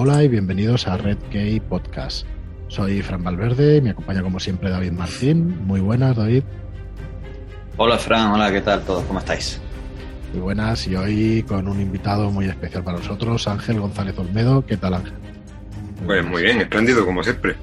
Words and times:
Hola 0.00 0.22
y 0.22 0.28
bienvenidos 0.28 0.86
a 0.86 0.96
Red 0.96 1.18
Key 1.32 1.58
Podcast. 1.58 2.24
Soy 2.68 3.02
Fran 3.02 3.24
Valverde 3.24 3.78
y 3.78 3.80
me 3.80 3.90
acompaña 3.90 4.22
como 4.22 4.38
siempre 4.38 4.70
David 4.70 4.92
Martín. 4.92 5.66
Muy 5.66 5.80
buenas, 5.80 6.16
David. 6.16 6.44
Hola, 7.76 7.98
Fran. 7.98 8.30
Hola, 8.30 8.52
¿qué 8.52 8.60
tal 8.60 8.84
todos? 8.84 9.02
¿Cómo 9.06 9.18
estáis? 9.18 9.60
Muy 10.32 10.40
buenas 10.40 10.86
y 10.86 10.94
hoy 10.94 11.44
con 11.48 11.66
un 11.66 11.80
invitado 11.80 12.30
muy 12.30 12.44
especial 12.44 12.84
para 12.84 12.98
nosotros, 12.98 13.48
Ángel 13.48 13.80
González 13.80 14.16
Olmedo. 14.16 14.64
¿Qué 14.64 14.76
tal, 14.76 14.94
Ángel? 14.94 15.14
Pues 16.06 16.24
muy 16.24 16.42
bien, 16.42 16.60
espléndido 16.60 17.04
como 17.04 17.24
siempre. 17.24 17.56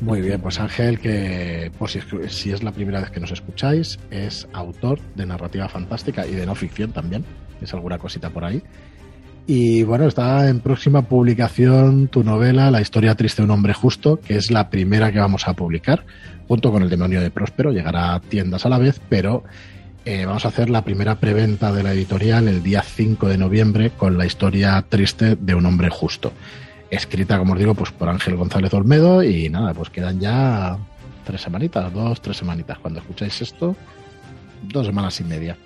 Muy 0.00 0.20
bien, 0.20 0.42
pues 0.42 0.60
Ángel, 0.60 1.00
que 1.00 1.72
pues 1.78 1.98
si 2.28 2.52
es 2.52 2.62
la 2.62 2.72
primera 2.72 3.00
vez 3.00 3.10
que 3.10 3.20
nos 3.20 3.32
escucháis, 3.32 3.98
es 4.10 4.46
autor 4.52 5.00
de 5.14 5.24
narrativa 5.24 5.70
fantástica 5.70 6.26
y 6.26 6.34
de 6.34 6.44
no 6.44 6.54
ficción 6.54 6.92
también, 6.92 7.24
es 7.62 7.72
alguna 7.72 7.96
cosita 7.96 8.28
por 8.28 8.44
ahí. 8.44 8.62
Y 9.46 9.82
bueno, 9.82 10.06
está 10.06 10.48
en 10.48 10.60
próxima 10.60 11.02
publicación 11.02 12.08
tu 12.08 12.24
novela 12.24 12.70
La 12.70 12.80
historia 12.80 13.14
triste 13.14 13.42
de 13.42 13.44
un 13.44 13.50
hombre 13.50 13.74
justo, 13.74 14.18
que 14.18 14.36
es 14.36 14.50
la 14.50 14.70
primera 14.70 15.12
que 15.12 15.18
vamos 15.18 15.46
a 15.46 15.52
publicar, 15.52 16.06
junto 16.48 16.72
con 16.72 16.82
El 16.82 16.88
demonio 16.88 17.20
de 17.20 17.30
Próspero. 17.30 17.70
Llegará 17.70 18.14
a 18.14 18.20
tiendas 18.20 18.64
a 18.64 18.70
la 18.70 18.78
vez, 18.78 19.00
pero 19.10 19.44
eh, 20.06 20.24
vamos 20.24 20.46
a 20.46 20.48
hacer 20.48 20.70
la 20.70 20.82
primera 20.82 21.16
preventa 21.16 21.72
de 21.72 21.82
la 21.82 21.92
editorial 21.92 22.48
el 22.48 22.62
día 22.62 22.82
5 22.82 23.28
de 23.28 23.36
noviembre 23.36 23.90
con 23.90 24.16
La 24.16 24.24
historia 24.24 24.82
triste 24.88 25.36
de 25.36 25.54
un 25.54 25.66
hombre 25.66 25.90
justo. 25.90 26.32
Escrita, 26.90 27.38
como 27.38 27.52
os 27.52 27.58
digo, 27.58 27.74
pues 27.74 27.90
por 27.90 28.08
Ángel 28.08 28.36
González 28.36 28.72
Olmedo 28.72 29.22
y 29.22 29.50
nada, 29.50 29.74
pues 29.74 29.90
quedan 29.90 30.20
ya 30.20 30.78
tres 31.24 31.42
semanitas, 31.42 31.92
dos, 31.92 32.20
tres 32.22 32.38
semanitas. 32.38 32.78
Cuando 32.78 33.00
escucháis 33.00 33.42
esto, 33.42 33.76
dos 34.62 34.86
semanas 34.86 35.20
y 35.20 35.24
media. 35.24 35.56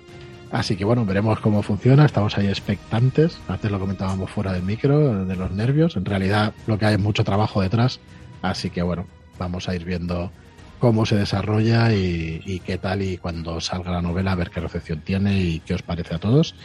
Así 0.51 0.75
que 0.75 0.85
bueno, 0.85 1.05
veremos 1.05 1.39
cómo 1.39 1.61
funciona. 1.61 2.05
Estamos 2.05 2.37
ahí 2.37 2.47
expectantes. 2.47 3.39
Antes 3.47 3.69
lo 3.69 3.79
comentábamos 3.79 4.31
fuera 4.31 4.51
del 4.51 4.63
micro, 4.63 5.25
de 5.25 5.35
los 5.35 5.51
nervios. 5.51 5.95
En 5.95 6.05
realidad 6.05 6.53
lo 6.65 6.77
que 6.79 6.85
hay 6.85 6.95
es 6.95 6.99
mucho 6.99 7.23
trabajo 7.23 7.61
detrás. 7.61 7.99
Así 8.41 8.69
que 8.69 8.81
bueno, 8.81 9.05
vamos 9.37 9.69
a 9.69 9.75
ir 9.75 9.85
viendo 9.85 10.31
cómo 10.79 11.05
se 11.05 11.15
desarrolla 11.15 11.93
y, 11.93 12.61
qué 12.65 12.77
tal 12.77 13.01
y 13.01 13.17
cuando 13.17 13.61
salga 13.61 13.91
la 13.91 14.01
novela 14.01 14.31
a 14.31 14.35
ver 14.35 14.49
qué 14.49 14.59
recepción 14.59 15.01
tiene 15.01 15.39
y 15.39 15.59
qué 15.59 15.75
os 15.75 15.81
parece 15.81 16.15
a 16.15 16.19
todos. 16.19 16.55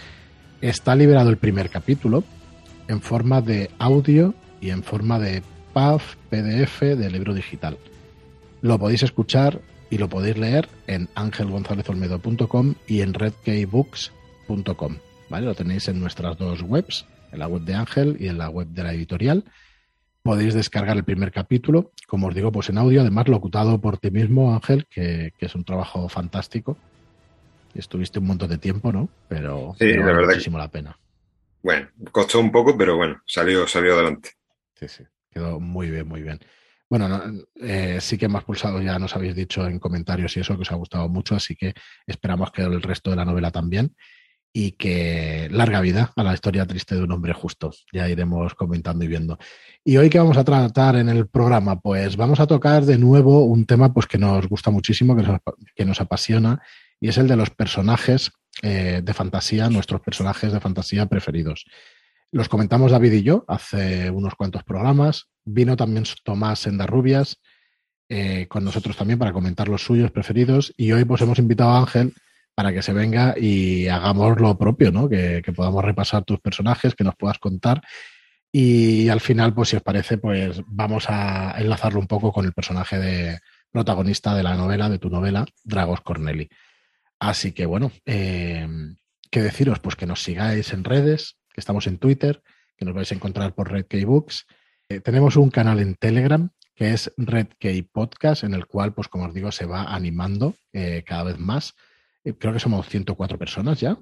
Está 0.60 0.94
liberado 0.94 1.30
el 1.30 1.36
primer 1.36 1.68
capítulo 1.68 2.24
en 2.88 3.02
forma 3.02 3.42
de 3.42 3.70
audio 3.78 4.34
y 4.60 4.70
en 4.70 4.82
forma 4.82 5.18
de 5.18 5.42
PAF, 5.72 6.16
PDF 6.30 6.80
de 6.80 7.10
libro 7.10 7.34
digital. 7.34 7.76
Lo 8.62 8.78
podéis 8.78 9.02
escuchar 9.02 9.60
y 9.94 9.98
lo 9.98 10.08
podéis 10.08 10.36
leer 10.36 10.68
en 10.88 11.08
angelgonzalezolmedo.com 11.14 12.74
y 12.88 13.02
en 13.02 13.14
redkeybooks.com. 13.14 14.96
¿vale? 15.28 15.46
Lo 15.46 15.54
tenéis 15.54 15.86
en 15.86 16.00
nuestras 16.00 16.36
dos 16.36 16.62
webs, 16.62 17.06
en 17.30 17.38
la 17.38 17.46
web 17.46 17.62
de 17.62 17.74
Ángel 17.74 18.16
y 18.18 18.26
en 18.26 18.38
la 18.38 18.50
web 18.50 18.66
de 18.66 18.82
la 18.82 18.92
editorial. 18.92 19.44
Podéis 20.24 20.52
descargar 20.54 20.96
el 20.96 21.04
primer 21.04 21.30
capítulo, 21.30 21.92
como 22.08 22.26
os 22.26 22.34
digo, 22.34 22.50
pues 22.50 22.70
en 22.70 22.78
audio, 22.78 23.02
además 23.02 23.28
locutado 23.28 23.80
por 23.80 23.98
ti 23.98 24.10
mismo, 24.10 24.52
Ángel, 24.52 24.88
que, 24.90 25.32
es 25.38 25.54
un 25.54 25.64
trabajo 25.64 26.08
fantástico. 26.08 26.76
Estuviste 27.72 28.18
un 28.18 28.26
montón 28.26 28.48
de 28.48 28.58
tiempo, 28.58 28.90
¿no? 28.90 29.08
Pero, 29.28 29.76
sí, 29.78 29.92
la 29.92 30.06
verdad 30.06 30.30
muchísimo 30.30 30.58
la 30.58 30.72
pena. 30.72 30.98
Bueno, 31.62 31.86
costó 32.10 32.40
un 32.40 32.50
poco, 32.50 32.76
pero 32.76 32.96
bueno, 32.96 33.22
salió, 33.26 33.68
salió 33.68 33.94
adelante. 33.94 34.30
Sí, 34.74 34.88
sí, 34.88 35.04
quedó 35.30 35.60
muy 35.60 35.88
bien, 35.88 36.08
muy 36.08 36.22
bien. 36.22 36.40
Bueno, 36.88 37.22
eh, 37.56 37.98
sí 38.00 38.18
que 38.18 38.28
más 38.28 38.44
pulsado 38.44 38.80
ya 38.80 38.98
nos 38.98 39.16
habéis 39.16 39.34
dicho 39.34 39.66
en 39.66 39.78
comentarios 39.78 40.36
y 40.36 40.40
eso 40.40 40.54
que 40.54 40.62
os 40.62 40.72
ha 40.72 40.76
gustado 40.76 41.08
mucho, 41.08 41.34
así 41.34 41.56
que 41.56 41.74
esperamos 42.06 42.52
que 42.52 42.62
el 42.62 42.82
resto 42.82 43.10
de 43.10 43.16
la 43.16 43.24
novela 43.24 43.50
también 43.50 43.94
y 44.56 44.72
que 44.72 45.48
larga 45.50 45.80
vida 45.80 46.12
a 46.14 46.22
la 46.22 46.32
historia 46.32 46.64
triste 46.64 46.94
de 46.94 47.02
un 47.02 47.10
hombre 47.10 47.32
justo. 47.32 47.72
Ya 47.92 48.08
iremos 48.08 48.54
comentando 48.54 49.04
y 49.04 49.08
viendo. 49.08 49.36
Y 49.82 49.96
hoy 49.96 50.08
que 50.08 50.20
vamos 50.20 50.36
a 50.36 50.44
tratar 50.44 50.94
en 50.94 51.08
el 51.08 51.26
programa, 51.26 51.80
pues 51.80 52.16
vamos 52.16 52.38
a 52.38 52.46
tocar 52.46 52.84
de 52.84 52.96
nuevo 52.96 53.44
un 53.44 53.66
tema 53.66 53.92
pues 53.92 54.06
que 54.06 54.16
nos 54.16 54.46
gusta 54.46 54.70
muchísimo, 54.70 55.16
que 55.74 55.84
nos, 55.84 56.00
apasiona, 56.00 56.62
y 57.00 57.08
es 57.08 57.18
el 57.18 57.26
de 57.26 57.34
los 57.34 57.50
personajes 57.50 58.30
eh, 58.62 59.00
de 59.02 59.12
fantasía, 59.12 59.68
nuestros 59.68 60.00
personajes 60.00 60.52
de 60.52 60.60
fantasía 60.60 61.06
preferidos. 61.06 61.64
Los 62.30 62.48
comentamos 62.48 62.92
David 62.92 63.12
y 63.12 63.22
yo 63.24 63.44
hace 63.48 64.08
unos 64.10 64.36
cuantos 64.36 64.62
programas. 64.62 65.30
Vino 65.44 65.76
también 65.76 66.04
Tomás 66.24 66.66
Endarrubias 66.66 67.38
eh, 68.08 68.46
con 68.48 68.64
nosotros 68.64 68.96
también 68.96 69.18
para 69.18 69.32
comentar 69.32 69.68
los 69.68 69.82
suyos 69.82 70.10
preferidos. 70.10 70.72
Y 70.76 70.92
hoy 70.92 71.04
pues 71.04 71.22
hemos 71.22 71.38
invitado 71.38 71.70
a 71.70 71.78
Ángel 71.78 72.14
para 72.54 72.72
que 72.72 72.82
se 72.82 72.92
venga 72.92 73.34
y 73.36 73.88
hagamos 73.88 74.40
lo 74.40 74.56
propio, 74.58 74.92
¿no? 74.92 75.08
Que, 75.08 75.42
podamos 75.56 75.84
repasar 75.84 76.24
tus 76.24 76.40
personajes, 76.40 76.94
que 76.94 77.04
nos 77.04 77.16
puedas 77.16 77.38
contar. 77.38 77.82
Y 78.52 79.08
al 79.08 79.20
final, 79.20 79.54
pues 79.54 79.70
si 79.70 79.76
os 79.76 79.82
parece, 79.82 80.18
pues 80.18 80.60
vamos 80.66 81.06
a 81.08 81.54
enlazarlo 81.58 81.98
un 81.98 82.06
poco 82.06 82.32
con 82.32 82.44
el 82.44 82.52
personaje 82.52 82.98
de 82.98 83.38
protagonista 83.72 84.34
de 84.36 84.44
la 84.44 84.54
novela, 84.54 84.88
de 84.88 84.98
tu 84.98 85.10
novela, 85.10 85.44
Dragos 85.64 86.00
Corneli. 86.02 86.48
Así 87.18 87.52
que 87.52 87.66
bueno, 87.66 87.90
eh, 88.06 88.68
¿qué 89.30 89.42
deciros? 89.42 89.80
Pues 89.80 89.96
que 89.96 90.06
nos 90.06 90.22
sigáis 90.22 90.72
en 90.72 90.84
redes, 90.84 91.38
que 91.52 91.60
estamos 91.60 91.88
en 91.88 91.98
Twitter, 91.98 92.42
que 92.76 92.84
nos 92.84 92.94
vais 92.94 93.10
a 93.10 93.14
encontrar 93.14 93.54
por 93.54 93.72
Red 93.72 93.86
Books. 94.04 94.46
Eh, 94.94 95.00
tenemos 95.00 95.34
un 95.34 95.50
canal 95.50 95.80
en 95.80 95.96
Telegram 95.96 96.48
que 96.76 96.92
es 96.92 97.12
Red 97.16 97.48
Podcast, 97.90 98.44
en 98.44 98.54
el 98.54 98.66
cual, 98.66 98.94
pues 98.94 99.08
como 99.08 99.24
os 99.24 99.34
digo, 99.34 99.50
se 99.50 99.66
va 99.66 99.94
animando 99.94 100.54
eh, 100.72 101.02
cada 101.04 101.24
vez 101.24 101.38
más. 101.38 101.74
Eh, 102.22 102.34
creo 102.34 102.52
que 102.52 102.60
somos 102.60 102.88
104 102.88 103.36
personas 103.36 103.80
ya. 103.80 103.96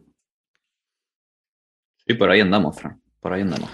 Sí, 2.06 2.14
por 2.14 2.30
ahí 2.30 2.40
andamos, 2.40 2.78
Fran. 2.78 3.00
Por 3.20 3.32
ahí 3.32 3.42
andamos. 3.42 3.70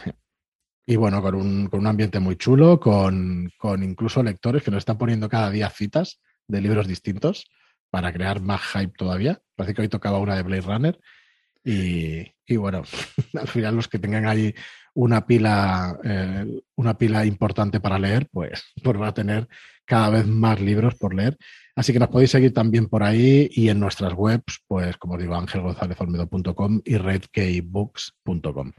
Y 0.86 0.96
bueno, 0.96 1.20
con 1.20 1.34
un, 1.34 1.66
con 1.66 1.80
un 1.80 1.86
ambiente 1.88 2.20
muy 2.20 2.36
chulo, 2.36 2.78
con, 2.78 3.50
con, 3.58 3.82
incluso 3.82 4.22
lectores 4.22 4.62
que 4.62 4.70
nos 4.70 4.78
están 4.78 4.98
poniendo 4.98 5.28
cada 5.28 5.50
día 5.50 5.70
citas 5.70 6.20
de 6.46 6.60
libros 6.60 6.86
distintos 6.86 7.46
para 7.90 8.12
crear 8.12 8.40
más 8.40 8.60
hype 8.62 8.92
todavía. 8.96 9.40
Parece 9.56 9.74
que 9.74 9.82
hoy 9.82 9.88
tocaba 9.88 10.18
una 10.18 10.36
de 10.36 10.42
Blade 10.42 10.60
Runner 10.62 10.98
y, 11.64 12.56
bueno, 12.56 12.82
al 13.38 13.48
final 13.48 13.76
los 13.76 13.88
que 13.88 13.98
tengan 13.98 14.26
ahí 14.26 14.54
una 14.98 15.24
pila, 15.24 15.96
eh, 16.02 16.60
una 16.74 16.98
pila 16.98 17.24
importante 17.24 17.78
para 17.78 18.00
leer, 18.00 18.26
pues, 18.32 18.64
pues 18.82 19.00
va 19.00 19.08
a 19.08 19.14
tener 19.14 19.48
cada 19.84 20.10
vez 20.10 20.26
más 20.26 20.60
libros 20.60 20.96
por 20.96 21.14
leer. 21.14 21.36
Así 21.76 21.92
que 21.92 22.00
nos 22.00 22.08
podéis 22.08 22.32
seguir 22.32 22.52
también 22.52 22.88
por 22.88 23.04
ahí 23.04 23.48
y 23.52 23.68
en 23.68 23.78
nuestras 23.78 24.12
webs, 24.14 24.60
pues 24.66 24.96
como 24.96 25.16
digo, 25.16 25.36
angelgonzalezolmedo.com 25.36 26.80
y 26.84 26.96
redkeybooks.com. 26.96 28.72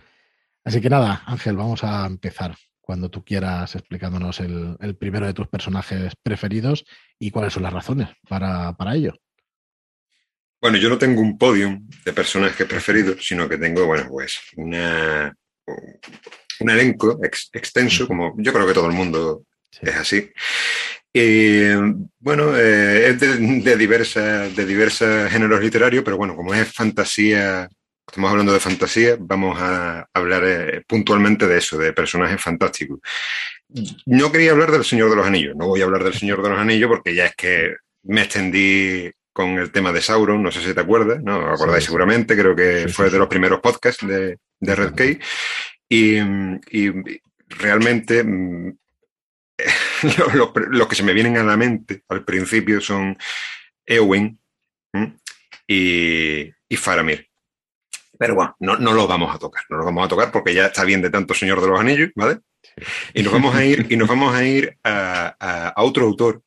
Así 0.65 0.81
que 0.81 0.89
nada, 0.89 1.23
Ángel, 1.25 1.55
vamos 1.55 1.85
a 1.85 2.05
empezar 2.05 2.53
cuando 2.81 3.09
tú 3.09 3.23
quieras 3.23 3.73
explicándonos 3.75 4.41
el, 4.41 4.75
el, 4.81 4.97
primero 4.97 5.25
de 5.25 5.33
tus 5.33 5.47
personajes 5.47 6.13
preferidos 6.21 6.83
y 7.17 7.31
cuáles 7.31 7.53
son 7.53 7.63
las 7.63 7.71
razones 7.71 8.09
para, 8.27 8.73
para 8.73 8.93
ello. 8.93 9.13
Bueno, 10.61 10.77
yo 10.77 10.89
no 10.89 10.97
tengo 10.97 11.21
un 11.21 11.37
podium 11.37 11.87
de 12.03 12.11
personajes 12.11 12.67
preferidos, 12.67 13.25
sino 13.25 13.47
que 13.47 13.57
tengo, 13.57 13.85
bueno, 13.85 14.07
pues 14.09 14.41
una, 14.57 15.33
un 16.59 16.69
elenco 16.69 17.19
extenso, 17.21 18.07
como 18.07 18.35
yo 18.37 18.53
creo 18.53 18.67
que 18.67 18.73
todo 18.73 18.87
el 18.87 18.93
mundo 18.93 19.43
es 19.81 19.95
así. 19.95 20.31
Y 21.11 21.71
bueno, 22.19 22.55
eh, 22.55 23.09
es 23.09 23.19
de, 23.19 23.37
de 23.37 23.77
diversos 23.77 24.55
de 24.55 25.29
géneros 25.29 25.61
literarios, 25.61 26.03
pero 26.03 26.17
bueno, 26.17 26.35
como 26.35 26.53
es 26.53 26.71
fantasía, 26.71 27.67
estamos 28.07 28.29
hablando 28.29 28.53
de 28.53 28.59
fantasía, 28.59 29.17
vamos 29.19 29.57
a 29.59 30.07
hablar 30.13 30.43
eh, 30.45 30.83
puntualmente 30.87 31.47
de 31.47 31.57
eso, 31.57 31.77
de 31.77 31.93
personajes 31.93 32.41
fantásticos. 32.41 32.99
No 34.05 34.31
quería 34.31 34.51
hablar 34.51 34.71
del 34.71 34.85
Señor 34.85 35.09
de 35.09 35.15
los 35.15 35.25
Anillos, 35.25 35.55
no 35.55 35.67
voy 35.67 35.81
a 35.81 35.85
hablar 35.85 36.03
del 36.03 36.13
Señor 36.13 36.43
de 36.43 36.49
los 36.49 36.59
Anillos 36.59 36.89
porque 36.89 37.15
ya 37.15 37.25
es 37.25 37.35
que 37.35 37.75
me 38.03 38.21
extendí 38.21 39.11
con 39.39 39.57
el 39.57 39.71
tema 39.71 39.93
de 39.93 40.01
Sauron, 40.01 40.43
no 40.43 40.51
sé 40.51 40.59
si 40.59 40.73
te 40.73 40.81
acuerdas, 40.81 41.23
¿no? 41.23 41.39
¿Os 41.39 41.53
acordáis 41.53 41.85
seguramente, 41.85 42.35
creo 42.35 42.53
que 42.53 42.89
fue 42.89 43.09
de 43.09 43.17
los 43.17 43.29
primeros 43.29 43.61
podcasts 43.61 44.05
de, 44.05 44.37
de 44.59 44.75
Red 44.75 44.95
Key. 44.95 45.17
Y, 45.87 46.19
realmente 47.47 48.21
mm, 48.21 48.77
los 50.71 50.87
que 50.89 50.95
se 50.95 51.03
me 51.03 51.13
vienen 51.13 51.37
a 51.37 51.43
la 51.43 51.55
mente 51.55 52.03
al 52.09 52.25
principio 52.25 52.81
son 52.81 53.17
Eowyn 53.85 54.37
y, 55.65 56.51
y, 56.67 56.75
Faramir. 56.75 57.29
Pero 58.17 58.35
bueno, 58.35 58.57
no, 58.59 58.75
no 58.75 58.91
los 58.91 59.07
vamos 59.07 59.33
a 59.33 59.39
tocar, 59.39 59.63
no 59.69 59.77
los 59.77 59.85
vamos 59.85 60.03
a 60.03 60.09
tocar 60.09 60.33
porque 60.33 60.53
ya 60.53 60.65
está 60.65 60.83
bien 60.83 61.01
de 61.01 61.11
tanto 61.11 61.33
Señor 61.33 61.61
de 61.61 61.67
los 61.69 61.79
Anillos, 61.79 62.09
¿vale? 62.13 62.39
Y 63.13 63.23
nos 63.23 63.31
vamos 63.31 63.55
a 63.55 63.63
ir, 63.63 63.87
y 63.89 63.95
nos 63.95 64.09
vamos 64.09 64.35
a, 64.35 64.43
ir 64.43 64.77
a 64.83 65.73
otro 65.77 66.03
autor 66.07 66.43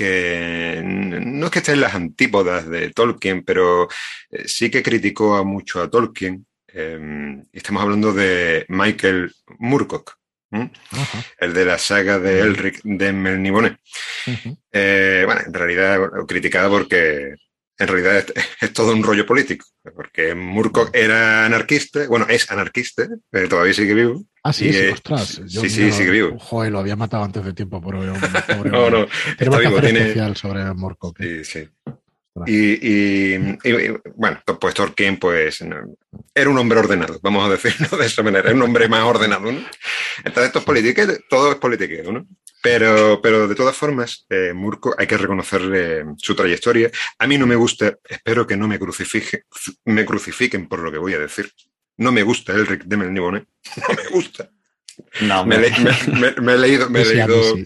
que 0.00 0.80
no 0.82 1.44
es 1.44 1.52
que 1.52 1.58
esté 1.58 1.72
en 1.72 1.82
las 1.82 1.94
antípodas 1.94 2.66
de 2.66 2.88
Tolkien, 2.88 3.44
pero 3.44 3.86
eh, 4.30 4.44
sí 4.46 4.70
que 4.70 4.82
criticó 4.82 5.44
mucho 5.44 5.82
a 5.82 5.90
Tolkien. 5.90 6.46
Em, 6.68 7.44
estamos 7.52 7.82
hablando 7.82 8.14
de 8.14 8.64
Michael 8.68 9.30
Moorcock, 9.58 10.16
el 11.38 11.52
de 11.52 11.64
la 11.66 11.76
saga 11.76 12.18
de 12.18 12.40
Elric 12.40 12.80
de 12.82 13.12
Melniboné. 13.12 13.76
Eh, 14.72 15.24
bueno, 15.26 15.42
en 15.44 15.52
realidad 15.52 16.00
criticada 16.26 16.70
porque 16.70 17.34
en 17.80 17.88
realidad 17.88 18.24
es, 18.60 18.72
todo 18.72 18.92
un 18.92 19.02
rollo 19.02 19.26
político, 19.26 19.66
porque 19.94 20.34
Murkoch 20.34 20.90
era 20.94 21.46
anarquista, 21.46 22.06
bueno, 22.06 22.26
es 22.28 22.50
anarquista, 22.50 23.08
eh, 23.32 23.46
todavía 23.48 23.72
sigue 23.72 23.94
vivo. 23.94 24.22
Ah, 24.42 24.52
sí, 24.52 24.72
sí, 24.72 24.86
ostras. 24.88 25.40
sí, 25.46 25.68
sí, 25.68 25.90
sigue 25.90 26.10
vivo. 26.10 26.38
Joder, 26.38 26.72
lo 26.72 26.78
había 26.78 26.96
matado 26.96 27.24
antes 27.24 27.44
de 27.44 27.52
tiempo 27.52 27.80
por 27.80 27.94
No, 28.66 28.90
no, 28.90 29.06
está 29.38 29.58
vivo. 29.58 29.80
Tiene... 29.80 30.00
especial 30.00 30.36
sobre 30.36 30.72
Murkoch. 30.74 31.18
¿eh? 31.20 31.42
Sí, 31.44 31.64
sí. 31.64 31.92
Y, 32.46 33.36
bueno, 34.14 34.40
pues 34.60 34.74
Tolkien 34.74 35.18
pues 35.18 35.64
era 36.34 36.50
un 36.50 36.58
hombre 36.58 36.78
ordenado, 36.78 37.18
vamos 37.22 37.44
a 37.44 37.50
decirlo 37.50 37.98
de 37.98 38.06
esa 38.06 38.22
manera, 38.22 38.48
era 38.48 38.56
un 38.56 38.62
hombre 38.62 38.88
más 38.88 39.02
ordenado, 39.02 39.50
¿no? 39.50 39.58
Entonces 40.18 40.44
esto 40.44 40.60
es 40.60 40.64
política, 40.64 41.06
todo 41.28 41.52
es 41.52 41.58
politiqueo, 41.58 42.12
¿no? 42.12 42.26
Pero, 42.62 43.20
pero 43.22 43.48
de 43.48 43.54
todas 43.54 43.76
formas, 43.76 44.26
eh, 44.28 44.52
Murko 44.54 44.94
hay 44.98 45.06
que 45.06 45.16
reconocerle 45.16 46.04
su 46.18 46.34
trayectoria. 46.34 46.90
A 47.18 47.26
mí 47.26 47.38
no 47.38 47.46
me 47.46 47.56
gusta, 47.56 47.98
espero 48.06 48.46
que 48.46 48.56
no 48.56 48.68
me, 48.68 48.78
crucifique, 48.78 49.44
me 49.84 50.04
crucifiquen 50.04 50.68
por 50.68 50.80
lo 50.80 50.92
que 50.92 50.98
voy 50.98 51.14
a 51.14 51.18
decir. 51.18 51.50
No 51.96 52.12
me 52.12 52.22
gusta 52.22 52.52
Elric 52.52 52.84
de 52.84 52.96
Melnibone, 52.96 53.46
no 53.88 53.94
me 53.94 54.08
gusta. 54.10 54.50
No, 55.22 55.46
me, 55.46 55.56
he 55.56 55.60
leído, 55.60 56.90
me 56.90 57.00
he 57.02 57.04
leído, 57.04 57.56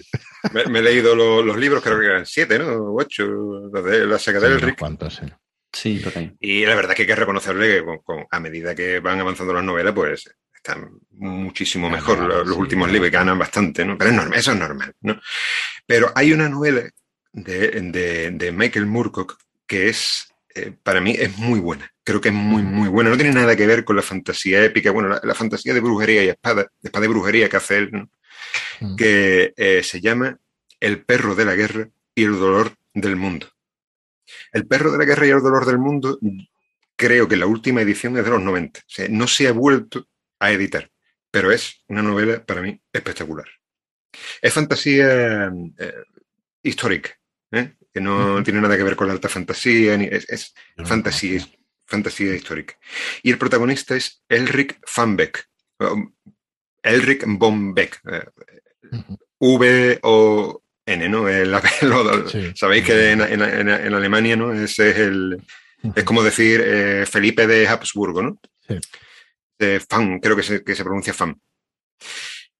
me, 0.52 0.78
he 0.78 0.82
leído 0.82 1.16
los, 1.16 1.56
libros, 1.56 1.82
creo 1.82 1.98
que 1.98 2.06
eran 2.06 2.26
siete, 2.26 2.58
¿no? 2.58 2.94
Ocho, 2.94 3.70
de 3.70 4.06
la 4.06 4.18
saga 4.20 4.40
de 4.40 4.54
Elric. 4.54 4.78
¿Cuántos? 4.78 5.16
Sí. 5.16 5.26
Sí, 5.74 6.00
Y 6.38 6.64
la 6.64 6.76
verdad 6.76 6.94
que 6.94 7.02
hay 7.02 7.08
que 7.08 7.16
reconocerle 7.16 7.84
que 7.84 8.26
a 8.30 8.38
medida 8.40 8.76
que 8.76 9.00
van 9.00 9.18
avanzando 9.18 9.52
las 9.52 9.64
novelas, 9.64 9.92
pues 9.92 10.32
están 10.64 10.98
muchísimo 11.10 11.90
mejor 11.90 12.20
los, 12.20 12.56
últimos 12.56 12.90
libros, 12.90 13.10
ganan 13.10 13.38
bastante, 13.38 13.84
¿no? 13.84 13.98
Pero 13.98 14.10
es 14.10 14.16
normal, 14.16 14.38
eso 14.38 14.52
es 14.52 14.58
normal, 14.58 14.94
¿no? 15.02 15.20
Pero 15.86 16.10
hay 16.14 16.32
una 16.32 16.48
novela 16.48 16.88
de, 17.32 18.30
de, 18.32 18.52
Michael 18.52 18.86
Moorcock 18.86 19.36
que 19.66 19.90
es, 19.90 20.32
eh, 20.54 20.72
para 20.82 21.02
mí, 21.02 21.16
es 21.18 21.36
muy 21.36 21.60
buena. 21.60 21.92
Creo 22.02 22.18
que 22.18 22.30
es 22.30 22.34
muy, 22.34 22.62
muy 22.62 22.88
buena. 22.88 23.10
No 23.10 23.16
tiene 23.16 23.32
nada 23.32 23.54
que 23.54 23.66
ver 23.66 23.84
con 23.84 23.96
la 23.96 24.02
fantasía 24.02 24.64
épica, 24.64 24.90
bueno, 24.90 25.20
la, 25.22 25.34
fantasía 25.34 25.74
de 25.74 25.80
brujería 25.80 26.24
y 26.24 26.28
espada, 26.28 26.62
de 26.80 26.88
espada 26.88 27.04
y 27.04 27.08
brujería 27.08 27.48
que 27.50 27.56
hace 27.58 27.76
él, 27.76 27.90
¿no? 27.92 28.10
Mm. 28.80 28.96
Que 28.96 29.52
eh, 29.56 29.82
se 29.82 30.00
llama 30.00 30.38
El 30.80 31.04
perro 31.04 31.34
de 31.34 31.44
la 31.44 31.54
guerra 31.56 31.90
y 32.14 32.24
el 32.24 32.38
dolor 32.38 32.74
del 32.94 33.16
mundo. 33.16 33.48
El 34.50 34.66
perro 34.66 34.90
de 34.92 34.98
la 34.98 35.04
guerra 35.04 35.26
y 35.26 35.30
el 35.30 35.42
dolor 35.42 35.66
del 35.66 35.78
mundo, 35.78 36.18
creo 36.96 37.28
que 37.28 37.36
la 37.36 37.46
última 37.46 37.82
edición 37.82 38.16
es 38.16 38.24
de 38.24 38.30
los 38.30 38.40
90. 38.40 38.80
O 38.80 38.82
sea, 38.86 39.06
no 39.10 39.26
se 39.26 39.48
ha 39.48 39.52
vuelto 39.52 40.06
a 40.38 40.50
editar, 40.52 40.90
pero 41.30 41.50
es 41.50 41.82
una 41.88 42.02
novela 42.02 42.44
para 42.44 42.62
mí 42.62 42.80
espectacular. 42.92 43.46
Es 44.40 44.52
fantasía 44.52 45.52
eh, 45.78 45.94
histórica, 46.62 47.10
¿eh? 47.50 47.74
que 47.92 48.00
no 48.00 48.42
tiene 48.42 48.60
nada 48.60 48.76
que 48.76 48.82
ver 48.82 48.96
con 48.96 49.06
la 49.06 49.14
alta 49.14 49.28
fantasía, 49.28 49.96
ni, 49.96 50.06
es, 50.06 50.54
fantasía, 50.84 51.44
fantasía 51.86 52.34
histórica. 52.34 52.78
Y 53.22 53.30
el 53.30 53.38
protagonista 53.38 53.96
es 53.96 54.22
Elric 54.28 54.78
van 54.96 55.16
Beck, 55.16 55.48
Elric 56.82 57.24
von 57.26 57.74
Beck, 57.74 58.00
eh, 58.10 58.26
V 59.38 59.98
o 60.02 60.62
N, 60.86 61.08
¿no? 61.08 61.24
Sabéis 62.54 62.84
que 62.84 63.10
en, 63.10 63.20
en, 63.22 63.94
Alemania, 63.94 64.36
¿no? 64.36 64.52
Ese 64.52 64.90
es 64.90 64.98
el, 64.98 65.42
es 65.94 66.04
como 66.04 66.22
decir 66.22 67.06
Felipe 67.06 67.46
de 67.46 67.66
Habsburgo, 67.66 68.22
¿no? 68.22 68.38
Sí 68.68 68.78
Fan, 69.80 70.20
creo 70.20 70.36
que 70.36 70.42
se, 70.42 70.64
que 70.64 70.74
se 70.74 70.84
pronuncia 70.84 71.14
Fan. 71.14 71.36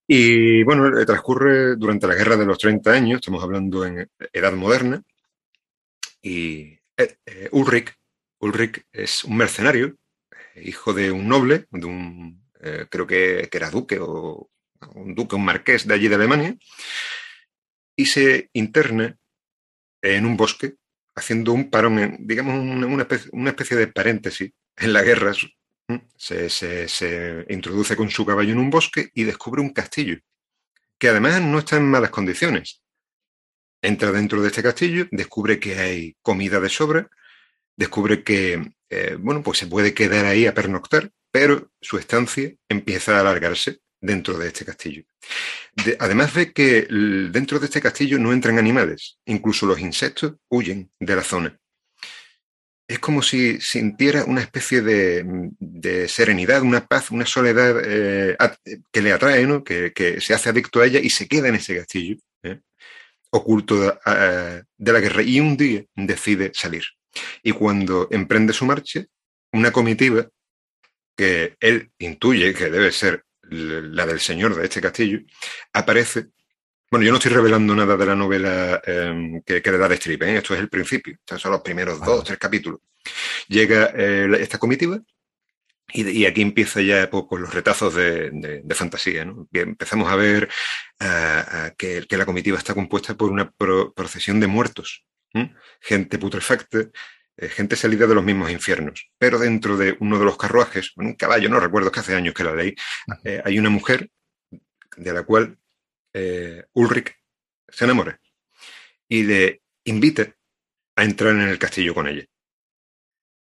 Y 0.07 0.63
bueno, 0.63 0.99
eh, 0.99 1.05
transcurre 1.05 1.75
durante 1.75 2.07
la 2.07 2.15
Guerra 2.15 2.37
de 2.37 2.45
los 2.45 2.59
30 2.59 2.91
años, 2.91 3.15
estamos 3.19 3.43
hablando 3.43 3.85
en 3.85 4.09
Edad 4.33 4.53
Moderna, 4.53 5.01
y 6.21 6.79
eh, 6.97 7.17
eh, 7.25 7.49
Ulrich, 7.51 7.93
Ulrich 8.39 8.85
es 8.91 9.23
un 9.23 9.37
mercenario, 9.37 9.95
hijo 10.55 10.93
de 10.93 11.11
un 11.11 11.27
noble, 11.27 11.65
de 11.71 11.85
un, 11.85 12.45
creo 12.89 13.07
que, 13.07 13.49
era 13.51 13.69
duque 13.69 13.99
o 13.99 14.49
un 14.95 15.15
duque, 15.15 15.35
un 15.35 15.45
marqués 15.45 15.87
de 15.87 15.93
allí 15.93 16.07
de 16.07 16.15
Alemania, 16.15 16.55
y 17.95 18.05
se 18.05 18.49
interna 18.53 19.17
en 20.01 20.25
un 20.25 20.37
bosque 20.37 20.75
haciendo 21.15 21.53
un 21.53 21.69
parón, 21.69 22.17
digamos 22.19 22.59
una, 22.59 23.03
especie, 23.03 23.29
una 23.33 23.49
especie 23.51 23.77
de 23.77 23.87
paréntesis 23.87 24.51
en 24.77 24.93
la 24.93 25.03
guerra 25.03 25.31
se, 26.17 27.45
introduce 27.49 27.95
con 27.95 28.09
su 28.09 28.25
caballo 28.25 28.51
en 28.51 28.59
un 28.59 28.69
bosque 28.69 29.09
y 29.13 29.23
descubre 29.23 29.61
un 29.61 29.73
castillo, 29.73 30.17
que 30.97 31.09
además 31.09 31.41
no 31.41 31.59
está 31.59 31.77
en 31.77 31.89
malas 31.89 32.09
condiciones. 32.09 32.81
Entra 33.81 34.11
dentro 34.11 34.41
de 34.41 34.47
este 34.47 34.63
castillo, 34.63 35.07
descubre 35.11 35.59
que 35.59 35.77
hay 35.77 36.17
comida 36.21 36.59
de 36.59 36.69
sobra, 36.69 37.09
descubre 37.75 38.23
que, 38.23 38.73
eh, 38.89 39.17
bueno, 39.19 39.43
pues 39.43 39.59
se 39.59 39.67
puede 39.67 39.93
quedar 39.93 40.25
ahí 40.25 40.47
a 40.47 40.53
pernoctar, 40.53 41.11
pero 41.31 41.71
su 41.81 41.97
estancia 41.97 42.53
empieza 42.69 43.17
a 43.17 43.19
alargarse 43.19 43.79
dentro 43.99 44.37
de 44.37 44.47
este 44.47 44.65
castillo. 44.65 45.03
además 45.99 46.33
ve 46.33 46.53
que 46.53 46.87
dentro 47.31 47.59
de 47.59 47.65
este 47.65 47.81
castillo 47.81 48.17
no 48.17 48.31
entran 48.31 48.57
animales, 48.57 49.19
incluso 49.25 49.65
los 49.65 49.79
insectos 49.79 50.35
huyen 50.49 50.91
de 50.99 51.15
la 51.15 51.23
zona 51.23 51.59
es 52.87 52.99
como 52.99 53.21
si 53.21 53.59
sintiera 53.61 54.25
una 54.25 54.41
especie 54.41 54.81
de, 54.81 56.07
serenidad, 56.07 56.61
una 56.61 56.85
paz, 56.85 57.09
una 57.11 57.25
soledad 57.25 57.81
eh, 57.83 58.37
que 58.91 59.01
le 59.01 59.11
atrae, 59.11 59.45
¿no? 59.47 59.63
que, 59.63 59.91
se 60.21 60.33
hace 60.33 60.49
adicto 60.49 60.81
a 60.81 60.85
ella 60.85 60.99
y 60.99 61.09
se 61.09 61.27
queda 61.27 61.47
en 61.47 61.55
ese 61.55 61.75
castillo, 61.75 62.17
¿eh? 62.43 62.59
oculto 63.31 63.79
de, 63.79 64.63
la 64.77 64.99
guerra. 64.99 65.23
Y 65.23 65.39
un 65.39 65.57
día 65.57 65.83
decide 65.95 66.51
salir. 66.53 66.83
Y 67.41 67.53
cuando 67.53 68.07
emprende 68.11 68.53
su 68.53 68.65
marcha, 68.65 69.03
una 69.51 69.71
comitiva 69.71 70.27
que 71.17 71.55
él 71.59 71.91
intuye 71.97 72.53
que 72.53 72.69
debe 72.69 72.91
ser 72.91 73.23
la 73.49 74.05
del 74.05 74.19
señor 74.19 74.55
de 74.55 74.65
este 74.65 74.81
castillo, 74.81 75.19
aparece 75.73 76.27
bueno, 76.95 77.07
yo 77.07 77.11
no 77.11 77.17
estoy 77.17 77.33
revelando 77.33 77.75
nada 77.75 77.97
de 77.97 78.05
la 78.05 78.15
novela 78.15 78.81
em, 78.85 79.41
que, 79.41 79.61
le 79.61 79.77
da 79.77 79.89
de 79.89 79.95
strip, 79.95 80.23
¿eh? 80.23 80.37
esto 80.37 80.53
es 80.53 80.61
el 80.61 80.69
principio, 80.69 81.13
estos 81.15 81.41
son 81.41 81.51
los 81.51 81.59
primeros 81.59 81.99
dos, 81.99 82.23
tres 82.23 82.39
capítulos. 82.39 82.79
Llega 83.49 83.91
eh, 83.93 84.29
esta 84.39 84.57
comitiva 84.57 85.01
y, 85.91 86.23
aquí 86.25 86.41
empieza 86.41 86.81
ya 86.81 87.09
pues, 87.09 87.25
pues 87.29 87.41
los 87.41 87.53
retazos 87.53 87.95
de, 87.95 88.63
fantasía. 88.73 89.27
empezamos 89.51 90.09
a 90.09 90.15
ver 90.15 90.47
que, 91.77 92.07
la 92.11 92.25
comitiva 92.25 92.57
está 92.57 92.73
compuesta 92.73 93.13
por 93.13 93.29
una 93.29 93.51
procesión 93.51 94.39
de 94.39 94.47
muertos, 94.47 95.05
gente 95.81 96.17
putrefacta, 96.17 96.79
eh, 97.35 97.49
gente 97.49 97.75
salida 97.75 98.07
de 98.07 98.15
los 98.15 98.23
mismos 98.23 98.51
infiernos. 98.51 99.11
Pero 99.17 99.37
dentro 99.37 99.75
de 99.75 99.97
uno 99.99 100.17
de 100.17 100.23
los 100.23 100.37
carruajes, 100.37 100.93
un 100.95 101.15
caballo, 101.15 101.49
no 101.49 101.59
recuerdo, 101.59 101.91
que 101.91 101.99
hace 101.99 102.15
años 102.15 102.33
que 102.33 102.45
la 102.45 102.55
leí, 102.55 102.73
hay 103.43 103.59
una 103.59 103.69
mujer 103.69 104.09
de 104.95 105.11
la 105.11 105.23
cual 105.23 105.57
eh, 106.17 106.63
Ulrich 106.73 107.13
se 107.67 107.83
enamora 107.83 108.17
y 109.09 109.23
le 109.23 109.61
invita 109.83 110.33
a 110.95 111.03
entrar 111.03 111.33
en 111.33 111.41
el 111.41 111.59
castillo 111.59 111.93
con 111.93 112.07
ella. 112.07 112.23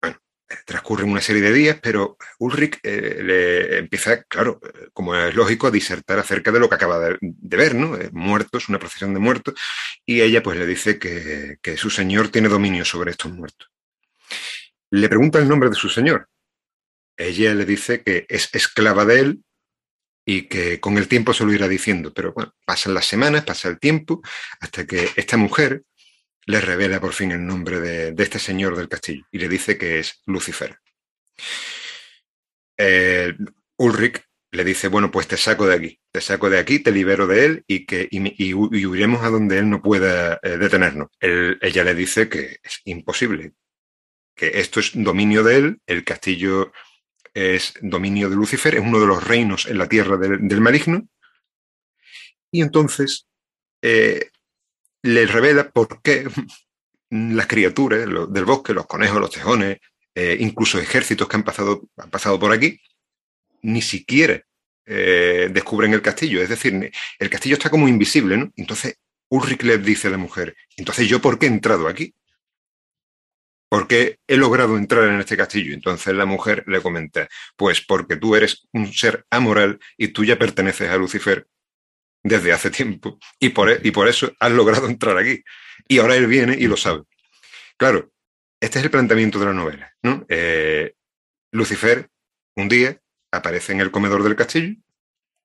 Bueno, 0.01 0.17
eh, 0.47 0.55
transcurren 0.65 1.09
una 1.09 1.19
serie 1.19 1.41
de 1.41 1.51
días, 1.51 1.79
pero 1.83 2.15
Ulrich 2.39 2.79
eh, 2.81 3.21
le 3.21 3.77
empieza, 3.79 4.23
claro, 4.23 4.61
como 4.93 5.13
es 5.15 5.35
lógico, 5.35 5.67
a 5.67 5.71
disertar 5.71 6.17
acerca 6.19 6.49
de 6.53 6.59
lo 6.61 6.69
que 6.69 6.75
acaba 6.75 6.97
de, 6.99 7.17
ver, 7.57 7.75
¿no? 7.75 7.99
muertos, 8.13 8.69
una 8.69 8.79
procesión 8.79 9.13
de 9.13 9.19
muertos, 9.19 9.55
y 10.05 10.21
ella 10.21 10.41
pues 10.41 10.57
le 10.57 10.65
dice 10.65 10.97
que 10.97 11.77
su 11.77 11.89
señor 11.89 12.29
tiene 12.29 12.47
dominio 12.47 12.85
sobre 12.85 13.11
estos 13.11 13.33
muertos. 13.33 13.69
Le 14.91 15.09
pregunta 15.09 15.39
el 15.39 15.49
nombre 15.49 15.69
de 15.69 15.75
su 15.75 15.89
señor. 15.89 16.29
Ella 17.17 17.53
le 17.53 17.65
dice 17.65 18.01
que 18.01 18.25
es 18.29 18.49
esclava 18.53 19.03
de 19.03 19.19
él 19.19 19.43
y 20.31 20.47
que 20.47 20.79
con 20.79 20.97
el 20.97 21.09
tiempo 21.09 21.33
se 21.33 21.43
lo 21.43 21.53
irá 21.53 21.67
diciendo, 21.67 22.13
pero 22.13 22.31
bueno, 22.31 22.53
pasan 22.65 22.93
las 22.93 23.05
semanas, 23.05 23.43
pasa 23.43 23.67
el 23.67 23.79
tiempo, 23.79 24.21
hasta 24.61 24.87
que 24.87 25.09
esta 25.17 25.35
mujer 25.35 25.83
le 26.45 26.61
revela 26.61 27.01
por 27.01 27.11
fin 27.11 27.31
el 27.31 27.45
nombre 27.45 27.81
de, 27.81 28.15
este 28.17 28.39
señor 28.39 28.77
del 28.77 28.87
castillo 28.87 29.25
y 29.29 29.39
le 29.39 29.49
dice 29.49 29.77
que 29.77 29.99
es 29.99 30.21
Lucifer. 30.25 30.77
Eh, 32.77 33.33
Ulrich 33.77 34.23
le 34.51 34.63
dice, 34.63 34.87
bueno, 34.87 35.11
pues 35.11 35.27
te 35.27 35.35
saco 35.35 35.67
de 35.67 35.75
aquí, 35.75 35.99
te 36.11 36.21
saco 36.21 36.49
de 36.49 36.59
aquí, 36.59 36.79
te 36.79 36.91
libero 36.91 37.27
de 37.27 37.45
él 37.45 37.63
y 37.67 37.85
que 37.85 38.07
y, 38.09 38.53
huiremos 38.53 39.23
a 39.23 39.29
donde 39.29 39.57
él 39.57 39.69
no 39.69 39.81
pueda 39.81 40.39
eh, 40.43 40.57
detenernos. 40.57 41.09
ella 41.19 41.83
le 41.83 41.93
dice 41.93 42.29
que 42.29 42.59
es 42.63 42.79
imposible, 42.85 43.51
que 44.33 44.59
esto 44.61 44.79
es 44.79 44.91
dominio 44.93 45.43
de 45.43 45.57
él, 45.57 45.81
el 45.85 46.05
castillo 46.05 46.71
es 47.33 47.73
dominio 47.81 48.29
de 48.29 48.35
Lucifer, 48.35 48.75
es 48.75 48.81
uno 48.81 48.99
de 48.99 49.07
los 49.07 49.23
reinos 49.23 49.65
en 49.67 49.77
la 49.77 49.87
tierra 49.87 50.17
del, 50.17 50.61
maligno. 50.61 51.07
Y 52.51 52.61
entonces 52.61 53.27
eh, 53.81 54.29
le 55.03 55.25
revela 55.25 55.69
por 55.69 56.01
qué 56.01 56.27
las 57.09 57.47
criaturas 57.47 58.01
del 58.01 58.45
bosque, 58.45 58.73
los 58.73 58.87
conejos, 58.87 59.19
los 59.19 59.31
tejones, 59.31 59.79
eh, 60.13 60.37
incluso 60.39 60.79
ejércitos 60.79 61.27
que 61.27 61.35
han 61.37 61.43
pasado, 61.43 61.81
han 61.97 62.09
pasado 62.09 62.39
por 62.39 62.51
aquí, 62.51 62.81
ni 63.61 63.81
siquiera 63.81 64.43
eh, 64.85 65.49
descubren 65.51 65.93
el 65.93 66.01
castillo. 66.01 66.41
Es 66.41 66.49
decir, 66.49 66.91
el 67.19 67.29
castillo 67.29 67.55
está 67.55 67.69
como 67.69 67.87
invisible, 67.87 68.37
¿no? 68.37 68.51
Entonces 68.55 68.95
Ulrich 69.29 69.63
le 69.63 69.77
dice 69.77 70.07
a 70.07 70.11
la 70.11 70.17
mujer, 70.17 70.55
entonces 70.75 71.07
yo 71.07 71.21
por 71.21 71.39
qué 71.39 71.45
he 71.45 71.49
entrado 71.49 71.87
aquí? 71.87 72.13
¿Por 73.71 73.87
qué 73.87 74.19
he 74.27 74.35
logrado 74.35 74.75
entrar 74.77 75.05
en 75.05 75.21
este 75.21 75.37
castillo? 75.37 75.73
Entonces 75.73 76.13
la 76.13 76.25
mujer 76.25 76.65
le 76.67 76.81
comenta, 76.81 77.29
pues 77.55 77.79
porque 77.79 78.17
tú 78.17 78.35
eres 78.35 78.67
un 78.73 78.91
ser 78.91 79.25
amoral 79.29 79.79
y 79.95 80.09
tú 80.09 80.25
ya 80.25 80.37
perteneces 80.37 80.89
a 80.89 80.97
Lucifer 80.97 81.47
desde 82.21 82.51
hace 82.51 82.69
tiempo 82.69 83.17
y 83.39 83.47
por, 83.47 83.69
e, 83.69 83.79
y 83.81 83.91
por 83.91 84.09
eso 84.09 84.33
has 84.41 84.51
logrado 84.51 84.87
entrar 84.87 85.17
aquí. 85.17 85.41
Y 85.87 85.99
ahora 85.99 86.17
él 86.17 86.27
viene 86.27 86.57
y 86.59 86.67
lo 86.67 86.75
sabe. 86.75 87.03
Claro, 87.77 88.11
este 88.59 88.79
es 88.79 88.83
el 88.83 88.91
planteamiento 88.91 89.39
de 89.39 89.45
la 89.45 89.53
novela. 89.53 89.93
¿no? 90.03 90.25
Eh, 90.27 90.93
Lucifer 91.53 92.09
un 92.57 92.67
día 92.67 92.99
aparece 93.31 93.71
en 93.71 93.79
el 93.79 93.89
comedor 93.89 94.21
del 94.23 94.35
castillo, 94.35 94.75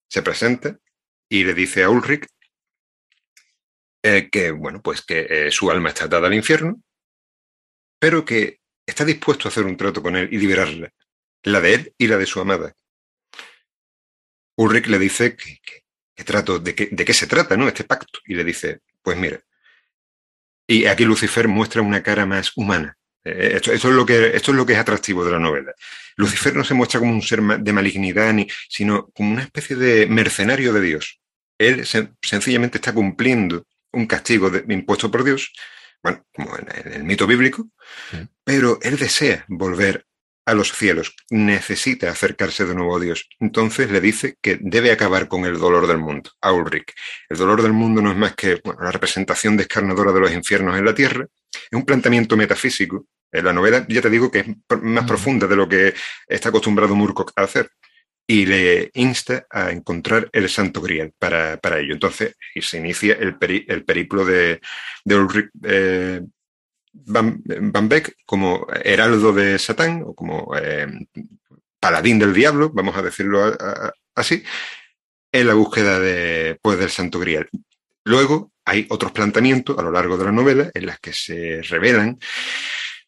se 0.09 0.23
presenta 0.23 0.76
y 1.28 1.45
le 1.45 1.54
dice 1.54 1.85
a 1.85 1.90
Ulrich 1.90 2.26
eh, 4.02 4.28
que, 4.33 4.50
bueno, 4.50 4.83
pues 4.83 5.02
que 5.02 5.28
eh, 5.30 5.52
su 5.52 5.71
alma 5.71 5.90
está 5.90 6.06
atada 6.06 6.26
al 6.26 6.35
infierno 6.35 6.83
pero 8.07 8.25
que 8.25 8.61
está 8.87 9.05
dispuesto 9.05 9.49
a 9.49 9.51
hacer 9.51 9.65
un 9.65 9.77
trato 9.77 10.01
con 10.01 10.15
él 10.15 10.29
y 10.31 10.39
liberarla, 10.39 10.93
la 11.43 11.61
de 11.61 11.75
él 11.75 11.95
y 11.99 12.07
la 12.07 12.17
de 12.17 12.25
su 12.25 12.39
amada. 12.39 12.73
Ulrich 14.57 14.87
le 14.87 15.01
dice 15.01 15.37
que, 15.37 16.23
trato, 16.23 16.61
de, 16.61 16.73
de 16.73 17.05
qué 17.05 17.13
se 17.13 17.27
trata, 17.27 17.57
¿no? 17.57 17.67
Este 17.67 17.83
pacto. 17.83 18.21
Y 18.27 18.35
le 18.35 18.45
dice, 18.45 18.79
pues 19.03 19.19
mira. 19.19 19.41
Y 20.69 20.87
aquí 20.87 21.05
Lucifer 21.05 21.49
muestra 21.49 21.83
una 21.83 22.01
cara 22.01 22.27
más 22.27 22.53
humana. 22.55 22.97
Eh, 23.25 23.55
esto, 23.57 23.73
es 23.73 23.83
lo 23.83 24.07
que, 24.07 24.37
esto 24.37 24.53
es 24.53 24.57
lo 24.57 24.65
que 24.65 24.75
es 24.75 24.79
atractivo 24.79 25.25
de 25.25 25.33
la 25.33 25.41
novela. 25.41 25.73
Lucifer 26.15 26.55
no 26.55 26.63
se 26.63 26.75
muestra 26.75 27.01
como 27.01 27.11
un 27.11 27.23
ser 27.23 27.43
de 27.43 27.73
malignidad, 27.73 28.33
ni, 28.33 28.47
sino 28.69 29.09
como 29.09 29.33
una 29.33 29.43
especie 29.43 29.75
de 29.75 30.07
mercenario 30.07 30.73
de 30.73 30.81
Dios. 30.81 31.19
Él 31.59 31.85
sencillamente 32.23 32.79
está 32.79 32.95
cumpliendo 32.95 33.67
un 33.91 34.07
castigo 34.07 34.49
impuesto 34.69 35.11
por 35.11 35.25
Dios 35.25 35.51
bueno, 36.07 36.25
como 36.33 36.57
en, 36.57 36.93
el 36.93 37.03
mito 37.03 37.27
bíblico, 37.27 37.69
pero 38.45 38.79
él 38.83 38.97
desea 38.97 39.45
volver 39.49 40.07
a 40.45 40.55
los 40.55 40.73
cielos, 40.73 41.17
necesita 41.31 42.09
acercarse 42.09 42.65
de 42.65 42.77
nuevo 42.77 42.97
a 42.97 43.01
Dios. 43.01 43.29
Entonces 43.41 43.91
le 43.91 44.01
dice 44.01 44.37
que 44.41 44.57
debe 44.61 44.93
acabar 44.93 45.27
con 45.27 45.45
el 45.47 45.59
dolor 45.59 45.89
del 45.89 45.99
mundo, 45.99 46.31
a 46.41 46.53
Ulrich. 46.53 46.95
El 47.29 47.39
dolor 47.39 47.61
del 47.61 47.73
mundo 47.73 48.01
no 48.01 48.13
es 48.13 48.17
más 48.17 48.37
que 48.37 48.61
la 48.81 48.93
representación 48.93 49.57
descarnadora 49.57 50.13
de 50.13 50.21
los 50.21 50.33
infiernos 50.33 50.79
en 50.79 50.85
la 50.85 50.95
tierra, 50.95 51.27
es 51.53 51.73
un 51.77 51.85
planteamiento 51.85 52.37
metafísico. 52.37 53.07
En 53.33 53.45
la 53.45 53.53
novela 53.53 53.85
ya 53.89 54.01
te 54.01 54.09
digo 54.09 54.31
que 54.31 54.39
es 54.39 54.47
más 54.83 55.07
profunda 55.07 55.49
de 55.49 55.57
lo 55.57 55.69
que 55.69 55.93
está 56.29 56.51
acostumbrado 56.51 56.95
Murkoch 56.95 57.33
a 57.35 57.43
hacer 57.43 57.69
y 58.26 58.47
le 58.47 58.90
insta 58.95 59.47
a 59.50 59.71
encontrar 59.71 60.28
el 60.33 60.49
Santo 60.49 60.80
Grial 60.80 61.12
para, 61.18 61.59
ello. 61.78 61.95
Entonces, 61.95 62.37
y 62.54 62.62
se 62.62 62.78
inicia 62.78 63.14
el, 63.14 63.37
el 63.68 63.85
periplo 63.85 64.25
de, 64.25 64.61
de 65.04 65.16
Ulrich 65.16 65.50
eh, 65.62 66.21
Van, 67.04 67.88
Beck 67.88 68.16
como 68.25 68.66
heraldo 68.83 69.33
de 69.33 69.59
Satán 69.59 70.02
o 70.04 70.14
como 70.14 70.56
eh, 70.56 70.87
paladín 71.78 72.18
del 72.18 72.33
diablo, 72.33 72.71
vamos 72.73 72.97
a 72.97 73.02
decirlo 73.02 73.54
así, 74.14 74.42
en 75.30 75.47
la 75.47 75.54
búsqueda 75.54 76.00
de, 76.00 76.59
pues, 76.62 76.78
del 76.78 76.90
Santo 76.90 77.21
Grial. 77.21 77.49
Luego 78.04 78.52
hay 78.64 78.87
otros 78.88 79.12
planteamientos 79.12 79.78
a 79.78 79.83
lo 79.83 79.90
largo 79.90 80.16
de 80.16 80.25
la 80.25 80.33
novela 80.33 80.71
en 80.73 80.87
las 80.87 80.99
que 80.99 81.12
se 81.12 81.61
revelan 81.62 82.18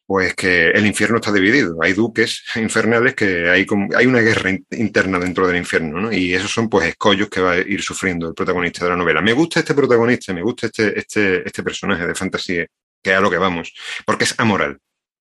pues 0.08 0.34
que 0.34 0.70
el 0.70 0.86
infierno 0.86 1.16
está 1.16 1.30
dividido. 1.30 1.76
Hay 1.82 1.92
duques 1.92 2.42
infernales 2.56 3.14
que 3.14 3.50
hay, 3.50 3.66
hay 3.94 4.06
una 4.06 4.20
guerra 4.20 4.50
interna 4.70 5.18
dentro 5.18 5.46
del 5.46 5.58
infierno, 5.58 6.00
¿no? 6.00 6.10
Y 6.10 6.32
esos 6.32 6.50
son 6.50 6.70
pues 6.70 6.88
escollos 6.88 7.28
que 7.28 7.42
va 7.42 7.52
a 7.52 7.58
ir 7.58 7.82
sufriendo 7.82 8.26
el 8.26 8.34
protagonista 8.34 8.86
de 8.86 8.92
la 8.92 8.96
novela. 8.96 9.20
Me 9.20 9.34
gusta 9.34 9.60
este 9.60 9.74
protagonista, 9.74 10.32
me 10.32 10.40
gusta 10.40 10.68
este, 10.68 10.98
este, 10.98 11.46
este 11.46 11.62
personaje 11.62 12.06
de 12.06 12.14
fantasía, 12.14 12.66
que 13.02 13.10
es 13.10 13.16
a 13.18 13.20
lo 13.20 13.30
que 13.30 13.36
vamos, 13.36 13.74
porque 14.06 14.24
es 14.24 14.34
amoral. 14.40 14.78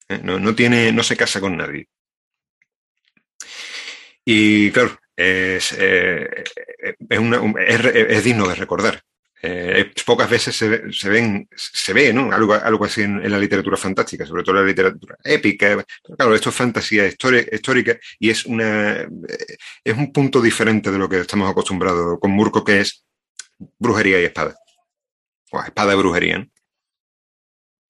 ¿eh? 0.08 0.22
No, 0.24 0.56
tiene, 0.56 0.94
no 0.94 1.03
se 1.03 1.17
casa 1.17 1.41
con 1.41 1.58
nadie. 1.58 1.89
Y 4.24 4.72
claro, 4.72 4.98
es, 5.17 5.75
eh, 5.77 6.46
es 7.10 8.24
digno 8.24 8.48
de 8.48 8.56
recordar. 8.56 9.03
Eh, 9.41 9.91
pocas 10.06 10.29
veces 10.29 10.56
se, 10.56 11.10
ven, 11.10 11.48
se 11.56 11.94
ve 11.94 12.12
¿no? 12.12 12.32
algo, 12.32 12.56
algo 12.56 12.86
así 12.86 13.03
en, 13.03 13.29
la 13.29 13.38
literatura 13.38 13.77
fantástica, 13.77 14.25
sobre 14.25 14.44
todo 14.44 14.56
en 14.56 14.62
la 14.62 14.67
literatura 14.67 15.17
épica. 15.24 15.86
claro, 16.17 16.34
esto 16.34 16.50
es 16.50 16.56
fantasía 16.56 17.06
histórica 17.06 17.98
y 18.20 18.29
es, 18.32 18.46
una, 18.46 19.01
eh, 19.01 19.08
es 19.84 19.96
un 19.96 20.12
punto 20.12 20.41
diferente 20.41 20.91
de 20.91 20.98
lo 20.98 21.08
que 21.08 21.20
estamos 21.20 21.50
acostumbrados 21.50 22.20
con 22.20 22.32
Murko, 22.32 22.63
que 22.63 22.82
es 22.82 23.06
brujería 23.77 24.20
y 24.22 24.25
espada. 24.25 24.56
O 25.51 25.62
espada 25.62 25.94
y 25.94 25.98
brujería. 25.98 26.48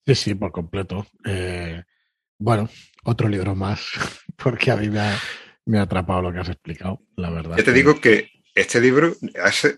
Sí, 0.06 0.16
sí, 0.16 0.36
por 0.36 0.52
completo. 0.52 1.08
Eh, 1.26 1.84
bueno, 2.38 2.70
otro 3.04 3.28
libro 3.28 3.56
más, 3.56 3.92
porque 4.36 4.72
a 4.72 4.76
mí 4.76 4.90
me 4.90 5.00
ha, 5.00 5.18
me 5.66 5.80
ha 5.80 5.84
atrapado 5.84 6.22
lo 6.22 6.34
que 6.34 6.40
has 6.40 6.50
explicado, 6.50 7.02
la 7.16 7.30
verdad. 7.30 7.58
Yo 7.58 7.64
te 7.64 7.74
digo 7.74 8.00
que 8.00 8.32
este 8.54 8.82
libro 8.82 9.14
hace, 9.44 9.78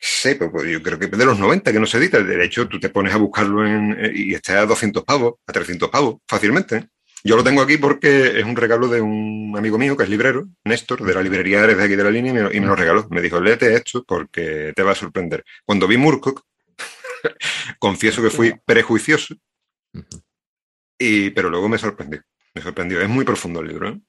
sé, 0.00 0.36
pues 0.36 0.68
yo 0.68 0.82
creo 0.82 0.98
que 0.98 1.06
de 1.06 1.26
los 1.26 1.38
90 1.38 1.72
que 1.72 1.78
no 1.78 1.86
se 1.86 1.98
edita. 1.98 2.22
De 2.22 2.44
hecho, 2.44 2.66
tú 2.68 2.80
te 2.80 2.88
pones 2.88 3.12
a 3.12 3.18
buscarlo 3.18 3.66
en, 3.66 3.92
eh, 3.98 4.12
y 4.14 4.34
está 4.34 4.60
a 4.60 4.66
200 4.66 5.04
pavos, 5.04 5.34
a 5.46 5.52
300 5.52 5.90
pavos, 5.90 6.16
fácilmente. 6.26 6.88
Yo 7.22 7.36
lo 7.36 7.44
tengo 7.44 7.60
aquí 7.60 7.76
porque 7.76 8.38
es 8.38 8.44
un 8.44 8.56
regalo 8.56 8.88
de 8.88 9.02
un 9.02 9.54
amigo 9.56 9.76
mío 9.76 9.94
que 9.94 10.04
es 10.04 10.08
librero, 10.08 10.48
Néstor, 10.64 11.02
de 11.04 11.12
la 11.12 11.22
librería 11.22 11.62
Ares 11.62 11.76
de 11.76 11.84
aquí 11.84 11.94
de 11.94 12.04
la 12.04 12.10
línea, 12.10 12.48
y 12.50 12.60
me, 12.60 12.66
lo, 12.66 12.74
regaló. 12.74 13.06
Me 13.10 13.20
dijo, 13.20 13.40
léete 13.40 13.74
esto 13.74 14.04
porque 14.04 14.72
te 14.74 14.82
va 14.82 14.92
a 14.92 14.94
sorprender. 14.94 15.44
Cuando 15.66 15.86
vi 15.86 15.98
Murkoch, 15.98 16.40
confieso 17.78 18.22
que 18.22 18.30
fui 18.30 18.54
prejuicioso, 18.64 19.34
y, 20.98 21.28
pero 21.30 21.50
luego 21.50 21.68
me 21.68 21.76
sorprendió. 21.76 22.22
Me 22.54 22.62
sorprendió. 22.62 23.02
Es 23.02 23.08
muy 23.08 23.26
profundo 23.26 23.60
el 23.60 23.68
libro. 23.68 23.90
¿eh? 23.90 24.00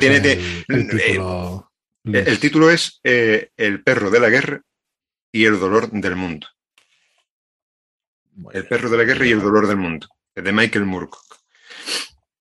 tiene, 0.00 0.16
el, 0.16 0.88
título, 0.88 1.72
eh, 2.04 2.24
el, 2.26 2.38
título, 2.40 2.70
es 2.70 3.00
El 3.04 3.82
perro 3.84 4.10
de 4.10 4.20
la 4.20 4.30
guerra 4.30 4.62
y 5.36 5.44
el 5.44 5.60
dolor 5.60 5.90
del 5.90 6.16
mundo. 6.16 6.46
el 8.52 8.66
perro 8.66 8.88
de 8.88 8.96
la 8.96 9.04
guerra 9.04 9.26
y 9.26 9.32
el 9.32 9.40
dolor 9.40 9.66
del 9.66 9.76
mundo, 9.76 10.08
de 10.34 10.52
Michael 10.52 10.86
Moorcock. 10.86 11.40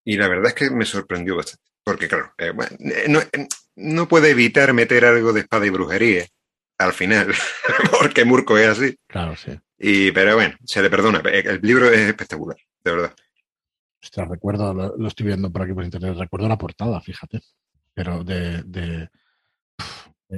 Y 0.05 0.15
la 0.15 0.29
verdad 0.29 0.47
es 0.47 0.53
que 0.53 0.69
me 0.69 0.85
sorprendió 0.85 1.35
bastante. 1.35 1.65
Porque, 1.83 2.07
claro, 2.07 2.33
eh, 2.37 2.53
eh, 2.79 3.05
no, 3.09 3.19
eh, 3.19 3.47
no, 3.75 4.07
puede 4.07 4.29
evitar 4.29 4.73
meter 4.73 5.03
algo 5.03 5.33
de 5.33 5.41
espada 5.41 5.65
y 5.65 5.69
brujería 5.69 6.25
al 6.77 6.93
final, 6.93 7.33
porque 7.99 8.25
Murko 8.25 8.57
es 8.57 8.67
así. 8.67 8.97
Claro, 9.07 9.35
sí. 9.35 9.51
Y, 9.77 10.11
pero 10.11 10.35
bueno, 10.35 10.55
se 10.63 10.81
le 10.81 10.89
perdona. 10.89 11.19
El 11.19 11.59
libro 11.61 11.91
es 11.91 11.99
espectacular, 11.99 12.57
de 12.83 12.91
verdad. 12.91 13.15
Ostras, 14.01 14.29
recuerdo, 14.29 14.73
lo, 14.73 15.07
estoy 15.07 15.27
viendo 15.27 15.51
por 15.51 15.63
aquí 15.63 15.73
por 15.73 15.83
internet, 15.83 16.15
recuerdo 16.17 16.47
la 16.47 16.57
portada, 16.57 17.01
fíjate. 17.01 17.41
Pero 17.93 18.23
de, 18.23 18.63
de 18.63 19.09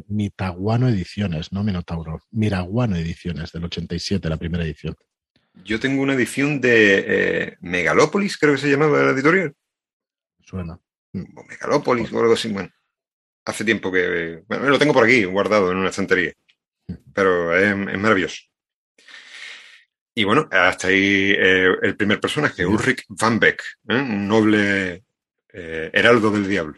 Mitaguano 0.08 0.88
Ediciones, 0.88 1.52
no 1.52 1.64
Minotauro. 1.64 2.22
Miraguano 2.32 2.96
Ediciones, 2.96 3.52
del 3.52 3.66
87, 3.66 4.30
la 4.30 4.38
primera 4.38 4.64
edición. 4.64 4.96
Yo 5.64 5.80
tengo 5.80 6.02
una 6.02 6.14
edición 6.14 6.62
de 6.62 7.06
eh, 7.08 7.58
Megalópolis, 7.62 8.38
creo 8.38 8.54
que 8.54 8.62
se 8.62 8.70
llamaba 8.70 9.02
la 9.04 9.12
editorial. 9.12 9.56
Suena. 10.42 10.80
O 11.14 11.44
Megalópolis 11.44 12.12
o 12.12 12.20
algo 12.20 12.34
así. 12.34 12.50
Bueno, 12.50 12.70
hace 13.46 13.66
tiempo 13.66 13.92
que. 13.92 14.44
Bueno, 14.48 14.70
lo 14.70 14.80
tengo 14.80 14.94
por 14.94 15.04
aquí, 15.04 15.24
guardado 15.24 15.72
en 15.72 15.78
una 15.78 15.90
estantería. 15.90 16.34
Pero 17.14 17.58
es, 17.58 17.76
maravilloso. 17.98 18.44
Y 20.14 20.24
bueno, 20.24 20.48
hasta 20.52 20.88
ahí 20.88 21.32
eh, 21.32 21.76
el 21.82 21.96
primer 21.96 22.20
personaje, 22.20 22.66
Ulrich 22.66 23.06
van 23.10 23.40
Beck, 23.40 23.64
un 23.86 24.28
noble 24.28 25.04
heraldo 25.52 26.30
del 26.30 26.48
diablo. 26.48 26.78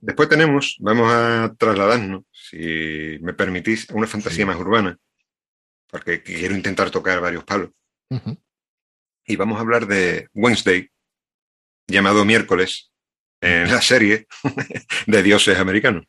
Después 0.00 0.28
tenemos, 0.28 0.76
vamos 0.80 1.12
a 1.12 1.54
trasladarnos, 1.58 2.24
si 2.32 3.18
me 3.20 3.34
permitís, 3.34 3.90
a 3.90 3.94
una 3.94 4.06
fantasía 4.06 4.46
más 4.46 4.56
urbana, 4.56 4.96
porque 5.88 6.22
quiero 6.22 6.54
intentar 6.54 6.90
tocar 6.90 7.20
varios 7.20 7.44
palos. 7.44 7.70
Y 9.26 9.36
vamos 9.36 9.58
a 9.58 9.60
hablar 9.60 9.86
de 9.86 10.28
Wednesday, 10.34 10.88
llamado 11.86 12.24
miércoles, 12.24 12.90
en 13.40 13.70
la 13.70 13.80
serie 13.80 14.26
de 15.06 15.22
dioses 15.22 15.58
americanos. 15.58 16.04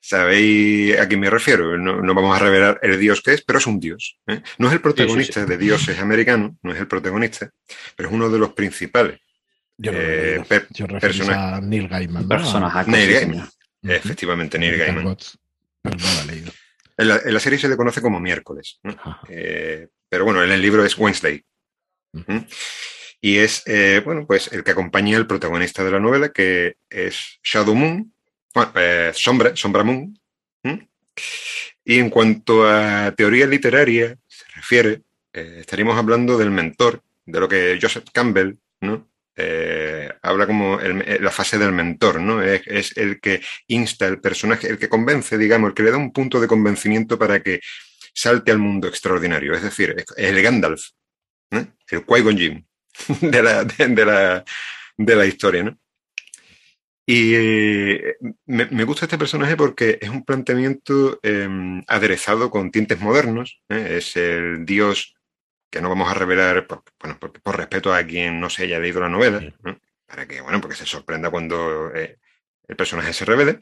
¿Sabéis 0.00 0.98
a 0.98 1.06
quién 1.06 1.20
me 1.20 1.28
refiero? 1.28 1.76
No, 1.76 2.14
vamos 2.14 2.34
a 2.34 2.42
revelar 2.42 2.80
el 2.82 2.98
dios 2.98 3.20
que 3.20 3.34
es, 3.34 3.42
pero 3.42 3.58
es 3.58 3.66
un 3.66 3.78
dios. 3.78 4.18
¿eh? 4.26 4.40
No 4.56 4.68
es 4.68 4.72
el 4.72 4.80
protagonista 4.80 5.44
de 5.44 5.58
dioses 5.58 5.98
americanos, 5.98 6.52
no 6.62 6.72
es 6.72 6.80
el 6.80 6.88
protagonista, 6.88 7.50
pero 7.94 8.08
es 8.08 8.14
uno 8.14 8.30
de 8.30 8.38
los 8.38 8.54
principales. 8.54 9.20
Yo, 9.80 9.92
eh, 9.94 10.44
a 11.30 11.60
Neil 11.60 11.88
Gaiman. 11.88 12.26
Neil 12.88 13.12
Gaiman. 13.12 13.48
Efectivamente, 13.80 14.58
Neil 14.58 14.76
Gaiman. 14.76 15.16
En 16.96 17.08
la, 17.08 17.40
serie 17.40 17.60
se 17.60 17.68
le 17.68 17.76
conoce 17.76 18.02
como 18.02 18.18
miércoles. 18.18 18.80
Eh, 19.28 19.86
pero 20.08 20.24
bueno, 20.24 20.42
en 20.42 20.50
el 20.50 20.60
libro 20.60 20.84
es 20.84 20.98
Wednesday. 20.98 21.44
Y 23.20 23.38
es, 23.38 23.62
eh, 23.66 24.02
bueno, 24.04 24.26
pues 24.26 24.52
el 24.52 24.64
que 24.64 24.72
acompaña 24.72 25.16
al 25.16 25.28
protagonista 25.28 25.84
de 25.84 25.92
la 25.92 26.00
novela, 26.00 26.30
que 26.30 26.74
es 26.90 27.38
Shadow 27.44 27.76
Moon, 27.76 28.12
Sombra, 29.12 29.54
Sombra 29.54 29.84
Moon. 29.84 30.18
Y 31.84 32.00
en 32.00 32.10
cuanto 32.10 32.68
a 32.68 33.12
teoría 33.16 33.46
literaria 33.46 34.18
se 34.26 34.44
refiere, 34.56 35.02
estaríamos 35.32 35.96
hablando 35.96 36.36
del 36.36 36.50
mentor 36.50 37.02
de 37.24 37.40
lo 37.40 37.48
que 37.48 37.78
Joseph 37.80 38.08
Campbell, 38.12 38.58
¿no? 38.80 39.08
Eh, 39.40 40.12
habla 40.22 40.48
como 40.48 40.80
la 40.80 41.30
fase 41.30 41.58
del 41.58 41.70
mentor, 41.70 42.20
¿no? 42.20 42.42
Es, 42.42 42.96
el 42.96 43.20
que 43.20 43.40
insta 43.68 44.06
el 44.06 44.20
personaje, 44.20 44.68
el 44.68 44.78
que 44.78 44.88
convence, 44.88 45.38
digamos, 45.38 45.68
el 45.68 45.74
que 45.74 45.84
le 45.84 45.92
da 45.92 45.96
un 45.96 46.12
punto 46.12 46.40
de 46.40 46.48
convencimiento 46.48 47.16
para 47.18 47.40
que 47.40 47.60
salte 48.12 48.50
al 48.50 48.58
mundo 48.58 48.88
extraordinario. 48.88 49.54
Es 49.54 49.62
decir, 49.62 49.94
es 49.96 50.06
el 50.16 50.42
Gandalf, 50.42 50.82
el 51.52 52.04
Qui-Gon 52.04 52.66
de 53.20 53.42
la, 53.42 53.64
de, 53.64 54.04
la, 54.04 54.44
de 54.96 55.16
la 55.16 55.26
historia, 55.26 55.62
¿no? 55.62 55.78
Y 57.06 57.34
eh, 57.34 58.16
me, 58.44 58.84
gusta 58.84 59.06
este 59.06 59.16
personaje 59.16 59.56
porque 59.56 59.98
es 59.98 60.10
un 60.10 60.26
planteamiento 60.26 61.18
em, 61.22 61.82
aderezado 61.86 62.50
con 62.50 62.70
tintes 62.70 63.00
modernos. 63.00 63.62
¿eh? 63.70 63.96
Es 63.96 64.14
el 64.16 64.66
dios 64.66 65.14
que 65.70 65.80
no 65.80 65.88
vamos 65.88 66.10
a 66.10 66.14
revelar, 66.14 66.66
por, 66.66 66.82
bueno, 67.00 67.18
por, 67.18 67.56
respeto 67.56 67.92
a 67.92 68.04
quien 68.04 68.40
no 68.40 68.48
se 68.50 68.64
haya 68.64 68.78
leído 68.78 69.00
la 69.00 69.08
novela, 69.08 69.40
para 70.06 70.26
que, 70.26 70.40
bueno, 70.40 70.60
porque 70.60 70.76
se 70.76 70.86
sorprenda 70.86 71.30
cuando 71.30 71.94
eh, 71.94 72.18
el 72.66 72.76
personaje 72.76 73.12
se 73.12 73.24
revele. 73.24 73.60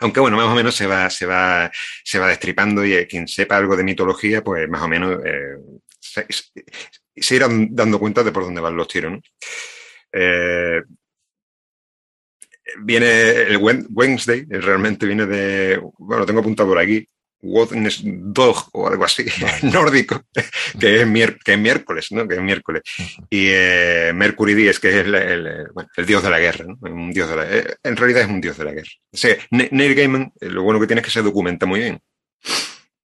Aunque 0.00 0.20
bueno, 0.20 0.36
más 0.36 0.46
o 0.46 0.54
menos 0.54 0.74
se 0.74 0.86
va, 0.86 1.10
se 1.10 1.26
va, 1.26 1.70
se 2.04 2.18
va 2.18 2.28
destripando 2.28 2.84
y 2.84 3.06
quien 3.06 3.26
sepa 3.26 3.56
algo 3.56 3.76
de 3.76 3.82
mitología, 3.82 4.42
pues 4.42 4.68
más 4.68 4.82
o 4.82 4.88
menos 4.88 5.18
se, 5.98 6.26
irán 7.34 7.74
dando 7.74 7.98
cuenta 7.98 8.22
de 8.22 8.30
por 8.30 8.44
dónde 8.44 8.60
van 8.60 8.76
los 8.76 8.86
tiros. 8.86 9.12
¿no? 9.12 9.20
viene 12.82 13.42
el 13.42 13.56
Wednesday, 13.56 14.46
realmente 14.48 15.06
viene 15.06 15.26
de, 15.26 15.80
bueno, 15.98 16.26
tengo 16.26 16.40
apuntado 16.40 16.68
por 16.68 16.78
aquí, 16.78 17.06
Dog 18.04 18.68
o 18.72 18.88
algo 18.88 19.04
así, 19.04 19.24
nórdico, 19.62 20.22
que 20.78 21.02
es, 21.02 21.06
miércoles, 21.06 22.10
¿no? 22.10 22.26
Que 22.26 22.36
es 22.36 22.40
miércoles. 22.40 22.82
Y 23.28 23.48
eh, 23.50 24.12
Mercury 24.14 24.54
Díaz, 24.54 24.78
que 24.78 24.88
es 24.88 25.06
el, 25.06 25.66
dios 26.06 26.22
de 26.22 26.30
la 26.30 26.40
guerra, 26.40 26.64
¿no? 26.66 26.78
Un 26.82 27.12
dios 27.12 27.28
de 27.28 27.36
la, 27.36 27.44
eh, 27.50 27.76
en 27.82 27.96
realidad 27.96 28.22
es 28.22 28.28
un 28.28 28.40
dios 28.40 28.56
de 28.56 28.64
la 28.64 28.72
guerra. 28.72 28.90
Neil 29.50 29.94
Gaiman, 29.94 30.32
eh, 30.40 30.48
lo 30.48 30.62
bueno 30.62 30.80
que 30.80 30.86
tiene 30.86 31.00
es 31.00 31.06
que 31.06 31.12
se 31.12 31.22
documenta 31.22 31.66
muy 31.66 31.80
bien. 31.80 32.00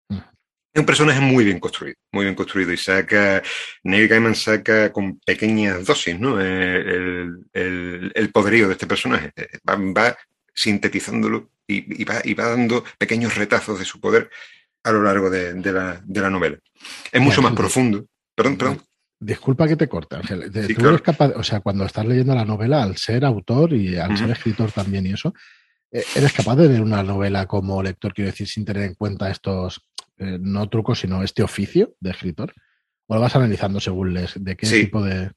Es 0.10 0.82
un 0.82 0.86
personaje 0.86 1.20
muy 1.20 1.44
bien 1.44 1.60
construido, 1.60 1.96
muy 2.12 2.26
bien 2.26 2.36
construido 2.36 2.72
y 2.72 2.78
saca, 2.78 3.42
Neil 3.84 4.08
Gaiman 4.08 4.36
saca 4.36 4.92
con 4.92 5.20
pequeñas 5.22 5.84
dosis, 5.84 6.20
¿no? 6.20 6.40
El, 6.40 7.46
el, 7.54 8.32
poderío 8.32 8.68
de 8.68 8.74
este 8.74 8.86
personaje. 8.86 9.32
Eh, 9.36 9.48
va, 9.68 10.16
sintetizándolo 10.54 11.50
y, 11.68 12.04
va, 12.06 12.50
dando 12.50 12.84
pequeños 12.98 13.36
retazos 13.36 13.80
de 13.80 13.86
su 13.86 14.00
poder 14.00 14.30
a 14.84 14.92
lo 14.92 15.04
largo 15.04 15.30
de, 15.30 15.54
la, 15.72 16.30
novela. 16.30 16.58
Es 17.12 17.22
mucho 17.22 17.42
más 17.42 17.54
profundo. 17.54 18.06
Perdón, 18.34 18.58
perdón. 18.58 18.82
Disculpa 19.20 19.68
que 19.68 19.76
te 19.76 19.90
corte, 19.90 20.16
Ángel. 20.16 20.52
Tú 20.52 20.88
eres 20.88 21.02
capaz, 21.02 21.32
o 21.36 21.44
sea, 21.44 21.60
cuando 21.60 21.86
estás 21.86 22.06
leyendo 22.06 22.36
la 22.36 22.46
novela, 22.46 22.84
al 22.84 22.98
ser 22.98 23.26
autor 23.26 23.74
y 23.74 23.98
al 23.98 24.16
ser 24.18 24.30
escritor 24.30 24.72
también 24.72 25.08
y 25.08 25.14
eso, 25.14 25.34
eh, 25.92 26.04
¿eres 26.16 26.34
capaz 26.34 26.56
de 26.56 26.68
leer 26.68 26.82
una 26.82 27.02
novela 27.02 27.48
como 27.48 27.82
lector, 27.82 28.14
quiero 28.14 28.30
decir, 28.30 28.48
sin 28.48 28.64
tener 28.64 28.84
en 28.84 28.94
cuenta 28.94 29.30
estos 29.30 29.82
eh, 30.18 30.38
no 30.40 30.70
trucos, 30.70 31.00
sino 31.00 31.24
este 31.24 31.44
oficio 31.44 31.96
de 32.00 32.12
escritor? 32.12 32.54
¿O 33.08 33.16
lo 33.16 33.22
vas 33.22 33.36
analizando 33.36 33.80
según 33.80 34.14
les, 34.14 34.42
de 34.42 34.56
qué 34.56 34.68
tipo 34.68 35.02
de... 35.04 35.32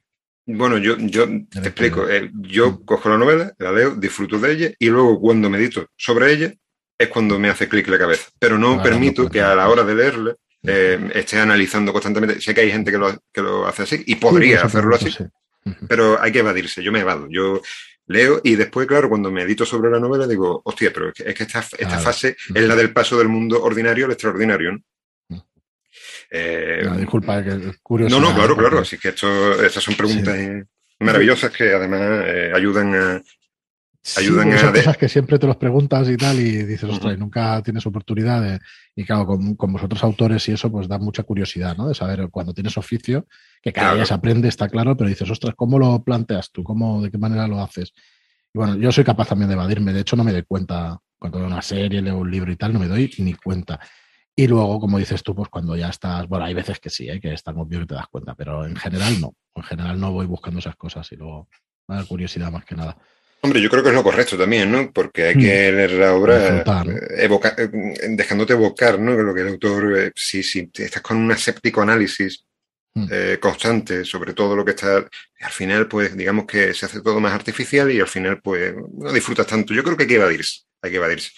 Bueno, 0.46 0.78
yo, 0.78 0.96
yo 0.98 1.26
te 1.50 1.68
explico. 1.68 2.08
Eh, 2.08 2.30
yo 2.34 2.72
mm. 2.72 2.84
cojo 2.84 3.08
la 3.08 3.18
novela, 3.18 3.52
la 3.58 3.72
leo, 3.72 3.94
disfruto 3.94 4.38
de 4.38 4.52
ella 4.52 4.70
y 4.78 4.88
luego 4.88 5.20
cuando 5.20 5.50
medito 5.50 5.86
sobre 5.96 6.32
ella 6.32 6.52
es 6.98 7.08
cuando 7.08 7.38
me 7.38 7.48
hace 7.48 7.68
clic 7.68 7.88
la 7.88 7.98
cabeza. 7.98 8.28
Pero 8.38 8.58
no 8.58 8.82
permito 8.82 9.28
que 9.30 9.40
a 9.40 9.54
la 9.54 9.68
hora 9.68 9.84
de 9.84 9.94
leerla 9.94 10.36
eh, 10.62 11.10
esté 11.14 11.38
analizando 11.38 11.92
constantemente. 11.92 12.40
Sé 12.40 12.54
que 12.54 12.62
hay 12.62 12.70
gente 12.70 12.90
que 12.90 12.98
lo, 12.98 13.16
que 13.32 13.40
lo 13.40 13.66
hace 13.66 13.82
así 13.84 14.02
y 14.06 14.16
podría 14.16 14.62
hacerlo 14.62 14.94
así, 14.94 15.10
pero 15.88 16.20
hay 16.20 16.32
que 16.32 16.40
evadirse. 16.40 16.82
Yo 16.82 16.92
me 16.92 17.00
evado. 17.00 17.26
Yo 17.30 17.62
leo 18.06 18.40
y 18.42 18.56
después, 18.56 18.86
claro, 18.86 19.08
cuando 19.08 19.30
medito 19.30 19.64
sobre 19.64 19.90
la 19.90 20.00
novela 20.00 20.26
digo, 20.26 20.60
hostia, 20.64 20.92
pero 20.92 21.12
es 21.14 21.34
que, 21.34 21.44
esta, 21.44 21.64
esta 21.78 21.98
fase 21.98 22.36
es 22.54 22.64
la 22.64 22.76
del 22.76 22.92
paso 22.92 23.16
del 23.16 23.28
mundo 23.28 23.62
ordinario 23.62 24.06
al 24.06 24.12
extraordinario, 24.12 24.72
¿no? 24.72 24.78
Eh, 26.30 26.88
disculpa, 26.96 27.42
que 27.42 27.74
curioso. 27.82 28.20
No, 28.20 28.28
no, 28.28 28.34
claro, 28.34 28.56
claro. 28.56 28.78
Así 28.78 28.96
que 28.98 29.08
esto, 29.08 29.62
estas 29.62 29.82
son 29.82 29.94
preguntas 29.94 30.36
maravillosas 31.00 31.50
que 31.50 31.72
además 31.72 32.00
eh, 32.26 32.52
ayudan 32.54 32.94
a. 32.94 33.22
Ayudan 34.16 34.50
a 34.52 34.58
son 34.58 34.72
cosas 34.72 34.96
que 34.96 35.08
siempre 35.10 35.38
te 35.38 35.46
los 35.46 35.56
preguntas 35.56 36.08
y 36.08 36.16
tal, 36.16 36.38
y 36.38 36.64
dices, 36.64 36.88
ostras, 36.88 37.18
nunca 37.18 37.62
tienes 37.62 37.84
oportunidad 37.84 38.40
de. 38.40 38.60
Y 38.94 39.04
claro, 39.04 39.26
con, 39.26 39.72
vosotros 39.72 40.02
autores 40.04 40.48
y 40.48 40.52
eso, 40.52 40.70
pues 40.70 40.88
da 40.88 40.98
mucha 40.98 41.22
curiosidad, 41.22 41.76
¿no? 41.76 41.88
De 41.88 41.94
saber 41.94 42.28
cuando 42.30 42.54
tienes 42.54 42.78
oficio, 42.78 43.26
que 43.60 43.72
cada 43.72 43.96
día 43.96 44.06
se 44.06 44.14
aprende, 44.14 44.48
está 44.48 44.68
claro, 44.68 44.96
pero 44.96 45.10
dices, 45.10 45.28
ostras, 45.28 45.54
¿cómo 45.54 45.78
lo 45.78 46.02
planteas 46.02 46.50
tú? 46.50 46.62
¿Cómo, 46.62 47.02
¿De 47.02 47.10
qué 47.10 47.18
manera 47.18 47.46
lo 47.46 47.60
haces? 47.60 47.92
Y 48.54 48.58
bueno, 48.58 48.76
yo 48.76 48.90
soy 48.90 49.04
capaz 49.04 49.28
también 49.28 49.48
de 49.48 49.54
evadirme. 49.54 49.92
De 49.92 50.00
hecho, 50.00 50.16
no 50.16 50.24
me 50.24 50.32
doy 50.32 50.44
cuenta 50.44 50.98
cuando 51.18 51.38
veo 51.38 51.46
una 51.46 51.62
serie, 51.62 52.00
leo 52.00 52.18
un 52.18 52.30
libro 52.30 52.50
y 52.50 52.56
tal, 52.56 52.72
no 52.72 52.78
me 52.78 52.88
doy 52.88 53.12
ni 53.18 53.34
cuenta. 53.34 53.78
Y 54.40 54.46
luego, 54.46 54.80
como 54.80 54.98
dices 54.98 55.22
tú, 55.22 55.34
pues 55.34 55.50
cuando 55.50 55.76
ya 55.76 55.90
estás, 55.90 56.26
bueno, 56.26 56.46
hay 56.46 56.54
veces 56.54 56.80
que 56.80 56.88
sí, 56.88 57.10
¿eh? 57.10 57.20
que 57.20 57.34
es 57.34 57.42
tan 57.42 57.58
obvio 57.58 57.80
que 57.80 57.84
te 57.88 57.94
das 57.94 58.08
cuenta, 58.08 58.34
pero 58.34 58.64
en 58.64 58.74
general 58.74 59.20
no. 59.20 59.34
En 59.54 59.62
general 59.62 60.00
no 60.00 60.12
voy 60.12 60.24
buscando 60.24 60.60
esas 60.60 60.76
cosas 60.76 61.12
y 61.12 61.16
luego 61.16 61.46
me 61.86 61.96
da 61.96 62.04
curiosidad 62.06 62.50
más 62.50 62.64
que 62.64 62.74
nada. 62.74 62.96
Hombre, 63.42 63.60
yo 63.60 63.68
creo 63.68 63.82
que 63.82 63.90
es 63.90 63.94
lo 63.94 64.02
correcto 64.02 64.38
también, 64.38 64.72
¿no? 64.72 64.90
Porque 64.94 65.24
hay 65.24 65.34
que 65.34 65.40
mm. 65.70 65.76
leer 65.76 65.92
la 65.92 66.14
obra 66.14 66.64
eh, 67.18 67.68
dejándote 68.08 68.54
evocar, 68.54 68.98
¿no? 68.98 69.12
Lo 69.12 69.34
que 69.34 69.42
el 69.42 69.48
autor, 69.48 69.98
eh, 69.98 70.12
si, 70.16 70.42
si 70.42 70.70
estás 70.72 71.02
con 71.02 71.18
un 71.18 71.30
aséptico 71.30 71.82
análisis 71.82 72.46
mm. 72.94 73.34
constante 73.40 74.06
sobre 74.06 74.32
todo 74.32 74.56
lo 74.56 74.64
que 74.64 74.70
está, 74.70 74.96
al 74.96 75.52
final, 75.52 75.86
pues 75.86 76.16
digamos 76.16 76.46
que 76.46 76.72
se 76.72 76.86
hace 76.86 77.02
todo 77.02 77.20
más 77.20 77.34
artificial 77.34 77.92
y 77.92 78.00
al 78.00 78.08
final, 78.08 78.40
pues 78.40 78.74
no 78.94 79.12
disfrutas 79.12 79.46
tanto. 79.46 79.74
Yo 79.74 79.84
creo 79.84 79.98
que 79.98 80.04
hay 80.04 80.08
que 80.08 80.14
evadirse, 80.14 80.62
hay 80.80 80.92
que 80.92 80.96
evadirse 80.96 81.32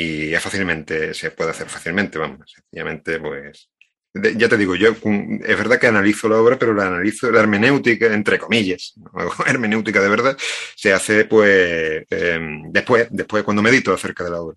y 0.00 0.30
ya 0.30 0.40
fácilmente 0.40 1.12
se 1.12 1.32
puede 1.32 1.50
hacer 1.50 1.68
fácilmente, 1.68 2.18
vamos, 2.18 2.52
sencillamente 2.54 3.18
pues 3.18 3.68
ya 4.14 4.48
te 4.48 4.56
digo, 4.56 4.76
yo 4.76 4.90
es 4.90 5.58
verdad 5.58 5.78
que 5.78 5.88
analizo 5.88 6.28
la 6.28 6.36
obra, 6.36 6.56
pero 6.58 6.72
la 6.72 6.86
analizo, 6.86 7.30
la 7.32 7.40
hermenéutica, 7.40 8.06
entre 8.06 8.38
comillas, 8.38 8.94
hermenéutica 9.46 10.00
de 10.00 10.08
verdad, 10.08 10.36
se 10.76 10.92
hace 10.92 11.24
pues 11.24 12.04
em, 12.10 12.70
después, 12.70 13.08
después 13.10 13.42
cuando 13.42 13.62
medito 13.62 13.92
acerca 13.92 14.22
de 14.22 14.30
la 14.30 14.40
obra. 14.40 14.56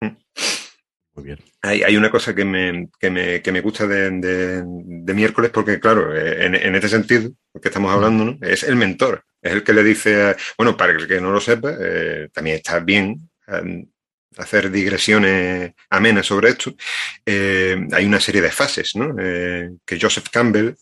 Mm. 0.00 0.16
Muy 1.14 1.24
bien. 1.24 1.38
Hay, 1.62 1.96
una 1.96 2.12
cosa 2.12 2.32
que 2.32 2.44
me, 2.44 2.88
que 3.00 3.10
me, 3.10 3.42
que 3.42 3.50
me 3.50 3.60
gusta 3.60 3.88
de, 3.88 4.10
de, 4.12 5.14
miércoles, 5.14 5.50
porque 5.52 5.80
claro, 5.80 6.16
en, 6.16 6.54
en, 6.54 6.74
este 6.76 6.88
sentido, 6.88 7.32
que 7.60 7.68
estamos 7.68 7.92
hablando, 7.92 8.24
¿no? 8.24 8.38
es 8.40 8.62
el 8.62 8.76
mentor, 8.76 9.24
es 9.42 9.52
el 9.52 9.64
que 9.64 9.72
le 9.72 9.82
dice, 9.82 10.36
bueno, 10.56 10.76
para 10.76 10.92
el 10.92 11.08
que 11.08 11.20
no 11.20 11.32
lo 11.32 11.40
sepa, 11.40 11.74
eh, 11.80 12.28
también 12.32 12.58
está 12.58 12.78
bien 12.78 13.28
em, 13.48 13.84
hacer 14.38 14.70
digresiones 14.70 15.72
amenas 15.90 16.26
sobre 16.26 16.50
esto, 16.50 16.74
eh, 17.26 17.76
hay 17.92 18.06
una 18.06 18.20
serie 18.20 18.40
de 18.40 18.50
fases 18.50 18.94
¿no? 18.96 19.14
Eh, 19.18 19.70
que 19.84 19.98
Joseph 20.00 20.28
Campbell 20.30 20.74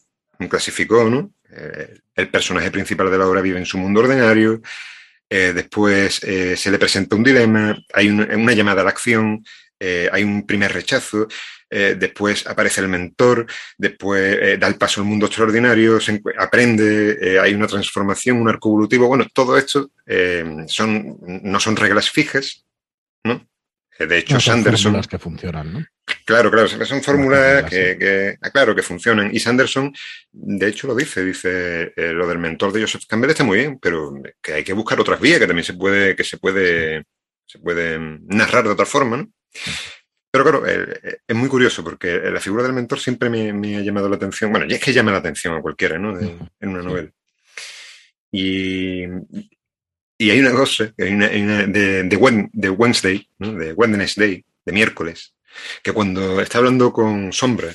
clasificó. 0.49 1.09
¿no? 1.09 1.33
Eh, 1.51 1.99
el 2.15 2.29
personaje 2.29 2.71
principal 2.71 3.11
de 3.11 3.19
la 3.19 3.27
obra 3.27 3.41
vive 3.41 3.59
en 3.59 3.67
su 3.67 3.79
mundo 3.79 4.01
ordinario, 4.01 4.61
después 5.29 6.15
se 6.15 6.71
le 6.71 6.79
presenta 6.79 7.17
un 7.17 7.25
dilema, 7.25 7.77
hay 7.93 8.09
una, 8.09 8.53
llamada 8.53 8.83
a 8.83 8.85
la 8.85 8.91
acción, 8.91 9.45
hay 9.81 10.23
un 10.23 10.47
primer 10.47 10.73
rechazo, 10.73 11.27
después 11.69 12.47
aparece 12.47 12.81
el 12.81 12.89
mentor, 12.89 13.45
después 13.77 14.59
da 14.59 14.69
el 14.69 14.77
paso 14.77 15.01
al 15.01 15.09
mundo 15.09 15.27
extraordinario, 15.27 16.01
se 16.01 16.23
aprende, 16.39 17.39
hay 17.43 17.53
una 17.55 17.67
transformación, 17.67 18.41
un 18.41 18.49
arco 18.49 18.69
evolutivo. 18.69 19.09
Bueno, 19.09 19.27
todo 19.35 19.59
esto 19.59 19.91
son, 20.69 21.19
no 21.21 21.59
son 21.59 21.77
reglas 21.77 22.09
fijas, 22.09 22.66
¿no? 23.27 23.47
Eh, 23.99 24.07
de 24.07 24.19
hecho, 24.19 24.41
Sanderson. 24.41 24.93
Son 24.93 25.03
que 25.03 25.19
funcionan, 25.19 25.73
¿no? 25.73 25.87
Claro, 26.25 26.51
claro, 26.51 26.69
son 26.69 27.03
fórmulas 27.03 27.65
que, 27.69 28.37
ah, 28.41 28.51
claro, 28.51 28.75
que 28.75 28.83
funcionan. 28.83 29.35
Y 29.35 29.41
Sanderson, 29.41 29.93
de 30.33 30.69
hecho, 30.69 30.87
lo 30.87 30.95
dice, 30.95 31.25
dice 31.25 31.93
eh, 31.97 32.13
lo 32.13 32.27
del 32.27 32.39
mentor 32.39 32.73
de 32.73 32.83
Joseph 32.83 33.05
Campbell 33.09 33.31
está 33.31 33.45
muy 33.45 33.59
bien, 33.59 33.79
pero 33.81 34.13
que 34.43 34.55
hay 34.55 34.65
que 34.65 34.73
buscar 34.73 35.01
otras 35.01 35.21
vías 35.21 35.39
que 35.39 35.47
también 35.47 35.65
se 35.65 35.75
puede, 35.75 36.15
que 36.15 36.25
se 36.25 36.39
puede, 36.39 37.05
se 37.47 37.59
puede 37.59 37.99
narrar 38.27 38.65
de 38.65 38.71
otra 38.71 38.87
forma, 38.87 39.17
¿no? 39.17 39.31
Pero 40.31 40.45
claro, 40.45 40.67
eh, 40.67 41.21
es 41.27 41.37
muy 41.37 41.49
curioso 41.49 41.83
porque 41.83 42.19
la 42.31 42.41
figura 42.41 42.63
del 42.63 42.73
mentor 42.73 43.01
siempre 43.01 43.31
me, 43.31 43.77
ha 43.77 43.81
llamado 43.81 44.09
la 44.09 44.17
atención. 44.17 44.51
Bueno, 44.51 44.67
y 44.69 44.75
es 44.75 44.81
que 44.81 44.93
llama 44.93 45.13
la 45.13 45.19
atención 45.19 45.57
a 45.57 45.63
cualquiera, 45.63 45.99
¿no? 45.99 46.19
en 46.19 46.69
una 46.69 46.83
novela. 46.83 47.11
Y, 48.31 49.05
y 50.19 50.31
hay 50.31 50.41
una 50.41 50.53
cosa, 50.53 50.93
de, 50.97 52.17
Wednesday, 52.77 53.29
de 53.39 53.73
Wednesday, 53.73 54.45
de 54.65 54.73
miércoles, 54.73 55.35
que 55.83 55.93
cuando 55.93 56.41
está 56.41 56.59
hablando 56.59 56.93
con 56.93 57.33
Sombra, 57.33 57.75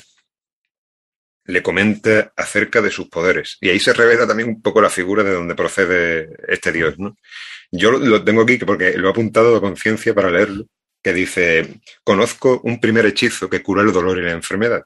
le 1.44 1.62
comenta 1.62 2.32
acerca 2.36 2.80
de 2.80 2.90
sus 2.90 3.08
poderes. 3.08 3.58
Y 3.60 3.68
ahí 3.68 3.80
se 3.80 3.92
revela 3.92 4.26
también 4.26 4.48
un 4.48 4.62
poco 4.62 4.80
la 4.80 4.90
figura 4.90 5.22
de 5.22 5.32
donde 5.32 5.54
procede 5.54 6.30
este 6.48 6.72
dios. 6.72 6.98
¿no? 6.98 7.16
Yo 7.70 7.92
lo 7.92 8.24
tengo 8.24 8.42
aquí 8.42 8.58
porque 8.58 8.96
lo 8.96 9.08
he 9.08 9.10
apuntado 9.10 9.56
a 9.56 9.60
conciencia 9.60 10.14
para 10.14 10.30
leerlo, 10.30 10.66
que 11.02 11.12
dice, 11.12 11.80
conozco 12.04 12.60
un 12.64 12.80
primer 12.80 13.06
hechizo 13.06 13.50
que 13.50 13.62
cura 13.62 13.82
el 13.82 13.92
dolor 13.92 14.18
y 14.18 14.22
la 14.22 14.32
enfermedad. 14.32 14.82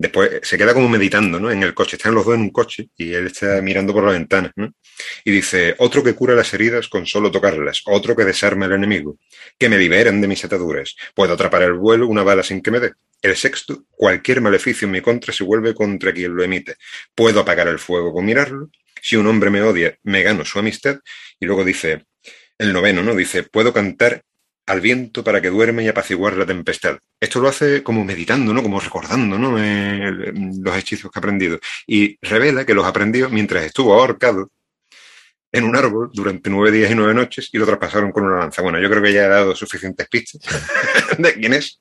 Después 0.00 0.40
se 0.42 0.56
queda 0.56 0.72
como 0.72 0.88
meditando, 0.88 1.38
¿no? 1.38 1.50
En 1.50 1.62
el 1.62 1.74
coche, 1.74 1.96
están 1.96 2.14
los 2.14 2.24
dos 2.24 2.34
en 2.34 2.40
un 2.40 2.50
coche 2.50 2.88
y 2.96 3.12
él 3.12 3.26
está 3.26 3.60
mirando 3.60 3.92
por 3.92 4.02
la 4.02 4.12
ventana, 4.12 4.50
¿no? 4.56 4.72
Y 5.24 5.30
dice, 5.30 5.74
otro 5.76 6.02
que 6.02 6.14
cura 6.14 6.34
las 6.34 6.54
heridas 6.54 6.88
con 6.88 7.04
solo 7.06 7.30
tocarlas, 7.30 7.82
otro 7.84 8.16
que 8.16 8.24
desarma 8.24 8.64
al 8.64 8.72
enemigo, 8.72 9.18
que 9.58 9.68
me 9.68 9.76
liberen 9.76 10.22
de 10.22 10.26
mis 10.26 10.42
ataduras, 10.42 10.96
puedo 11.14 11.34
atrapar 11.34 11.64
el 11.64 11.74
vuelo 11.74 12.08
una 12.08 12.22
bala 12.22 12.42
sin 12.42 12.62
que 12.62 12.70
me 12.70 12.80
dé. 12.80 12.92
El 13.20 13.36
sexto, 13.36 13.84
cualquier 13.90 14.40
maleficio 14.40 14.86
en 14.86 14.92
mi 14.92 15.02
contra 15.02 15.34
se 15.34 15.44
vuelve 15.44 15.74
contra 15.74 16.14
quien 16.14 16.34
lo 16.34 16.42
emite. 16.42 16.76
Puedo 17.14 17.40
apagar 17.40 17.68
el 17.68 17.78
fuego 17.78 18.10
con 18.14 18.24
mirarlo. 18.24 18.70
Si 19.02 19.16
un 19.16 19.26
hombre 19.26 19.50
me 19.50 19.60
odia, 19.60 19.98
me 20.04 20.22
gano 20.22 20.46
su 20.46 20.58
amistad. 20.58 20.98
Y 21.38 21.44
luego 21.44 21.62
dice, 21.62 22.06
el 22.56 22.72
noveno, 22.72 23.02
¿no? 23.02 23.14
Dice, 23.14 23.42
puedo 23.42 23.74
cantar 23.74 24.22
al 24.70 24.80
viento 24.80 25.24
para 25.24 25.40
que 25.42 25.50
duerme 25.50 25.82
y 25.82 25.88
apaciguar 25.88 26.36
la 26.36 26.46
tempestad. 26.46 26.98
Esto 27.18 27.40
lo 27.40 27.48
hace 27.48 27.82
como 27.82 28.04
meditando, 28.04 28.54
¿no? 28.54 28.62
Como 28.62 28.78
recordando, 28.78 29.36
¿no? 29.36 29.56
Eh, 29.58 30.32
los 30.62 30.76
hechizos 30.76 31.10
que 31.10 31.18
ha 31.18 31.20
aprendido. 31.20 31.58
Y 31.86 32.16
revela 32.22 32.64
que 32.64 32.74
los 32.74 32.86
aprendió 32.86 33.28
mientras 33.30 33.64
estuvo 33.64 33.92
ahorcado 33.94 34.50
en 35.52 35.64
un 35.64 35.74
árbol 35.74 36.10
durante 36.14 36.48
nueve 36.48 36.70
días 36.70 36.92
y 36.92 36.94
nueve 36.94 37.12
noches 37.12 37.50
y 37.52 37.58
lo 37.58 37.66
traspasaron 37.66 38.12
con 38.12 38.24
una 38.24 38.38
lanza. 38.38 38.62
Bueno, 38.62 38.78
yo 38.78 38.88
creo 38.88 39.02
que 39.02 39.12
ya 39.12 39.24
he 39.24 39.28
dado 39.28 39.56
suficientes 39.56 40.08
pistas 40.08 40.40
de 41.18 41.34
quién 41.34 41.54
es. 41.54 41.80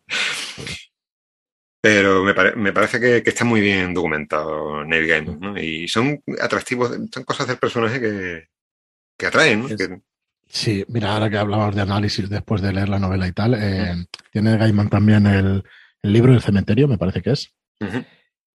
Pero 1.81 2.23
me, 2.23 2.73
parece 2.73 2.99
que, 2.99 3.29
está 3.29 3.45
muy 3.45 3.61
bien 3.61 3.93
documentado 3.93 4.83
Neil 4.83 5.07
Gaiman, 5.07 5.39
¿no? 5.39 5.57
Y 5.57 5.87
son 5.87 6.21
atractivos, 6.41 6.91
son 7.13 7.23
cosas 7.23 7.47
del 7.47 7.57
personaje 7.57 8.01
que, 8.01 9.25
atraen, 9.25 9.61
¿no? 9.61 10.01
Sí, 10.49 10.83
mira, 10.87 11.13
ahora 11.13 11.29
que 11.29 11.37
hablabas 11.37 11.75
de 11.75 11.81
análisis 11.81 12.27
después 12.27 12.61
de 12.61 12.73
leer 12.73 12.89
la 12.89 12.97
novela 12.97 13.27
y 13.27 13.31
tal, 13.31 13.53
eh, 13.53 14.07
tiene 14.31 14.57
Gaiman 14.57 14.89
también 14.89 15.27
el, 15.27 15.63
libro 16.01 16.31
del 16.31 16.41
cementerio, 16.41 16.87
me 16.87 16.97
parece 16.97 17.21
que 17.21 17.31
es, 17.31 17.53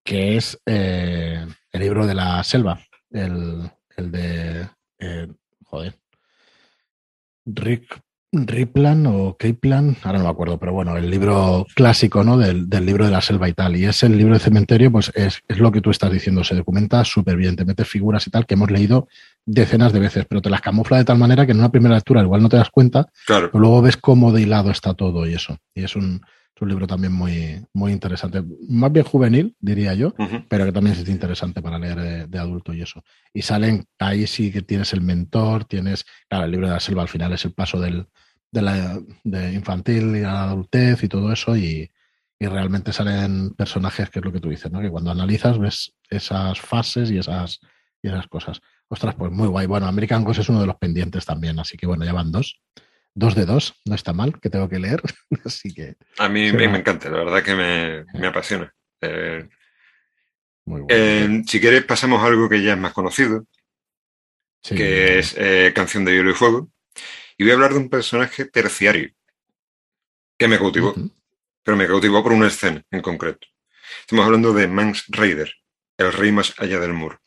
que 0.02 0.36
es 0.36 0.58
eh, 0.66 1.46
el 1.70 1.80
libro 1.80 2.06
de 2.06 2.14
la 2.14 2.42
selva, 2.42 2.80
el, 3.10 3.70
el 3.96 4.10
de, 4.10 4.68
eh, 4.98 5.28
joder, 5.64 5.94
Rick 7.44 8.00
Riplan 8.34 9.06
o 9.06 9.36
Kaplan, 9.38 9.96
ahora 10.02 10.18
no 10.18 10.24
me 10.24 10.30
acuerdo, 10.30 10.58
pero 10.58 10.72
bueno, 10.72 10.96
el 10.96 11.10
libro 11.10 11.66
clásico 11.74 12.24
¿no? 12.24 12.36
Del, 12.36 12.68
libro 12.84 13.04
de 13.04 13.10
la 13.10 13.20
selva 13.20 13.48
y 13.48 13.52
tal. 13.52 13.76
Y 13.76 13.86
ese 13.86 14.08
libro 14.08 14.34
de 14.34 14.40
cementerio, 14.40 14.92
pues 14.92 15.10
es, 15.14 15.42
lo 15.48 15.72
que 15.72 15.80
tú 15.80 15.90
estás 15.90 16.12
diciendo, 16.12 16.44
se 16.44 16.54
documenta 16.54 17.04
súper 17.04 17.36
bien, 17.36 17.56
te 17.56 17.64
mete 17.64 17.84
figuras 17.84 18.26
y 18.26 18.30
tal 18.30 18.46
que 18.46 18.54
hemos 18.54 18.70
leído 18.70 19.08
decenas 19.46 19.92
de 19.92 20.00
veces, 20.00 20.26
pero 20.28 20.42
te 20.42 20.50
las 20.50 20.60
camufla 20.60 20.98
de 20.98 21.04
tal 21.04 21.18
manera 21.18 21.46
que 21.46 21.52
en 21.52 21.58
una 21.58 21.70
primera 21.70 21.94
lectura 21.94 22.22
igual 22.22 22.42
no 22.42 22.48
te 22.48 22.56
das 22.56 22.70
cuenta, 22.70 23.08
claro. 23.26 23.50
pero 23.50 23.60
luego 23.60 23.82
ves 23.82 23.96
cómo 23.96 24.32
de 24.32 24.42
hilado 24.42 24.70
está 24.70 24.94
todo 24.94 25.26
y 25.26 25.34
eso. 25.34 25.56
Y 25.74 25.84
es 25.84 25.96
un, 25.96 26.20
libro 26.60 26.86
también 26.86 27.12
muy, 27.12 27.62
muy 27.74 27.92
interesante, 27.92 28.42
más 28.70 28.90
bien 28.90 29.04
juvenil, 29.04 29.54
diría 29.60 29.92
yo, 29.92 30.14
pero 30.48 30.64
que 30.64 30.72
también 30.72 30.96
es 30.96 31.06
interesante 31.06 31.60
para 31.60 31.78
leer 31.78 32.00
de, 32.00 32.26
de, 32.26 32.38
adulto 32.38 32.72
y 32.72 32.80
eso. 32.80 33.04
Y 33.34 33.42
salen, 33.42 33.84
ahí 33.98 34.26
sí 34.26 34.50
que 34.50 34.62
tienes 34.62 34.94
el 34.94 35.02
mentor, 35.02 35.66
tienes, 35.66 36.06
claro, 36.26 36.46
el 36.46 36.52
libro 36.52 36.68
de 36.68 36.72
la 36.72 36.80
selva 36.80 37.02
al 37.02 37.08
final 37.08 37.34
es 37.34 37.44
el 37.44 37.52
paso 37.52 37.78
del 37.78 38.06
de 38.54 38.62
la 38.62 39.00
de 39.24 39.52
infantil 39.52 40.16
y 40.16 40.20
a 40.20 40.32
la 40.32 40.44
adultez 40.44 41.02
y 41.02 41.08
todo 41.08 41.32
eso 41.32 41.56
y, 41.56 41.90
realmente 42.40 42.92
salen 42.92 43.54
personajes 43.54 44.10
que 44.10 44.18
es 44.18 44.24
lo 44.24 44.30
que 44.30 44.38
tú 44.38 44.50
dices, 44.50 44.70
¿no? 44.70 44.82
Que 44.82 44.90
cuando 44.90 45.10
analizas 45.10 45.58
ves 45.58 45.94
esas 46.10 46.60
fases 46.60 47.10
y 47.10 47.16
esas, 47.16 47.58
y 48.02 48.08
esas 48.08 48.26
cosas. 48.26 48.60
Ostras, 48.88 49.14
pues 49.14 49.32
muy 49.32 49.48
guay. 49.48 49.66
Bueno, 49.66 49.86
American 49.86 50.24
Ghost 50.24 50.40
es 50.40 50.50
uno 50.50 50.60
de 50.60 50.66
los 50.66 50.76
pendientes 50.76 51.24
también, 51.24 51.58
así 51.58 51.78
que 51.78 51.86
bueno, 51.86 52.04
ya 52.04 52.12
van 52.12 52.30
dos. 52.30 52.60
Dos 53.14 53.34
de 53.34 53.46
dos, 53.46 53.80
no 53.86 53.94
está 53.94 54.12
mal, 54.12 54.38
que 54.42 54.50
tengo 54.50 54.68
que 54.68 54.78
leer. 54.78 55.00
así 55.46 55.72
que. 55.72 55.96
A 56.18 56.28
mí, 56.28 56.52
me 56.52 56.64
encanta, 56.64 57.08
la 57.08 57.24
verdad 57.24 57.42
que 57.42 57.54
me, 57.54 58.04
me 58.12 58.26
apasiona. 58.26 58.70
Eh, 59.00 59.48
muy 60.66 60.82
bueno. 60.82 60.94
Eh, 60.94 61.42
si 61.46 61.60
quieres, 61.60 61.84
pasamos 61.84 62.20
a 62.20 62.26
algo 62.26 62.46
que 62.46 62.62
ya 62.62 62.74
es 62.74 62.78
más 62.78 62.92
conocido, 62.92 63.46
que 64.62 65.18
es 65.18 65.34
eh, 65.38 65.72
Canción 65.74 66.04
de 66.04 66.12
Hielo 66.12 66.30
y 66.30 66.34
Fuego. 66.34 66.73
Y 67.36 67.44
voy 67.44 67.50
a 67.50 67.54
hablar 67.54 67.72
de 67.72 67.78
un 67.78 67.88
personaje 67.88 68.44
terciario 68.44 69.10
que 70.38 70.48
me 70.48 70.58
cautivó, 70.58 70.94
pero 71.62 71.76
me 71.76 71.86
cautivó 71.86 72.22
por 72.22 72.32
una 72.32 72.48
escena 72.48 72.84
en 72.90 73.02
concreto. 73.02 73.46
Estamos 74.00 74.24
hablando 74.24 74.52
de 74.52 74.66
Mans 74.66 75.04
Raider, 75.08 75.52
el 75.98 76.12
rey 76.12 76.32
más 76.32 76.54
allá 76.58 76.78
del 76.78 76.92
muro. 76.92 77.20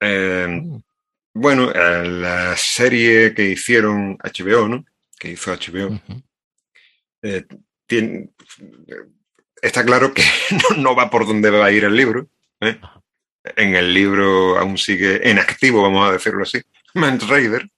Em, 0.00 0.56
mm. 0.56 0.82
Bueno, 1.32 1.70
la 1.70 2.56
serie 2.56 3.32
que 3.34 3.50
hicieron 3.50 4.18
HBO, 4.18 4.66
¿no? 4.68 4.84
Que 5.16 5.30
hizo 5.30 5.52
HBO, 5.52 6.00
eh, 7.22 7.46
está 9.62 9.84
claro 9.84 10.12
que 10.12 10.24
no, 10.76 10.96
va 10.96 11.08
por 11.08 11.26
donde 11.26 11.50
va 11.50 11.66
a 11.66 11.72
ir 11.72 11.84
el 11.84 11.94
libro. 11.94 12.28
¿eh? 12.60 12.80
En 13.56 13.76
el 13.76 13.94
libro 13.94 14.58
aún 14.58 14.76
sigue 14.76 15.28
en 15.30 15.38
activo, 15.38 15.82
vamos 15.82 16.08
a 16.08 16.12
decirlo 16.12 16.42
así, 16.42 16.60
Mans 16.94 17.26
Raider. 17.28 17.70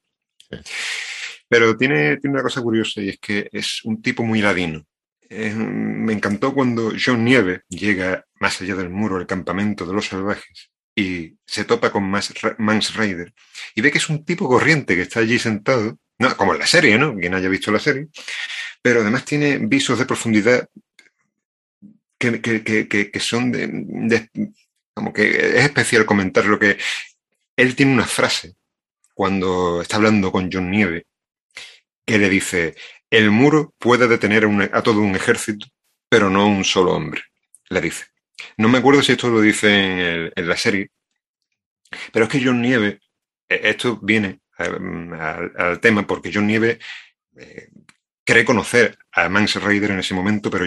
Pero 1.49 1.77
tiene, 1.77 2.17
tiene 2.17 2.35
una 2.35 2.43
cosa 2.43 2.63
curiosa 2.63 3.01
y 3.01 3.11
es 3.11 3.19
que 3.19 3.49
es 3.53 3.81
un 3.85 4.01
tipo 4.01 4.23
muy 4.25 4.41
ladino. 4.41 4.85
me 5.31 6.13
encantó 6.13 6.55
cuando 6.55 6.93
John 7.03 7.25
Nieve 7.25 7.63
llega 7.69 8.25
más 8.41 8.61
allá 8.61 8.75
del 8.75 8.91
muro 8.91 9.17
al 9.17 9.27
campamento 9.27 9.87
de 9.87 9.93
los 9.93 10.07
salvajes 10.07 10.71
y 10.95 11.35
se 11.47 11.65
topa 11.65 11.91
con 11.91 12.05
Mans 12.11 12.95
Raider 12.95 13.33
y 13.75 13.81
ve 13.81 13.91
que 13.91 13.99
es 13.99 14.09
un 14.09 14.25
tipo 14.25 14.49
corriente 14.49 14.95
que 14.95 15.03
está 15.03 15.21
allí 15.21 15.39
sentado, 15.39 15.99
no, 16.19 16.37
como 16.37 16.53
en 16.53 16.61
la 16.61 16.67
serie, 16.67 16.99
¿no? 16.99 17.17
Quien 17.17 17.35
haya 17.35 17.49
visto 17.49 17.73
la 17.73 17.79
serie, 17.79 18.09
pero 18.83 19.01
además 19.01 19.25
tiene 19.25 19.59
visos 19.59 19.99
de 19.99 20.07
profundidad 20.07 20.69
que, 22.19 22.41
que, 22.41 23.21
son 23.21 23.51
de, 23.51 24.31
como 24.95 25.13
que 25.13 25.59
es 25.59 25.65
especial 25.65 26.07
comentar 26.07 26.45
lo 26.45 26.59
que 26.59 26.79
él 27.57 27.75
tiene 27.75 27.93
una 27.93 28.07
frase 28.07 28.55
cuando 29.15 29.83
está 29.83 29.97
hablando 29.97 30.33
con 30.33 30.51
John 30.53 30.71
Nieve, 30.71 31.07
que 32.05 32.19
le 32.19 32.29
dice, 32.29 32.75
el 33.11 33.31
muro 33.31 33.75
puede 33.79 34.09
detener 34.09 34.49
a, 34.73 34.83
todo 34.83 35.01
un 35.01 35.15
ejército, 35.15 35.67
pero 36.09 36.31
no 36.31 36.47
un 36.47 36.65
solo 36.65 36.93
hombre, 36.93 37.23
le 37.69 37.81
dice. 37.81 38.07
No 38.57 38.69
me 38.69 38.79
acuerdo 38.79 39.03
si 39.03 39.13
esto 39.13 39.29
lo 39.29 39.41
dice 39.41 40.31
en, 40.35 40.49
la 40.49 40.57
serie, 40.57 40.91
pero 42.13 42.25
es 42.25 42.31
que 42.31 42.43
John 42.45 42.61
Nieve, 42.61 43.01
e, 43.49 43.61
esto 43.65 43.99
viene 44.03 44.41
em, 44.59 45.13
al, 45.13 45.81
tema 45.81 46.07
porque 46.07 46.31
John 46.33 46.47
Nieve 46.47 46.79
eh, 47.37 47.69
cree 48.25 48.45
conocer 48.45 48.99
a 49.13 49.29
Mans 49.29 49.55
Raider 49.57 49.91
en 49.91 49.99
ese 49.99 50.15
momento, 50.15 50.51
pero 50.51 50.67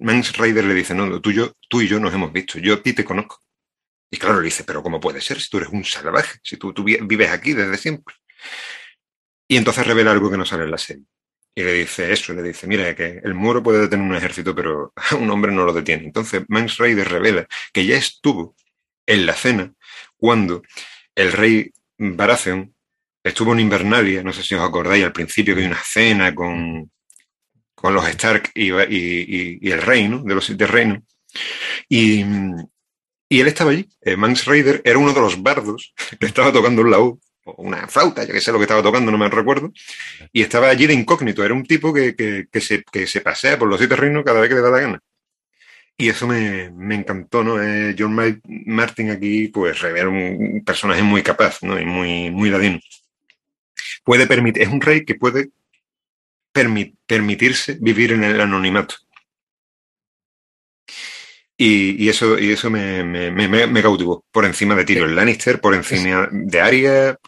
Mans 0.00 0.36
Raider 0.36 0.64
le 0.64 0.74
dice, 0.74 0.94
no, 0.94 1.20
tú, 1.20 1.32
yo, 1.32 1.52
tú 1.68 1.80
y 1.80 1.88
yo 1.88 2.00
nos 2.00 2.12
hemos 2.12 2.32
visto, 2.32 2.58
yo 2.58 2.74
a 2.74 2.82
ti 2.82 2.92
te 2.92 3.04
conozco. 3.04 3.40
Y 4.10 4.16
claro, 4.16 4.40
le 4.40 4.46
dice, 4.46 4.64
pero 4.64 4.82
¿cómo 4.82 5.00
puede 5.00 5.20
ser 5.20 5.40
si 5.40 5.50
tú 5.50 5.58
eres 5.58 5.70
un 5.70 5.84
salvaje? 5.84 6.38
Si 6.42 6.56
tú, 6.56 6.72
vives 6.82 7.30
aquí 7.30 7.52
desde 7.52 7.76
siempre. 7.76 8.14
Y 9.46 9.56
entonces 9.56 9.86
revela 9.86 10.12
algo 10.12 10.30
que 10.30 10.36
no 10.36 10.46
sale 10.46 10.64
en 10.64 10.70
la 10.70 10.78
serie. 10.78 11.04
Y 11.54 11.62
le 11.62 11.72
dice 11.72 12.12
eso, 12.12 12.32
le 12.32 12.42
dice, 12.42 12.66
mira, 12.66 12.94
que 12.94 13.20
el 13.22 13.34
muro 13.34 13.62
puede 13.62 13.80
detener 13.80 14.06
un 14.06 14.14
ejército, 14.14 14.54
pero 14.54 14.92
un 15.18 15.30
hombre 15.30 15.52
no 15.52 15.64
lo 15.64 15.72
detiene. 15.72 16.04
Entonces 16.04 16.42
Mans 16.48 16.78
Raider 16.78 17.08
revela 17.08 17.46
que 17.72 17.84
ya 17.84 17.96
estuvo 17.96 18.54
en 19.06 19.26
la 19.26 19.34
cena 19.34 19.72
cuando 20.16 20.62
el 21.14 21.32
rey 21.32 21.72
Baratheon 21.98 22.74
estuvo 23.24 23.52
en 23.52 23.60
Invernalia, 23.60 24.22
no 24.22 24.32
sé 24.32 24.42
si 24.42 24.54
os 24.54 24.62
acordáis, 24.62 25.04
al 25.04 25.12
principio 25.12 25.54
que 25.54 25.62
hay 25.62 25.66
una 25.66 25.82
cena 25.82 26.34
con, 26.34 26.90
con 27.74 27.94
los 27.94 28.06
Stark 28.08 28.50
y, 28.54 28.70
el 28.70 29.82
reino, 29.82 30.22
de 30.24 30.34
los 30.34 30.44
siete 30.44 30.66
reinos. 30.66 31.02
Y, 31.88 32.24
y 33.28 33.40
él 33.40 33.46
estaba 33.46 33.70
allí. 33.72 33.88
Eh, 34.02 34.16
Mans 34.16 34.44
Raider 34.44 34.80
era 34.84 34.98
uno 34.98 35.12
de 35.12 35.20
los 35.20 35.42
bardos 35.42 35.94
que 36.18 36.26
estaba 36.26 36.52
tocando 36.52 36.82
un 36.82 36.90
laúd, 36.90 37.18
o 37.44 37.62
una 37.62 37.88
flauta, 37.88 38.24
ya 38.24 38.32
que 38.32 38.40
sé 38.40 38.52
lo 38.52 38.58
que 38.58 38.64
estaba 38.64 38.82
tocando, 38.82 39.10
no 39.10 39.18
me 39.18 39.28
recuerdo. 39.28 39.72
Y 40.32 40.42
estaba 40.42 40.68
allí 40.68 40.86
de 40.86 40.94
incógnito. 40.94 41.44
Era 41.44 41.54
un 41.54 41.64
tipo 41.64 41.92
que, 41.92 42.14
que, 42.14 42.60
se, 42.60 42.82
que 42.84 43.06
se, 43.06 43.20
pasea 43.20 43.58
por 43.58 43.68
los 43.68 43.78
siete 43.78 43.96
reinos 43.96 44.24
cada 44.24 44.40
vez 44.40 44.48
que 44.48 44.54
le 44.54 44.62
da 44.62 44.70
la 44.70 44.80
gana. 44.80 45.00
Y 45.96 46.08
eso 46.08 46.28
me, 46.28 46.70
me 46.70 46.94
encantó, 46.94 47.42
¿no? 47.42 47.60
Eh, 47.60 47.96
John 47.98 48.14
Martin 48.66 49.10
aquí, 49.10 49.48
pues, 49.48 49.80
revela 49.80 50.08
un 50.08 50.62
personaje 50.64 51.02
muy 51.02 51.22
capaz, 51.22 51.62
¿no? 51.62 51.78
Y 51.78 51.84
muy, 51.84 52.30
muy 52.30 52.50
ladino. 52.50 52.78
Puede 54.04 54.26
permitir, 54.26 54.62
es 54.62 54.68
un 54.68 54.80
rey 54.80 55.04
que 55.04 55.16
puede 55.16 55.50
permitirse 57.06 57.78
vivir 57.80 58.12
en 58.12 58.24
el 58.24 58.40
anonimato. 58.40 58.94
Y, 61.60 62.08
eso, 62.08 62.38
y 62.38 62.52
eso 62.52 62.70
me, 62.70 63.02
me, 63.02 63.82
cautivó. 63.82 64.24
Por 64.30 64.44
encima 64.44 64.76
de 64.76 64.84
Tyrion 64.84 65.16
Lannister, 65.16 65.60
por 65.60 65.74
encima 65.74 66.28
de 66.30 66.60
Arya. 66.60 67.18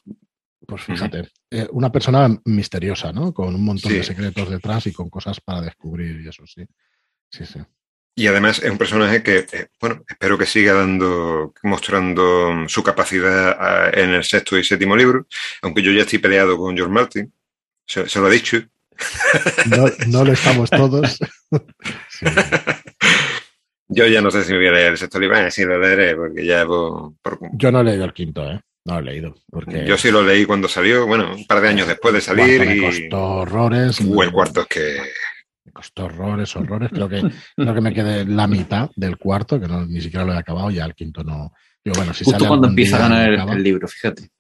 Pues 0.64 0.82
fíjate, 0.82 1.28
eh, 1.50 1.66
una 1.72 1.90
persona 1.90 2.28
misteriosa, 2.44 3.12
¿no? 3.12 3.34
Con 3.34 3.56
un 3.56 3.64
montón 3.64 3.92
de 3.92 4.04
secretos 4.04 4.48
detrás 4.48 4.86
y 4.86 4.92
con 4.92 5.10
cosas 5.10 5.40
para 5.40 5.62
descubrir 5.62 6.20
y 6.20 6.28
eso, 6.28 6.46
sí. 6.46 6.64
Sí, 7.28 7.44
sí. 7.44 7.58
Y 8.14 8.28
además 8.28 8.60
es 8.62 8.70
un 8.70 8.78
personaje 8.78 9.22
que, 9.22 9.46
eh, 9.50 9.68
bueno, 9.80 10.04
espero 10.08 10.38
que 10.38 10.46
siga 10.46 10.74
dando, 10.74 11.52
mostrando 11.64 12.68
su 12.68 12.84
capacidad 12.84 13.56
ah, 13.58 13.90
en 13.92 14.10
el 14.10 14.22
sexto 14.22 14.56
y 14.56 14.62
séptimo 14.62 14.94
libro, 14.94 15.26
aunque 15.62 15.82
yo 15.82 15.90
ya 15.90 16.02
estoy 16.02 16.20
peleado 16.20 16.56
con 16.56 16.76
George 16.76 16.92
Martin, 16.92 17.32
se, 17.84 18.20
lo 18.20 18.26
ha 18.26 18.30
dicho. 18.30 18.58
No, 19.66 19.86
no 20.06 20.24
lo 20.24 20.32
estamos 20.32 20.70
todos. 20.70 21.18
Yo 23.92 24.07
ya 24.07 24.20
no 24.20 24.31
sé 24.31 24.44
si 24.44 24.53
me 24.53 24.59
voy 24.59 24.68
a 24.68 24.72
leer 24.72 24.92
el 24.92 24.98
sexto 24.98 25.18
libro, 25.18 25.50
sí 25.50 25.64
lo 25.64 25.79
leeré, 25.79 26.14
porque 26.14 26.46
ya 26.46 26.64
por, 26.64 27.12
Yo 27.55 27.72
no 27.72 27.81
he 27.81 27.85
leído 27.85 28.05
el 28.05 28.12
quinto, 28.12 28.48
¿eh? 28.48 28.61
No 28.85 28.94
lo 28.94 29.00
he 29.00 29.12
leído. 29.12 29.35
Porque... 29.50 29.85
Yo 29.87 29.98
sí 29.98 30.11
lo 30.11 30.22
leí 30.22 30.46
cuando 30.46 30.68
salió, 30.68 31.07
bueno, 31.07 31.35
un 31.35 31.46
par 31.46 31.61
de 31.61 31.68
años 31.68 31.88
después 31.88 32.14
de 32.14 32.20
salir. 32.20 32.64
Me 32.64 32.81
costó 32.81 33.20
horrores. 33.20 34.00
O 34.00 34.22
el 34.22 34.33
cuarto 34.33 34.62
es 34.62 34.66
que. 34.68 34.96
Me 35.64 35.72
costó 35.72 36.05
horrores, 36.05 36.55
horrores. 36.57 36.90
Creo 36.90 37.09
que, 37.09 37.22
creo 37.57 37.74
que 37.74 37.81
me 37.81 37.92
quedé 37.92 38.24
la 38.24 38.46
mitad 38.46 38.90
del 38.96 39.18
cuarto, 39.18 39.61
que 39.61 39.66
no, 39.66 39.85
ni 39.85 40.00
siquiera 40.00 40.24
lo 40.24 40.33
he 40.33 40.38
acabado, 40.38 40.70
ya 40.70 40.85
el 40.85 40.94
quinto 40.94 41.22
no. 41.22 41.53
Yo, 41.85 41.92
bueno, 41.94 42.14
si 42.14 42.24
Justo 42.24 42.46
cuando 42.46 42.68
empieza 42.68 42.96
a 42.96 43.09
ganar 43.09 43.33
el, 43.33 43.62
libro, 43.62 43.88
fíjate. 43.88 44.31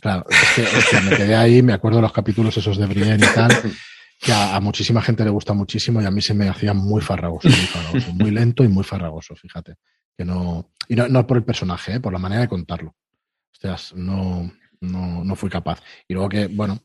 Claro, 0.00 0.24
es 0.28 0.88
que, 0.88 1.00
me 1.00 1.16
quedé 1.16 1.34
ahí, 1.36 1.62
me 1.62 1.72
acuerdo 1.72 1.98
de 1.98 2.02
los 2.02 2.12
capítulos 2.12 2.56
esos 2.56 2.76
de 2.76 2.86
Brienne 2.86 3.24
y 3.24 3.34
tal, 3.34 3.50
que 4.22 4.32
a, 4.32 4.60
muchísima 4.60 5.02
gente 5.02 5.24
le 5.24 5.30
gusta 5.30 5.52
muchísimo 5.52 6.00
y 6.00 6.04
a 6.04 6.10
mí 6.10 6.22
se 6.22 6.32
me 6.32 6.48
hacía 6.48 6.72
muy 6.72 7.00
farragoso, 7.00 7.48
muy 7.48 7.56
farragoso, 7.66 8.14
muy 8.14 8.30
lento 8.30 8.62
y 8.62 8.68
muy 8.68 8.84
farragoso, 8.84 9.34
fíjate. 9.34 9.74
Que 10.16 10.24
no, 10.24 10.70
y 10.86 10.94
no, 10.94 11.08
no 11.08 11.26
por 11.26 11.38
el 11.38 11.44
personaje, 11.44 11.94
¿eh? 11.94 12.00
por 12.00 12.12
la 12.12 12.20
manera 12.20 12.42
de 12.42 12.48
contarlo. 12.48 12.90
O 12.90 13.60
sea, 13.60 13.76
no, 13.96 14.52
no, 14.80 15.24
no 15.24 15.34
fui 15.34 15.50
capaz. 15.50 15.82
Y 16.06 16.14
luego 16.14 16.28
que, 16.28 16.46
bueno, 16.46 16.84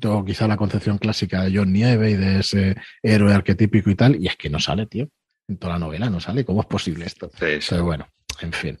tengo 0.00 0.24
quizá 0.24 0.48
la 0.48 0.56
concepción 0.56 0.96
clásica 0.96 1.44
de 1.44 1.54
John 1.54 1.70
Nieve 1.70 2.12
y 2.12 2.14
de 2.14 2.40
ese 2.40 2.76
héroe 3.02 3.34
arquetípico 3.34 3.90
y 3.90 3.94
tal, 3.94 4.16
y 4.16 4.28
es 4.28 4.36
que 4.36 4.48
no 4.48 4.58
sale, 4.58 4.86
tío. 4.86 5.06
En 5.48 5.58
toda 5.58 5.74
la 5.74 5.80
novela 5.80 6.08
no 6.08 6.18
sale. 6.18 6.46
¿Cómo 6.46 6.62
es 6.62 6.66
posible 6.66 7.04
esto? 7.04 7.30
Sí, 7.38 7.58
Pero 7.68 7.84
bueno, 7.84 8.08
en 8.40 8.52
fin. 8.52 8.78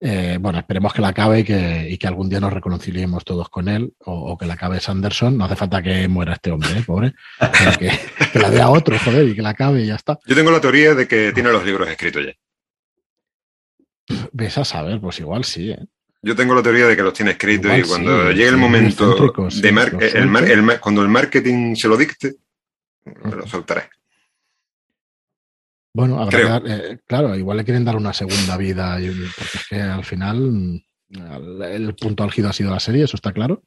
Eh, 0.00 0.36
bueno, 0.40 0.58
esperemos 0.58 0.92
que 0.92 1.00
la 1.00 1.08
acabe 1.08 1.40
y 1.40 1.44
que, 1.44 1.88
y 1.90 1.96
que, 1.96 2.06
algún 2.06 2.28
día 2.28 2.38
nos 2.38 2.52
reconciliemos 2.52 3.24
todos 3.24 3.48
con 3.48 3.68
él, 3.68 3.94
o, 4.04 4.36
que 4.36 4.46
la 4.46 4.54
acabe 4.54 4.78
Sanderson. 4.78 5.38
No 5.38 5.46
hace 5.46 5.56
falta 5.56 5.82
que 5.82 6.06
muera 6.08 6.34
este 6.34 6.50
hombre, 6.50 6.70
¿eh? 6.78 6.82
pobre. 6.86 7.14
Que, 7.78 7.90
que, 8.32 8.38
la 8.38 8.50
dé 8.50 8.60
a 8.60 8.68
otro, 8.68 8.98
joder, 8.98 9.28
y 9.28 9.34
que 9.34 9.42
la 9.42 9.50
acabe 9.50 9.82
y 9.82 9.86
ya 9.86 9.94
está. 9.94 10.18
Yo 10.26 10.34
tengo 10.34 10.50
la 10.50 10.60
teoría 10.60 10.94
de 10.94 11.08
que 11.08 11.32
tiene 11.32 11.50
los 11.50 11.64
libros 11.64 11.88
escritos 11.88 12.24
ya. 12.26 12.32
Ves 14.32 14.58
a 14.58 14.64
saber, 14.64 15.00
pues 15.00 15.18
igual 15.18 15.44
sí, 15.44 15.70
¿eh? 15.70 15.84
Yo 16.22 16.34
tengo 16.34 16.54
la 16.54 16.62
teoría 16.62 16.86
de 16.86 16.96
que 16.96 17.02
los 17.02 17.12
tiene 17.12 17.32
escritos 17.32 17.70
y 17.78 17.82
cuando 17.82 18.32
llegue 18.32 18.48
el 18.48 18.56
momento 18.56 19.14
de 19.14 19.68
el, 19.68 20.80
cuando 20.80 21.02
el 21.02 21.08
marketing 21.08 21.76
se 21.76 21.86
lo 21.86 21.96
dicte, 21.96 22.34
lo 23.04 23.46
soltaré. 23.46 23.88
Bueno, 25.96 26.20
habrá 26.20 26.60
eh, 26.66 26.98
claro, 27.06 27.34
igual 27.34 27.56
le 27.56 27.64
quieren 27.64 27.86
dar 27.86 27.96
una 27.96 28.12
segunda 28.12 28.58
vida, 28.58 28.98
porque 28.98 29.56
es 29.56 29.66
que 29.66 29.80
al 29.80 30.04
final 30.04 30.84
el 31.08 31.94
punto 31.94 32.22
álgido 32.22 32.50
ha 32.50 32.52
sido 32.52 32.70
la 32.70 32.80
serie, 32.80 33.04
eso 33.04 33.16
está 33.16 33.32
claro. 33.32 33.62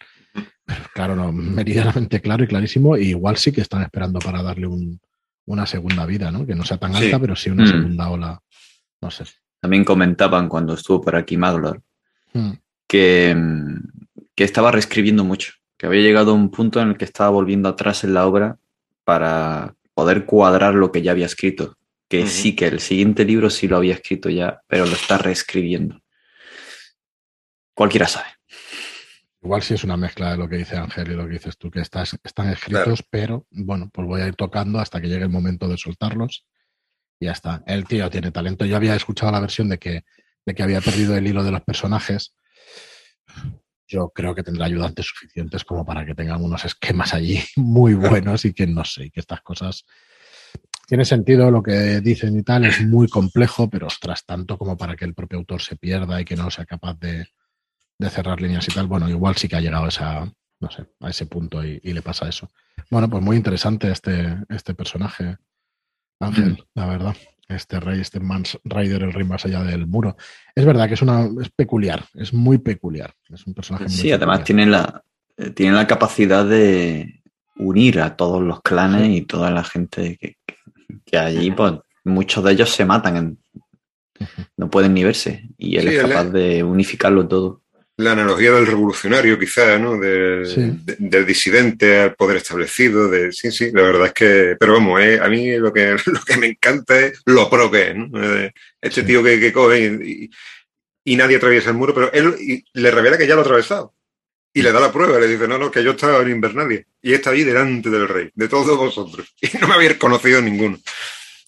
Pero 0.63 0.84
claro, 0.94 1.15
no, 1.15 1.32
meridianamente 1.32 2.22
claro 2.22 2.44
y 2.44 2.48
clarísimo. 2.48 2.96
Y 2.98 3.10
igual 3.10 3.38
sí 3.38 3.52
que 3.52 3.62
están 3.62 3.82
esperando 3.82 4.20
para 4.20 4.44
darle 4.44 4.70
una 5.48 5.65
segunda 5.65 6.06
vida, 6.06 6.30
¿no? 6.30 6.46
Que 6.46 6.54
no 6.54 6.63
sea 6.65 6.78
tan 6.78 6.96
alta, 6.96 7.18
pero 7.18 7.36
sí 7.36 7.50
una 7.50 7.63
mm. 7.63 7.68
segunda 7.68 8.10
ola. 8.12 8.39
No 9.02 9.10
sé. 9.10 9.24
También 9.60 9.84
comentaban 9.84 10.50
cuando 10.50 10.76
estuvo 10.76 11.02
por 11.02 11.15
aquí 11.15 11.36
Maglor 11.36 11.82
mm. 12.34 12.52
que, 12.88 13.36
que 14.36 14.44
estaba 14.44 14.70
reescribiendo 14.70 15.24
mucho, 15.24 15.54
que 15.80 15.88
había 15.88 16.04
llegado 16.04 16.30
a 16.30 16.36
un 16.36 16.52
punto 16.52 16.80
en 16.80 16.89
el 16.89 16.98
que 16.98 17.06
estaba 17.06 17.32
volviendo 17.32 17.70
atrás 17.70 18.04
en 18.04 18.13
la 18.13 18.28
obra 18.28 18.60
para 19.04 19.74
poder 19.96 20.26
cuadrar 20.26 20.76
lo 20.76 20.92
que 20.92 21.02
ya 21.02 21.10
había 21.10 21.26
escrito 21.26 21.79
que 22.10 22.26
sí, 22.26 22.56
que 22.56 22.65
el 22.65 22.80
siguiente 22.80 23.24
libro 23.24 23.50
sí 23.52 23.67
lo 23.67 23.78
había 23.78 23.93
escrito 23.93 24.30
ya, 24.30 24.62
pero 24.67 24.86
lo 24.86 24.93
está 24.93 25.19
reescribiendo. 25.19 26.02
Cualquiera 27.76 28.08
sabe. 28.08 28.28
Igual 29.41 29.62
sí 29.62 29.76
es 29.76 29.84
una 29.84 29.95
mezcla 29.95 30.32
de 30.32 30.38
lo 30.38 30.50
que 30.50 30.58
dice 30.58 30.76
Ángel 30.76 31.12
y 31.12 31.15
lo 31.15 31.26
que 31.26 31.34
dices 31.34 31.58
tú, 31.58 31.69
que 31.69 31.80
estás, 31.80 32.17
están 32.24 32.50
escritos, 32.50 33.04
pero 33.10 33.45
bueno, 33.52 33.89
pues 33.93 34.08
voy 34.08 34.22
a 34.22 34.28
ir 34.28 34.36
tocando 34.36 34.80
hasta 34.80 35.00
que 35.00 35.08
llegue 35.08 35.24
el 35.24 35.30
momento 35.30 35.67
de 35.67 35.78
soltarlos. 35.78 36.45
Y 37.19 37.26
ya 37.26 37.34
está. 37.34 37.63
El 37.67 37.86
tío 37.86 38.10
tiene 38.10 38.32
talento. 38.32 38.65
Yo 38.65 38.76
había 38.76 38.95
escuchado 38.95 39.32
la 39.32 39.39
versión 39.39 39.69
de 39.69 39.78
que, 39.78 40.04
de 40.45 40.56
que 40.56 40.63
había 40.63 40.82
perdido 40.82 41.15
el 41.15 41.28
hilo 41.28 41.43
de 41.43 41.52
los 41.52 41.62
personajes. 41.62 42.36
Yo 43.88 44.10
creo 44.10 44.34
que 44.34 44.43
tendrá 44.43 44.65
ayudantes 44.65 45.06
suficientes 45.06 45.63
como 45.63 45.86
para 45.86 46.06
que 46.06 46.15
tengan 46.15 46.43
unos 46.43 46.65
esquemas 46.65 47.13
allí 47.13 47.39
muy 47.56 47.93
buenos 47.93 48.45
y 48.45 48.54
que 48.54 48.65
no 48.65 48.84
sé, 48.84 49.12
que 49.12 49.19
estas 49.19 49.41
cosas 49.41 49.86
tiene 50.89 51.06
sentido 51.06 51.52
lo 51.52 51.62
que 51.62 52.02
dicen 52.02 52.36
y 52.36 52.41
tal, 52.41 52.65
es 52.65 52.82
muy 52.82 53.08
complejo, 53.08 53.69
pero 53.69 53.86
ostras, 53.86 54.25
tanto 54.25 54.58
como 54.58 54.75
para 54.75 54.95
que 54.95 55.06
el 55.06 55.13
propio 55.13 55.38
autor 55.38 55.62
se 55.62 55.75
pierda 55.75 56.19
y 56.19 56.25
que 56.25 56.36
no 56.36 56.49
sea 56.49 56.65
capaz 56.65 56.99
de, 56.99 57.28
cerrar 58.10 58.41
líneas 58.41 58.67
y 58.67 58.71
tal. 58.71 58.88
Bueno, 58.88 59.08
igual 59.08 59.36
sí 59.36 59.47
que 59.47 59.56
ha 59.56 59.62
llegado 59.62 59.86
a 59.86 59.89
esa, 59.89 60.34
no 60.60 60.71
sé, 60.71 60.88
a 60.99 61.10
ese 61.12 61.28
punto 61.28 61.63
y, 61.63 61.80
le 61.80 62.02
pasa 62.02 62.28
eso. 62.28 62.49
Bueno, 62.89 63.08
pues 63.08 63.23
muy 63.23 63.38
interesante 63.38 63.91
este, 63.91 64.36
este 64.49 64.73
personaje, 64.73 65.38
Ángel, 66.19 66.54
mm. 66.54 66.58
la 66.73 66.86
verdad. 66.88 67.15
Este 67.47 67.80
rey, 67.80 67.99
este 67.99 68.19
Mans 68.19 68.58
Rider, 68.63 69.04
el 69.04 69.13
rey 69.13 69.25
más 69.25 69.45
allá 69.45 69.63
del 69.63 69.86
muro. 69.86 70.17
Es 70.56 70.65
verdad 70.65 70.88
que 70.88 70.95
es 70.95 71.04
una, 71.04 71.30
es 71.39 71.52
peculiar, 71.52 72.04
es 72.15 72.34
muy 72.34 72.58
peculiar. 72.58 73.13
Es 73.30 73.45
un 73.45 73.54
personaje 73.54 73.86
muy 73.86 73.93
Sí, 73.93 74.12
además 74.12 74.43
tiene 74.43 74.65
la, 74.65 75.04
eh, 75.38 75.52
tiene 75.52 75.75
la 75.75 75.86
capacidad 75.86 76.45
de 76.45 77.21
unir 77.58 77.99
a 78.02 78.15
todos 78.15 78.41
los 78.41 78.62
clanes 78.62 79.10
y 79.10 79.21
toda 79.21 79.52
la 79.52 79.63
gente 79.63 80.17
que, 80.17 80.38
que 80.45 80.56
allí 81.13 81.52
pues 81.52 81.73
muchos 82.04 82.43
de 82.43 82.52
ellos 82.52 82.69
se 82.69 82.86
matan, 82.86 83.38
no 84.58 84.69
pueden 84.69 84.93
ni 84.93 85.04
verse 85.04 85.49
y 85.58 85.78
él 85.78 85.88
es 85.88 86.02
capaz 86.02 86.25
de 86.25 86.63
unificarlo 86.63 87.28
todo. 87.28 87.62
La 87.97 88.13
analogía 88.13 88.54
del 88.54 88.65
revolucionario 88.65 89.38
quizá, 89.38 89.78
¿no? 89.78 89.99
Del, 89.99 91.25
disidente 91.28 91.99
al 91.99 92.15
poder 92.15 92.38
establecido, 92.38 93.10
de 93.10 93.34
sí, 93.34 93.52
sí, 93.52 93.71
la 93.73 93.82
verdad 93.82 94.08
es 94.08 94.13
que, 94.13 94.56
pero 94.58 94.73
vamos, 94.73 95.02
eh, 95.02 95.19
a 95.21 95.28
mí 95.28 95.58
lo 95.58 95.73
que, 95.73 95.97
lo 96.06 96.21
que 96.25 96.38
me 96.38 96.47
encanta 96.47 96.97
es 96.97 97.21
lo 97.25 97.49
pro 97.49 97.69
que 97.69 97.89
es, 97.89 97.95
eh, 98.15 98.54
Este 98.80 99.04
tío 99.04 99.21
que, 99.21 99.38
que 99.39 99.52
coge 99.52 100.30
y, 101.04 101.15
nadie 101.17 101.36
atraviesa 101.36 101.71
el 101.71 101.75
muro, 101.75 101.93
pero 101.93 102.10
él 102.13 102.63
le 102.71 102.91
revela 102.91 103.17
que 103.17 103.28
ya 103.28 103.36
lo 103.36 103.41
ha 103.41 103.43
atravesado. 103.43 103.93
Y 104.60 104.62
le 104.62 104.74
da 104.74 104.82
la 104.82 104.91
prueba, 104.91 105.17
le 105.17 105.26
dice, 105.26 105.48
no, 105.48 105.58
no, 105.58 105.72
que 105.72 105.82
yo 105.82 105.91
estaba 105.91 106.22
en 106.22 106.32
Invernalia 106.32 106.84
y 107.02 107.13
está 107.13 107.30
ahí 107.30 107.45
delante 107.45 107.89
del 107.89 108.10
rey, 108.10 108.30
de 108.36 108.50
todos 108.50 108.78
vosotros. 108.78 109.34
Y 109.41 109.58
no 109.58 109.69
me 109.69 109.76
había 109.76 109.98
conocido 109.98 110.41
ninguno. 110.41 110.78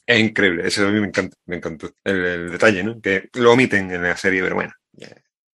Es 0.06 0.18
increíble, 0.18 0.66
eso 0.66 0.88
a 0.88 0.92
mí 0.92 1.02
me 1.02 1.08
encanta, 1.08 1.36
me 1.46 1.58
encantó. 1.58 1.92
El, 2.06 2.52
detalle, 2.52 2.84
¿no? 2.84 3.02
Que 3.02 3.30
lo 3.34 3.52
omiten 3.52 3.92
en 3.92 4.04
la 4.04 4.16
serie, 4.16 4.42
pero 4.42 4.56
bueno. 4.56 4.74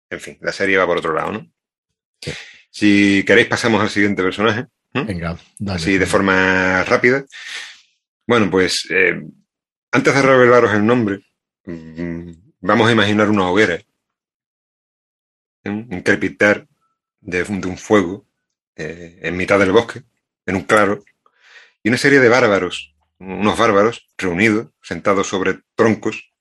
En 0.10 0.20
fin, 0.20 0.40
la 0.42 0.52
serie 0.52 0.78
va 0.78 0.88
por 0.88 0.98
otro 0.98 1.14
lado, 1.14 1.32
¿no? 1.32 1.48
Si 2.72 3.24
queréis, 3.24 3.48
pasamos 3.48 3.84
al 3.84 3.92
siguiente 3.92 4.24
personaje. 4.24 4.66
Venga, 4.92 5.38
dale. 5.60 5.78
Así 5.78 6.00
de 6.00 6.08
forma 6.08 6.84
rápida. 6.86 7.24
Bueno, 8.26 8.50
pues 8.50 8.88
eh, 8.90 9.22
antes 9.92 10.16
de 10.16 10.22
revelaros 10.24 10.74
el 10.74 10.84
nombre, 10.84 11.20
mm, 11.66 12.32
vamos 12.62 12.90
a 12.90 12.92
imaginar 12.92 13.30
una 13.30 13.48
hoguera. 13.48 13.76
¿eh? 13.76 13.86
Un 15.66 16.02
crepitar 16.02 16.68
de, 17.24 17.44
un 17.44 17.78
fuego 17.78 18.26
eh, 18.76 19.20
en 19.22 19.38
mitad 19.38 19.60
del 19.60 19.72
bosque, 19.72 20.04
en 20.46 20.56
un 20.56 20.64
claro, 20.64 21.04
y 21.82 21.90
una 21.90 21.98
serie 21.98 22.20
de 22.20 22.30
bárbaros, 22.30 22.96
unos 23.20 23.58
bárbaros 23.58 24.08
reunidos, 24.18 24.70
sentados 24.82 25.28
sobre 25.28 25.60
troncos, 25.76 26.32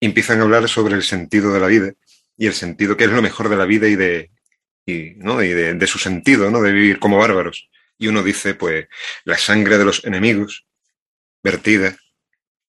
empiezan 0.00 0.40
a 0.40 0.42
hablar 0.42 0.68
sobre 0.68 0.94
el 0.94 1.02
sentido 1.02 1.52
de 1.52 1.60
la 1.60 1.66
vida 1.66 1.92
y 2.36 2.46
el 2.46 2.54
sentido 2.54 2.96
que 2.96 3.04
es 3.04 3.10
lo 3.10 3.22
mejor 3.22 3.48
de 3.48 3.56
la 3.56 3.66
vida 3.66 3.88
y 3.88 3.96
de, 3.96 4.30
¿no? 5.16 5.42
y 5.42 5.48
de, 5.48 5.86
su 5.86 5.98
sentido, 5.98 6.50
¿no? 6.50 6.60
de 6.60 6.72
vivir 6.72 6.98
como 6.98 7.18
bárbaros. 7.18 7.68
Y 7.98 8.08
uno 8.08 8.22
dice, 8.22 8.54
pues, 8.54 8.86
la 9.24 9.38
sangre 9.38 9.78
de 9.78 9.84
los 9.84 10.04
enemigos 10.04 10.66
vertida 11.42 11.96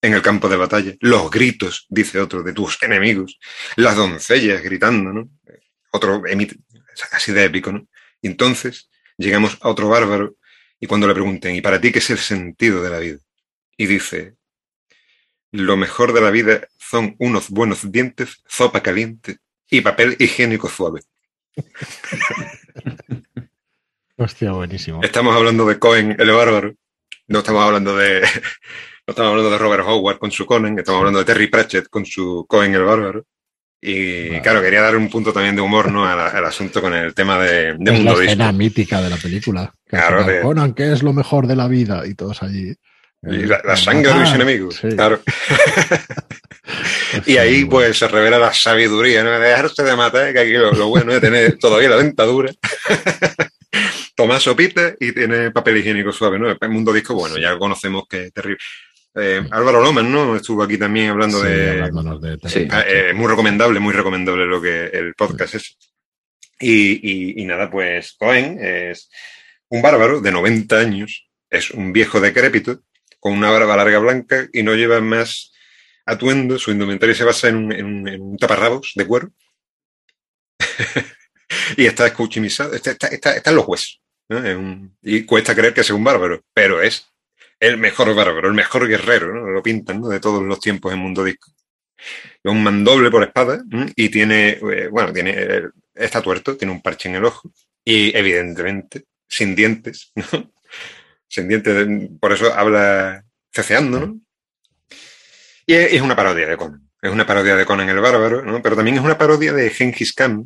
en 0.02 0.14
el 0.14 0.22
campo 0.22 0.50
de 0.50 0.58
batalla, 0.58 0.94
los 1.00 1.32
gritos, 1.32 1.88
dice 1.90 2.20
otro, 2.20 2.44
de 2.44 2.52
tus 2.52 2.82
enemigos, 2.84 3.40
las 3.78 3.96
doncellas 3.96 4.62
gritando, 4.62 5.14
¿no? 5.14 5.30
Otro 5.92 6.26
emite, 6.28 6.58
así 7.12 7.32
de 7.32 7.46
épico, 7.46 7.72
¿no? 7.72 7.88
Y 8.22 8.28
entonces 8.28 8.90
llegamos 9.18 9.58
a 9.62 9.70
otro 9.70 9.90
bárbaro 9.90 10.36
y 10.80 10.88
cuando 10.88 11.08
le 11.08 11.14
pregunten, 11.14 11.56
¿y 11.56 11.62
para 11.62 11.80
ti 11.80 11.92
qué 11.92 12.00
es 12.00 12.10
el 12.10 12.18
sentido 12.18 12.84
de 12.84 12.90
la 12.90 13.00
vida? 13.00 13.20
Y 13.78 13.86
dice, 13.86 14.36
lo 15.52 15.78
mejor 15.78 16.14
de 16.14 16.22
la 16.22 16.32
vida 16.32 16.68
son 16.78 17.16
unos 17.20 17.50
buenos 17.50 17.92
dientes, 17.92 18.44
sopa 18.48 18.82
caliente 18.82 19.38
y 19.70 19.82
papel 19.82 20.16
higiénico 20.20 20.68
suave. 20.70 21.02
Hostia, 24.18 24.52
buenísimo. 24.52 25.02
Estamos 25.04 25.36
hablando 25.36 25.66
de 25.66 25.80
Cohen, 25.80 26.16
el 26.20 26.32
bárbaro. 26.32 26.76
No 27.28 27.40
estamos 27.40 27.64
hablando 27.64 27.96
de, 27.96 28.22
no 29.08 29.12
estamos 29.12 29.32
hablando 29.32 29.52
de 29.52 29.58
Robert 29.58 29.84
Howard 29.86 30.20
con 30.20 30.32
su 30.32 30.46
Conan, 30.46 30.78
estamos 30.78 31.00
hablando 31.00 31.20
de 31.20 31.26
Terry 31.26 31.48
Pratchett 31.48 31.88
con 31.88 32.06
su 32.06 32.46
Cohen 32.48 32.74
el 32.76 32.84
bárbaro. 32.84 33.26
Y 33.86 34.40
claro, 34.40 34.62
quería 34.62 34.82
dar 34.82 34.96
un 34.96 35.10
punto 35.10 35.34
también 35.34 35.58
de 35.58 35.62
humor 35.62 35.92
¿no? 35.92 36.08
al, 36.08 36.46
asunto 36.46 36.82
con 36.82 36.94
el 36.94 37.14
tema 37.14 37.38
de, 37.38 37.76
de 37.78 37.94
es 37.94 38.04
la 38.04 38.14
escena 38.14 38.52
mítica 38.54 39.02
de 39.02 39.10
la 39.10 39.18
película. 39.18 39.74
claro, 39.86 40.24
de... 40.24 40.40
Conan, 40.40 40.74
¿qué 40.74 40.94
es 40.94 41.04
lo 41.04 41.12
mejor 41.12 41.48
de 41.48 41.58
la 41.58 41.68
vida? 41.68 42.08
Y 42.08 42.16
todos 42.16 42.42
allí. 42.44 42.74
Y 43.24 43.46
la, 43.46 43.58
eh, 43.58 43.78
sangre 43.78 44.14
de 44.14 44.20
mis 44.20 44.34
enemigos, 44.34 44.82
claro. 44.96 45.22
y 47.26 47.38
ahí 47.38 47.66
pues 47.66 47.98
se 47.98 48.08
revela 48.08 48.38
la 48.38 48.54
sabiduría, 48.54 49.24
¿no? 49.24 49.32
De 49.32 49.48
dejarse 49.48 49.84
de 49.84 49.96
matar, 49.96 50.34
que 50.34 50.40
aquí 50.40 50.54
lo, 50.54 50.88
bueno 50.88 51.12
es 51.14 51.22
tener 51.22 51.58
todavía 51.58 51.90
la 51.90 51.98
dentadura. 51.98 52.52
Toma 54.16 54.40
sopita 54.40 54.94
y 55.00 55.12
tiene 55.12 55.52
papel 55.52 55.78
higiénico 55.78 56.12
suave, 56.12 56.38
¿no? 56.38 56.50
El 56.50 56.70
mundo 56.70 56.94
disco, 56.94 57.16
bueno, 57.16 57.38
ya 57.38 57.58
conocemos 57.58 58.04
que 58.08 58.26
es 58.26 58.34
terrible. 58.34 58.60
Eh, 59.16 59.48
Álvaro 59.52 59.82
Loman, 59.82 60.12
¿no? 60.12 60.36
Estuvo 60.36 60.64
aquí 60.64 60.78
también 60.78 61.10
hablando 61.10 61.42
de... 61.42 62.40
sí, 62.46 62.68
eh, 62.88 63.14
muy 63.14 63.28
recomendable, 63.28 63.80
muy 63.80 63.94
recomendable 63.94 64.46
lo 64.46 64.62
que 64.62 64.86
el 64.86 65.14
podcast 65.14 65.56
es. 65.56 65.78
Y, 66.60 67.44
nada, 67.46 67.70
pues 67.70 68.16
Cohen 68.18 68.58
es 68.62 69.10
un 69.70 69.82
bárbaro 69.82 70.22
de 70.22 70.32
90 70.32 70.80
años, 70.80 71.28
es 71.50 71.72
un 71.72 71.92
viejo 71.94 72.20
decrépito, 72.20 72.82
con 73.20 73.34
una 73.34 73.52
barba 73.52 73.76
larga 73.76 74.00
blanca 74.00 74.48
y 74.52 74.64
no 74.64 74.74
lleva 74.74 75.00
más 75.02 75.54
atuendo, 76.06 76.58
su 76.58 76.72
indumentaria 76.72 77.16
se 77.16 77.24
basa 77.24 77.50
en 77.50 77.58
un, 77.58 78.38
taparrabos 78.38 78.94
de 78.96 79.06
cuero. 79.06 79.32
y 81.78 81.86
está 81.86 82.08
escuchimizado, 82.08 82.74
está, 82.74 82.92
está, 82.92 83.38
en 83.46 83.56
los 83.56 83.68
huesos. 83.68 84.02
y 85.02 85.24
cuesta 85.24 85.54
creer 85.54 85.74
que 85.74 85.84
sea 85.84 85.96
un 85.96 86.04
bárbaro, 86.04 86.44
pero 86.54 86.82
es 86.82 87.13
el 87.64 87.78
mejor 87.78 88.14
bárbaro, 88.14 88.50
el 88.50 88.54
mejor 88.54 88.88
guerrero, 88.88 89.34
¿no? 89.34 89.50
lo 89.50 89.64
pintan 89.64 90.02
de 90.02 90.20
todos 90.20 90.44
los 90.44 90.60
tiempos 90.60 90.92
en 90.92 91.00
Mundo 91.00 91.24
Disco. 91.24 91.50
Un 92.44 92.62
mandoble 92.62 93.10
por 93.10 93.24
espada 93.24 93.64
y 93.96 94.10
tiene, 94.10 94.50
eh, 94.50 94.90
bueno, 94.92 95.14
tiene, 95.14 95.62
está 95.96 96.22
tuerto, 96.22 96.58
tiene 96.58 96.74
un 96.74 96.82
parche 96.82 97.08
en 97.08 97.16
el 97.16 97.24
ojo 97.24 97.50
y 97.86 98.16
evidentemente 98.18 99.06
sin 99.30 99.56
dientes, 99.56 100.12
¿no? 100.16 100.52
Sin 101.30 101.48
dientes, 101.48 101.88
por 102.20 102.34
eso 102.34 102.54
habla 102.54 103.24
ceceando, 103.52 104.00
¿no? 104.02 104.20
Y 105.66 105.74
es 105.74 106.02
una 106.02 106.18
parodia 106.18 106.46
de 106.46 106.58
Conan. 106.58 106.90
Es 107.02 107.12
una 107.12 107.26
parodia 107.26 107.56
de 107.56 107.66
Conan 107.66 107.88
el 107.88 108.02
Bárbaro, 108.02 108.44
¿no? 108.44 108.62
Pero 108.62 108.76
también 108.76 108.98
es 108.98 109.04
una 109.04 109.18
parodia 109.18 109.54
de 109.54 109.70
Genghis 109.70 110.14
Khan, 110.14 110.44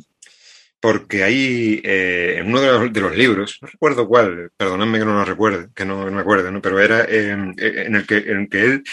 porque 0.80 1.24
ahí, 1.24 1.80
eh, 1.84 2.36
en 2.38 2.48
uno 2.48 2.60
de 2.60 3.00
los, 3.00 3.16
libros, 3.16 3.58
no 3.60 3.68
recuerdo 3.68 4.06
cuál, 4.06 4.50
perdonadme 4.56 4.98
que 4.98 5.04
no 5.04 5.14
lo 5.14 5.24
recuerde, 5.24 5.68
que 5.74 5.84
no, 5.84 6.10
me 6.10 6.20
acuerdo, 6.20 6.50
¿no? 6.50 6.62
pero 6.62 6.78
era 6.78 7.04
em, 7.04 7.50
eh, 7.58 7.84
en, 7.86 7.96
el 7.96 8.06
que, 8.06 8.16
en 8.18 8.48
que 8.48 8.64
él 8.64 8.84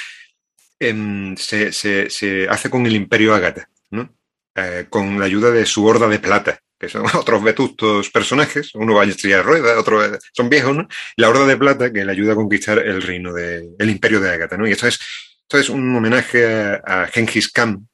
em, 0.80 1.36
se, 1.38 1.72
se, 1.72 2.48
hace 2.50 2.70
con 2.70 2.86
el 2.86 2.96
imperio 2.96 3.36
Agatha, 3.36 3.70
¿no? 3.92 4.14
Eh, 4.56 4.88
con 4.90 5.20
la 5.20 5.26
ayuda 5.26 5.52
de 5.52 5.66
su 5.66 5.86
horda 5.86 6.08
de 6.08 6.20
plata, 6.20 6.60
que 6.80 6.90
son 6.90 7.06
otros 7.16 7.44
vetustos 7.44 8.10
personajes, 8.10 8.74
uno 8.74 8.96
va 8.96 9.04
a 9.04 9.06
estrella 9.06 9.38
de 9.38 9.44
rueda, 9.44 9.80
otros 9.80 10.18
son 10.34 10.50
viejos, 10.50 10.76
¿no? 10.76 10.88
la 11.18 11.30
horda 11.30 11.46
de 11.46 11.58
plata 11.58 11.94
que 11.94 12.04
le 12.04 12.12
ayuda 12.12 12.34
a 12.34 12.36
conquistar 12.36 12.80
el 12.80 13.02
reino 13.02 13.32
del 13.34 13.76
el 13.78 13.90
imperio 13.90 14.20
de 14.20 14.32
Agatha, 14.32 14.58
¿no? 14.58 14.68
Y 14.68 14.72
esto 14.72 14.88
es, 14.88 15.00
esto 15.42 15.58
es 15.60 15.70
un 15.70 15.96
homenaje 15.96 16.48
a, 16.48 17.04
a 17.04 17.08
Genghis 17.08 17.52
Khan, 17.52 17.88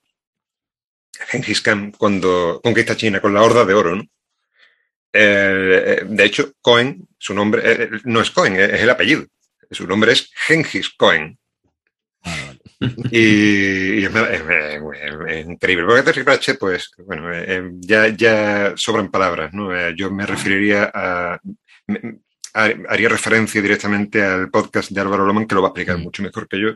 Genghis 1.27 1.61
Khan 1.61 1.91
cuando 1.97 2.59
conquista 2.63 2.95
China 2.95 3.21
con 3.21 3.33
la 3.33 3.43
Horda 3.43 3.65
de 3.65 3.73
Oro, 3.73 3.95
¿no? 3.95 4.03
Eh, 5.13 6.03
de 6.05 6.23
hecho, 6.23 6.53
Cohen, 6.61 7.07
su 7.17 7.33
nombre 7.33 7.61
eh, 7.65 7.89
no 8.05 8.21
es 8.21 8.31
Cohen, 8.31 8.55
es 8.55 8.81
el 8.81 8.89
apellido. 8.89 9.25
Su 9.69 9.87
nombre 9.87 10.13
es 10.13 10.31
Genghis 10.47 10.89
Cohen. 10.91 11.37
Ah, 12.23 12.53
y, 13.11 14.05
es, 14.05 14.11
increíble. 15.45 15.85
Porque 15.85 16.03
Terry 16.03 16.57
pues, 16.59 16.91
bueno, 17.05 17.31
eh, 17.33 17.71
ya, 17.79 18.07
ya 18.09 18.73
sobran 18.75 19.11
palabras, 19.11 19.53
¿no? 19.53 19.89
yo 19.91 20.11
me 20.11 20.25
referiría 20.25 20.91
a, 20.93 21.39
Haría 22.53 23.07
referencia 23.07 23.61
directamente 23.61 24.21
al 24.21 24.49
podcast 24.49 24.91
de 24.91 24.99
Álvaro 24.99 25.25
Loman, 25.25 25.47
que 25.47 25.55
lo 25.55 25.61
va 25.61 25.69
a 25.69 25.71
explicar 25.71 25.97
mm. 25.97 26.01
mucho 26.01 26.21
mejor 26.21 26.49
que 26.49 26.59
yo, 26.59 26.71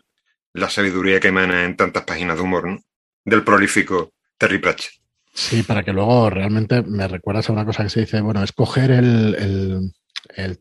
la 0.53 0.69
sabiduría 0.69 1.19
que 1.19 1.27
emana 1.27 1.65
en 1.65 1.75
tantas 1.75 2.03
páginas 2.03 2.37
de 2.37 2.43
humor, 2.43 2.67
¿no? 2.67 2.79
Del 3.25 3.43
prolífico 3.43 4.13
Terry 4.37 4.59
Pratchett. 4.59 5.05
Sí, 5.35 5.63
para 5.63 5.83
que 5.83 5.91
luego 5.91 6.29
realmente 6.29 6.81
me 6.81 7.07
recuerdas 7.09 7.49
a 7.49 7.53
una 7.53 7.65
cosa 7.65 7.83
que 7.83 7.89
se 7.89 7.99
dice, 8.01 8.21
bueno, 8.21 8.41
es 8.41 8.53
coger 8.53 8.91
el, 8.91 9.91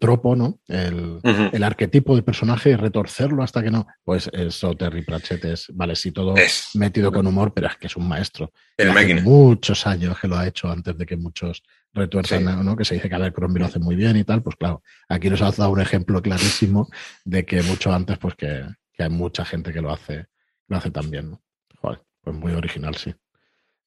tropo, 0.01 0.35
¿no? 0.35 0.59
El, 0.67 1.63
arquetipo 1.63 2.17
del 2.17 2.25
personaje 2.25 2.71
y 2.71 2.75
retorcerlo 2.75 3.45
hasta 3.45 3.63
que 3.63 3.71
no. 3.71 3.87
Pues 4.03 4.29
eso, 4.33 4.75
Terry 4.75 5.03
Pratchett 5.03 5.45
es, 5.45 5.67
vale, 5.73 5.95
sí, 5.95 6.11
todo 6.11 6.35
metido 6.75 7.13
con 7.13 7.25
humor, 7.25 7.53
pero 7.55 7.69
es 7.69 7.77
que 7.77 7.87
es 7.87 7.97
un 7.97 8.09
maestro. 8.09 8.53
El 8.77 8.91
hace 8.91 9.15
muchos 9.23 9.87
años 9.87 10.19
que 10.19 10.27
lo 10.27 10.37
ha 10.37 10.47
hecho 10.47 10.69
antes 10.69 10.99
de 10.99 11.07
que 11.07 11.17
muchos 11.17 11.63
retuerzan, 11.93 12.65
¿no? 12.65 12.75
Que 12.75 12.85
se 12.85 12.95
dice 12.95 13.09
que 13.09 13.15
Abercrombie 13.15 13.61
lo 13.61 13.67
hace 13.67 13.79
muy 13.79 13.95
bien 13.95 14.17
y 14.17 14.25
tal, 14.25 14.43
pues 14.43 14.57
claro, 14.57 14.83
aquí 15.09 15.31
nos 15.31 15.41
ha 15.41 15.53
dado 15.53 15.71
un 15.71 15.81
ejemplo 15.81 16.21
clarísimo 16.21 16.89
de 17.25 17.47
que 17.47 17.63
mucho 17.63 17.93
antes, 17.93 18.19
pues 18.19 18.35
que, 18.35 18.65
hay 18.99 19.09
mucha 19.09 19.45
gente 19.45 19.73
que 19.73 19.81
lo 19.81 19.93
hace, 19.93 20.27
lo 20.67 20.77
hace 20.77 20.91
también, 20.91 21.31
¿no? 21.31 21.43
Joder, 21.81 22.03
pues 22.21 22.37
muy 22.37 22.53
original, 22.53 22.97
sí. 22.97 23.15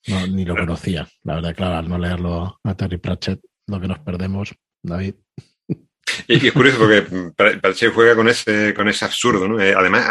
No, 0.07 0.27
ni 0.27 0.45
lo 0.45 0.55
conocía. 0.55 1.07
La 1.23 1.35
verdad, 1.35 1.55
claro, 1.55 1.75
al 1.75 1.89
no 1.89 1.97
leerlo 1.97 2.59
a 2.63 2.75
Terry 2.75 2.97
Pratchett, 2.97 3.41
lo 3.67 3.79
que 3.79 3.87
nos 3.87 3.99
perdemos, 3.99 4.53
David. 4.81 5.15
Y, 6.27 6.47
es 6.47 6.53
curioso 6.53 6.77
porque 6.79 7.03
Pratchett 7.35 7.93
juega 7.93 8.15
con 8.15 8.27
ese, 8.27 8.73
con 8.73 8.87
ese 8.87 9.05
absurdo, 9.05 9.47
¿no? 9.47 9.61
Eh, 9.61 9.73
además, 9.75 10.07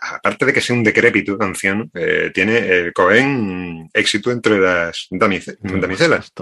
aparte 0.00 0.46
de 0.46 0.52
que 0.52 0.60
sea 0.60 0.74
un 0.74 0.84
decrépito 0.84 1.36
anciano, 1.40 1.90
eh, 1.94 2.30
tiene 2.32 2.58
el 2.58 2.92
Cohen 2.92 3.88
éxito 3.92 4.30
entre 4.30 4.58
las 4.58 5.06
damiselas. 5.10 6.32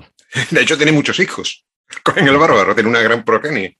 De 0.50 0.62
hecho, 0.62 0.76
tiene 0.76 0.92
muchos 0.92 1.18
hijos. 1.20 1.64
Cohen 2.02 2.28
el 2.28 2.36
bárbaro 2.36 2.74
tiene 2.74 2.90
una 2.90 3.02
gran 3.02 3.24
progenie. 3.24 3.76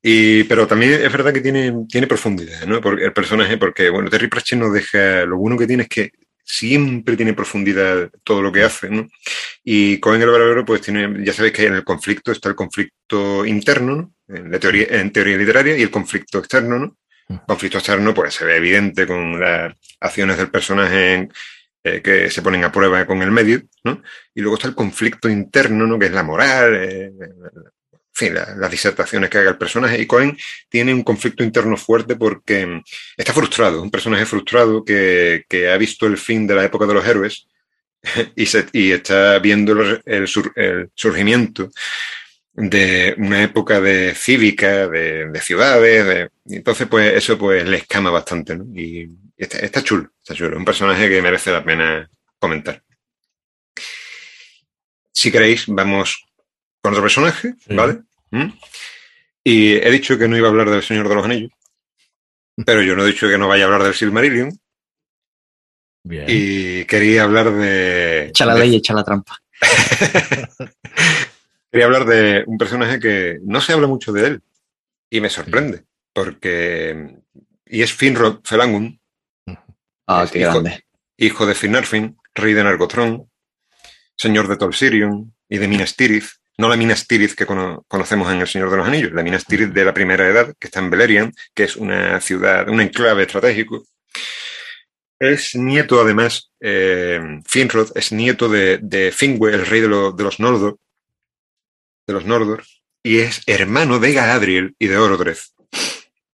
Y, 0.00 0.44
pero 0.44 0.66
también 0.66 0.92
es 0.92 1.10
verdad 1.10 1.32
que 1.32 1.40
tiene, 1.40 1.72
tiene 1.88 2.06
profundidad, 2.06 2.66
¿no? 2.66 2.80
Porque 2.80 3.04
el 3.04 3.12
personaje, 3.12 3.56
porque, 3.56 3.88
bueno, 3.88 4.10
Terry 4.10 4.28
Pratchett 4.28 4.58
nos 4.58 4.72
deja, 4.72 5.24
lo 5.24 5.38
bueno 5.38 5.56
que 5.56 5.66
tiene 5.66 5.84
es 5.84 5.88
que 5.88 6.12
siempre 6.44 7.16
tiene 7.16 7.34
profundidad 7.34 8.10
todo 8.22 8.42
lo 8.42 8.52
que 8.52 8.62
hace, 8.62 8.90
¿no? 8.90 9.08
Y 9.64 9.98
Cohen 9.98 10.22
el 10.22 10.30
Barbero, 10.30 10.64
pues 10.64 10.82
tiene, 10.82 11.24
ya 11.24 11.32
sabéis 11.32 11.54
que 11.54 11.66
en 11.66 11.74
el 11.74 11.84
conflicto 11.84 12.30
está 12.32 12.50
el 12.50 12.54
conflicto 12.54 13.44
interno, 13.46 13.96
¿no? 13.96 14.14
En, 14.28 14.50
la 14.50 14.58
teoría, 14.58 14.86
en 14.90 15.10
teoría 15.10 15.36
literaria, 15.36 15.76
y 15.76 15.82
el 15.82 15.90
conflicto 15.90 16.38
externo, 16.38 16.78
¿no? 16.78 16.96
El 17.28 17.40
conflicto 17.46 17.78
externo, 17.78 18.12
pues 18.12 18.34
se 18.34 18.44
ve 18.44 18.56
evidente 18.56 19.06
con 19.06 19.40
las 19.40 19.74
acciones 20.00 20.36
del 20.36 20.50
personaje 20.50 21.28
eh, 21.82 22.02
que 22.02 22.30
se 22.30 22.42
ponen 22.42 22.64
a 22.64 22.72
prueba 22.72 23.06
con 23.06 23.22
el 23.22 23.30
medio, 23.30 23.62
¿no? 23.82 24.02
Y 24.34 24.40
luego 24.42 24.56
está 24.56 24.68
el 24.68 24.74
conflicto 24.74 25.28
interno, 25.28 25.86
¿no? 25.86 25.98
Que 25.98 26.06
es 26.06 26.12
la 26.12 26.22
moral, 26.22 26.74
eh, 26.74 27.12
fin, 28.14 28.34
las 28.34 28.70
disertaciones 28.70 29.28
que 29.28 29.38
haga 29.38 29.50
el 29.50 29.58
personaje. 29.58 30.00
Y 30.00 30.06
Cohen 30.06 30.38
tiene 30.68 30.94
un 30.94 31.02
conflicto 31.02 31.42
interno 31.42 31.76
fuerte 31.76 32.16
porque 32.16 32.64
mm, 32.64 32.82
está 33.16 33.32
frustrado, 33.34 33.82
un 33.82 33.90
personaje 33.90 34.24
frustrado 34.24 34.84
que, 34.84 35.44
ha 35.72 35.76
visto 35.76 36.06
el 36.06 36.16
fin 36.16 36.46
de 36.46 36.54
la 36.54 36.64
época 36.64 36.86
de 36.86 36.94
los 36.94 37.06
héroes 37.06 37.48
y, 38.36 38.46
se, 38.46 38.66
y 38.72 38.92
está 38.92 39.38
viendo 39.40 39.74
el, 40.04 40.28
surgimiento 40.94 41.70
de 42.52 43.14
una 43.18 43.42
época 43.42 43.80
de 43.80 44.14
cívica, 44.14 44.86
de, 44.86 45.40
ciudades, 45.40 46.30
entonces 46.46 46.86
pues 46.86 47.14
eso 47.14 47.36
pues 47.36 47.68
le 47.68 47.78
escama 47.78 48.10
bastante, 48.10 48.56
¿no? 48.56 48.64
Y, 48.78 49.10
está, 49.36 49.82
chulo, 49.82 50.12
está 50.22 50.34
chulo, 50.34 50.56
un 50.56 50.64
personaje 50.64 51.08
que 51.08 51.20
merece 51.20 51.50
la 51.50 51.64
pena 51.64 52.08
comentar. 52.38 52.80
Si 55.12 55.32
queréis, 55.32 55.64
vamos 55.66 56.24
con 56.84 56.92
otro 56.92 57.02
personaje, 57.02 57.54
¿vale? 57.70 58.02
¿Mm? 58.30 58.50
Y 59.42 59.72
he 59.72 59.90
dicho 59.90 60.18
que 60.18 60.28
no 60.28 60.36
iba 60.36 60.48
a 60.48 60.50
hablar 60.50 60.68
del 60.68 60.82
Señor 60.82 61.08
de 61.08 61.14
los 61.14 61.24
Anillos, 61.24 61.50
pero 62.66 62.82
yo 62.82 62.94
no 62.94 63.04
he 63.04 63.06
dicho 63.06 63.26
que 63.26 63.38
no 63.38 63.48
vaya 63.48 63.64
a 63.64 63.66
hablar 63.68 63.84
del 63.84 63.94
Silmarillion. 63.94 64.50
Bien. 66.02 66.26
Y 66.28 66.84
quería 66.84 67.22
hablar 67.22 67.50
de. 67.54 68.26
Echa 68.26 68.44
la 68.44 68.54
ley 68.54 68.74
y 68.74 68.76
echa 68.76 68.92
la 68.92 69.02
trampa. 69.02 69.38
quería 71.72 71.86
hablar 71.86 72.04
de 72.04 72.44
un 72.46 72.58
personaje 72.58 73.00
que 73.00 73.38
no 73.42 73.62
se 73.62 73.72
habla 73.72 73.86
mucho 73.86 74.12
de 74.12 74.26
él 74.26 74.42
y 75.08 75.22
me 75.22 75.30
sorprende, 75.30 75.84
porque. 76.12 77.16
Y 77.64 77.80
es 77.80 77.94
Finrod 77.94 78.40
Felangun. 78.44 79.00
Ah, 80.06 80.26
qué 80.30 80.40
hijo, 80.40 80.60
grande. 80.60 80.84
Hijo 81.16 81.46
de 81.46 81.54
Finarfin, 81.54 82.18
rey 82.34 82.52
de 82.52 82.62
Nargothrond, 82.62 83.26
señor 84.18 84.48
de 84.48 84.58
Tolsirion 84.58 85.34
y 85.48 85.56
de 85.56 85.66
Minas 85.66 85.96
Tirith, 85.96 86.43
no 86.58 86.68
la 86.68 86.76
Minas 86.76 87.06
Tirith 87.06 87.34
que 87.34 87.46
conocemos 87.46 88.32
en 88.32 88.40
El 88.40 88.46
Señor 88.46 88.70
de 88.70 88.76
los 88.76 88.86
Anillos, 88.86 89.12
la 89.12 89.22
Minas 89.22 89.44
Tirith 89.44 89.72
de 89.72 89.84
la 89.84 89.94
Primera 89.94 90.28
Edad, 90.28 90.54
que 90.58 90.68
está 90.68 90.80
en 90.80 90.90
Beleriand, 90.90 91.34
que 91.54 91.64
es 91.64 91.76
una 91.76 92.20
ciudad, 92.20 92.68
un 92.68 92.80
enclave 92.80 93.24
estratégico. 93.24 93.84
Es 95.18 95.54
nieto, 95.54 96.00
además, 96.00 96.50
eh, 96.60 97.20
Finrod 97.46 97.96
es 97.96 98.12
nieto 98.12 98.48
de, 98.48 98.78
de 98.78 99.12
Finwë, 99.12 99.54
el 99.54 99.66
rey 99.66 99.80
de, 99.80 99.88
los 99.88 100.40
Noldor, 100.40 100.78
de 102.06 102.12
los 102.12 102.24
Nordor, 102.24 102.64
y 103.02 103.18
es 103.18 103.42
hermano 103.46 103.98
de 103.98 104.12
Galadriel 104.12 104.74
y 104.78 104.86
de 104.86 104.96
Orodreth. 104.96 105.54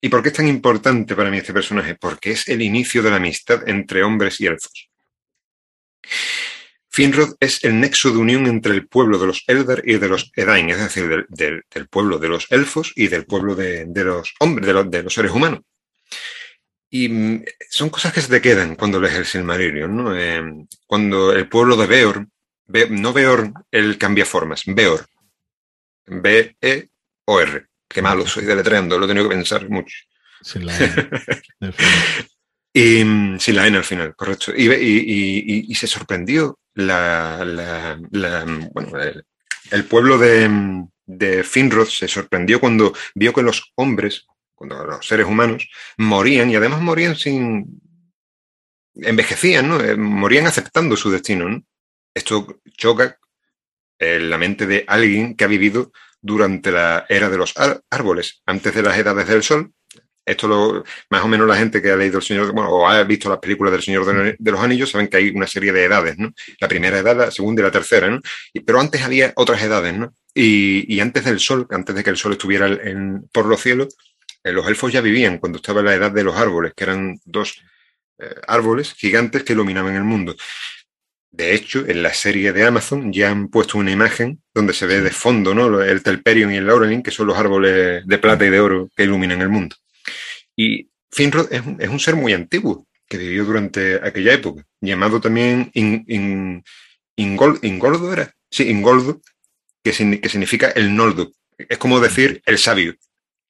¿Y 0.01 0.09
por 0.09 0.23
qué 0.23 0.31
es 0.31 0.35
tan 0.35 0.49
importante 0.49 1.15
para 1.15 1.31
mí 1.31 1.39
este 1.39 1.53
personaje? 1.53 1.95
Porque 1.95 2.33
es 2.33 2.49
el 2.49 2.63
inicio 2.63 3.03
de 3.03 3.11
la 3.11 3.17
amistad 3.17 3.69
entre 3.69 4.03
hombres 4.03 4.41
y 4.41 4.47
elfos. 4.47 4.89
Finrod 6.93 7.37
es 7.39 7.63
el 7.65 7.79
nexo 7.79 8.11
de 8.11 8.19
unión 8.19 8.47
entre 8.47 8.75
el 8.75 8.89
pueblo 8.89 9.19
de 9.19 9.29
los 9.29 9.45
Eldar 9.47 9.83
y 9.85 9.99
de 9.99 10.09
los 10.09 10.33
Edain, 10.35 10.71
es 10.71 10.79
decir, 10.79 11.27
del, 11.29 11.65
pueblo 11.89 12.19
de 12.19 12.29
los 12.29 12.51
elfos 12.51 12.93
y 12.97 13.07
del 13.07 13.27
pueblo 13.27 13.55
de, 13.55 13.87
los 13.95 14.35
hombres, 14.41 14.67
de 14.67 15.03
los, 15.03 15.15
seres 15.15 15.31
humanos. 15.31 15.61
Y 16.91 17.09
mm, 17.09 17.45
son 17.71 17.91
cosas 17.91 18.13
que 18.13 18.21
se 18.21 18.29
te 18.29 18.41
quedan 18.41 18.75
cuando 18.75 19.01
lees 19.01 19.15
el 19.15 19.25
Silmarillion, 19.25 19.97
¿no? 19.97 20.17
Eh, 20.17 20.67
cuando 20.87 21.33
el 21.33 21.49
pueblo 21.49 21.77
de 21.77 21.87
Beor, 21.87 22.27
no 22.91 23.13
Beor 23.13 23.53
el 23.71 23.97
cambia 23.97 24.27
formas, 24.27 24.63
Beor, 24.67 25.07
B-E-O-R, 26.07 27.67
qué 27.89 28.03
malo 28.03 28.27
soy 28.27 28.45
deletreando, 28.45 28.99
lo 28.99 29.05
he 29.05 29.09
tenido 29.09 29.29
que 29.29 29.37
pensar 29.37 29.69
mucho. 29.69 29.97
Sin 30.43 30.67
la 30.67 30.77
N. 30.77 31.11
y, 32.73 33.05
mm, 33.05 33.39
sin 33.39 33.57
la 33.57 33.67
N 33.67 33.77
al 33.77 33.85
final, 33.85 34.15
correcto. 34.17 34.53
Y, 34.57 35.75
se 35.75 35.87
sorprendió 35.87 36.59
la, 36.75 37.99
bueno, 38.73 38.93
el, 39.71 39.85
pueblo 39.85 40.19
de, 40.19 40.87
de 41.07 41.45
Finrod 41.45 41.89
se 41.89 42.09
sorprendió 42.09 42.61
cuando 42.61 42.95
vio 43.15 43.33
que 43.33 43.43
los 43.43 43.73
hombres, 43.77 44.27
cuando 44.55 44.85
los 44.85 45.07
seres 45.07 45.27
humanos, 45.27 45.69
morían 45.97 46.51
y 46.51 46.57
además 46.57 46.81
morían 46.81 47.17
sin... 47.17 47.81
envejecían, 48.95 49.69
¿no? 49.69 49.81
Eh, 49.81 49.97
morían 49.97 50.47
aceptando 50.47 50.97
su 50.97 51.11
destino, 51.11 51.49
¿no? 51.49 51.63
Esto 52.15 52.61
choca 52.77 53.19
en 53.99 54.31
la 54.31 54.39
mente 54.39 54.67
de 54.67 54.85
alguien 54.87 55.37
que 55.37 55.45
ha 55.45 55.49
vivido 55.49 55.93
durante 56.21 56.71
la 56.71 57.07
era 57.09 57.29
de 57.29 57.39
los 57.39 57.55
árboles, 57.91 58.43
antes 58.47 58.75
de 58.75 58.83
las 58.83 58.99
edades 58.99 59.29
del 59.29 59.43
sol. 59.43 59.73
Esto 60.31 60.47
lo, 60.47 60.85
más 61.11 61.25
o 61.25 61.29
menos 61.29 61.49
la 61.49 61.57
gente 61.57 61.83
que 61.83 61.91
ha 61.91 61.97
leído 61.97 62.19
el 62.19 62.23
Señor, 62.23 62.53
bueno, 62.53 62.71
o 62.71 62.87
ha 62.87 63.03
visto 63.03 63.29
las 63.29 63.41
películas 63.41 63.73
del 63.73 63.83
Señor 63.83 64.07
de, 64.39 64.51
los 64.53 64.61
Anillos, 64.61 64.91
saben 64.91 65.09
que 65.09 65.17
hay 65.17 65.31
una 65.31 65.49
serie 65.49 65.73
de 65.73 65.85
edades, 65.85 66.19
¿no? 66.19 66.33
La 66.61 66.69
primera 66.69 66.99
edad, 66.99 67.17
la 67.17 67.31
segunda 67.33 67.63
y 67.63 67.65
la 67.65 67.73
tercera, 67.73 68.09
¿no? 68.09 68.21
pero 68.65 68.81
antes 68.81 69.03
había 69.03 69.33
otras 69.35 69.61
edades, 69.61 69.93
¿no? 69.99 70.15
Y, 70.33 71.01
antes 71.01 71.25
del 71.25 71.41
sol, 71.41 71.67
antes 71.71 71.97
de 71.97 72.05
que 72.05 72.11
el 72.11 72.17
sol 72.17 72.33
estuviera 72.33 72.69
por 73.33 73.47
los 73.47 73.61
cielos, 73.61 73.97
eh, 74.45 74.53
los 74.53 74.69
elfos 74.69 74.93
ya 74.93 75.01
vivían 75.01 75.39
cuando 75.39 75.57
estaba 75.57 75.83
la 75.83 75.95
edad 75.95 76.13
de 76.13 76.23
los 76.23 76.37
árboles, 76.37 76.75
que 76.77 76.85
eran 76.85 77.19
dos 77.25 77.61
eh, 78.19 78.35
árboles 78.47 78.95
gigantes 78.95 79.43
que 79.43 79.55
iluminaban 79.55 79.97
el 79.97 80.05
mundo. 80.05 80.37
De 81.33 81.55
hecho, 81.55 81.85
en 81.89 82.05
la 82.05 82.15
serie 82.15 82.53
de 82.53 82.65
Amazon 82.65 83.13
ya 83.13 83.31
han 83.31 83.49
puesto 83.49 83.79
una 83.79 83.91
imagen 83.91 84.41
donde 84.55 84.75
se 84.75 84.87
ve 84.87 85.01
de 85.01 85.11
fondo 85.11 85.55
¿no? 85.55 85.83
el 85.83 86.03
Telperion 86.05 86.53
y 86.53 86.57
el 86.59 86.67
Laurelin, 86.69 87.03
que 87.03 87.11
son 87.11 87.27
los 87.27 87.37
árboles 87.37 88.07
de 88.07 88.19
plata 88.19 88.45
y 88.47 88.51
de 88.51 88.61
oro 88.61 88.89
que 88.97 89.05
iluminan 89.05 89.41
el 89.41 89.49
mundo. 89.49 89.75
Y 90.61 90.91
Finrod 91.11 91.51
es 91.51 91.89
un, 91.89 91.99
ser 91.99 92.17
muy 92.17 92.35
antiguo 92.35 92.87
que 93.09 93.17
vivió 93.17 93.47
durante 93.47 93.95
aquella 94.07 94.35
época, 94.35 94.63
llamado 94.83 95.19
también 95.19 95.71
Ingoldo, 97.17 98.13
¿era? 98.13 98.35
Sí, 98.51 98.69
Ingoldo, 98.69 99.23
que, 99.83 99.95
significa 99.95 100.69
el 100.69 100.95
Noldo. 100.95 101.33
Es 101.57 101.79
como 101.79 101.99
decir 101.99 102.43
el 102.45 102.59
sabio, 102.59 102.95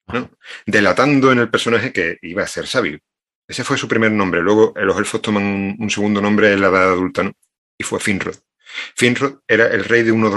¿no? 0.06 0.30
delatando 0.66 1.32
en 1.32 1.40
el 1.40 1.50
personaje 1.50 1.92
que 1.92 2.16
iba 2.22 2.44
a 2.44 2.46
ser 2.46 2.68
sabio. 2.68 3.00
Ese 3.48 3.64
fue 3.64 3.76
su 3.76 3.88
primer 3.88 4.12
nombre. 4.12 4.40
Luego 4.40 4.72
los 4.76 4.96
elfos 4.96 5.20
toman 5.20 5.42
un, 5.42 5.76
un 5.80 5.90
segundo 5.90 6.20
nombre 6.20 6.52
en 6.52 6.60
la 6.60 6.68
edad 6.68 6.92
adulta, 6.92 7.24
¿no? 7.24 7.32
y 7.76 7.82
fue 7.82 7.98
Finrod. 7.98 8.36
Finrod 8.94 9.40
era 9.48 9.66
el 9.66 9.82
rey 9.82 10.04
de 10.04 10.12
uno 10.12 10.30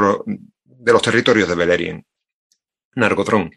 de 0.66 0.92
los, 0.92 1.02
territorios 1.04 1.48
de 1.48 1.54
Beleriand, 1.54 2.04
Nargothrond. 2.96 3.54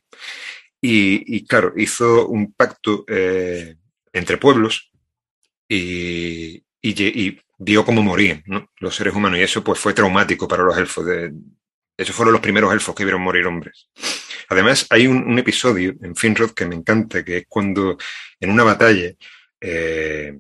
Y, 0.81 1.45
claro, 1.47 1.73
hizo 1.77 2.29
un 2.29 2.53
pacto 2.53 3.05
eh, 3.09 3.77
entre 4.13 4.37
pueblos 4.37 4.93
y, 5.69 6.63
vio 7.59 7.85
cómo 7.85 8.03
morían 8.03 8.45
los 8.79 8.95
seres 8.95 9.15
humanos. 9.15 9.39
Y 9.39 9.43
eso 9.43 9.65
pues, 9.65 9.81
fue 9.81 9.95
traumático 9.95 10.47
para 10.47 10.63
los 10.63 10.77
elfos. 10.77 11.07
De, 11.07 11.33
esos 11.97 12.15
fueron 12.15 12.33
los 12.33 12.43
primeros 12.43 12.73
elfos 12.73 12.95
que 12.95 13.05
vieron 13.05 13.23
morir 13.23 13.47
hombres. 13.47 13.89
Además, 14.49 14.87
hay 14.91 15.07
un, 15.07 15.39
episodio 15.39 15.95
en 16.03 16.15
Finrod 16.15 16.51
que 16.51 16.67
me 16.67 16.77
encanta, 16.77 17.25
que 17.25 17.39
es 17.39 17.47
cuando 17.49 17.97
en 18.39 18.51
una 18.51 18.63
batalla 18.63 19.13
eh, 19.61 20.39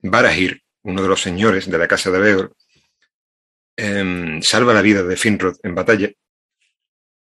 Barahir, 0.00 0.62
uno 0.84 1.02
de 1.02 1.08
los 1.08 1.20
señores 1.20 1.70
de 1.70 1.78
la 1.78 1.88
casa 1.88 2.10
de 2.10 2.18
Beor, 2.18 2.56
Em, 3.76 4.42
salva 4.42 4.74
la 4.74 4.82
vida 4.82 5.02
de 5.02 5.16
Finrod 5.16 5.56
en 5.62 5.74
batalla 5.74 6.10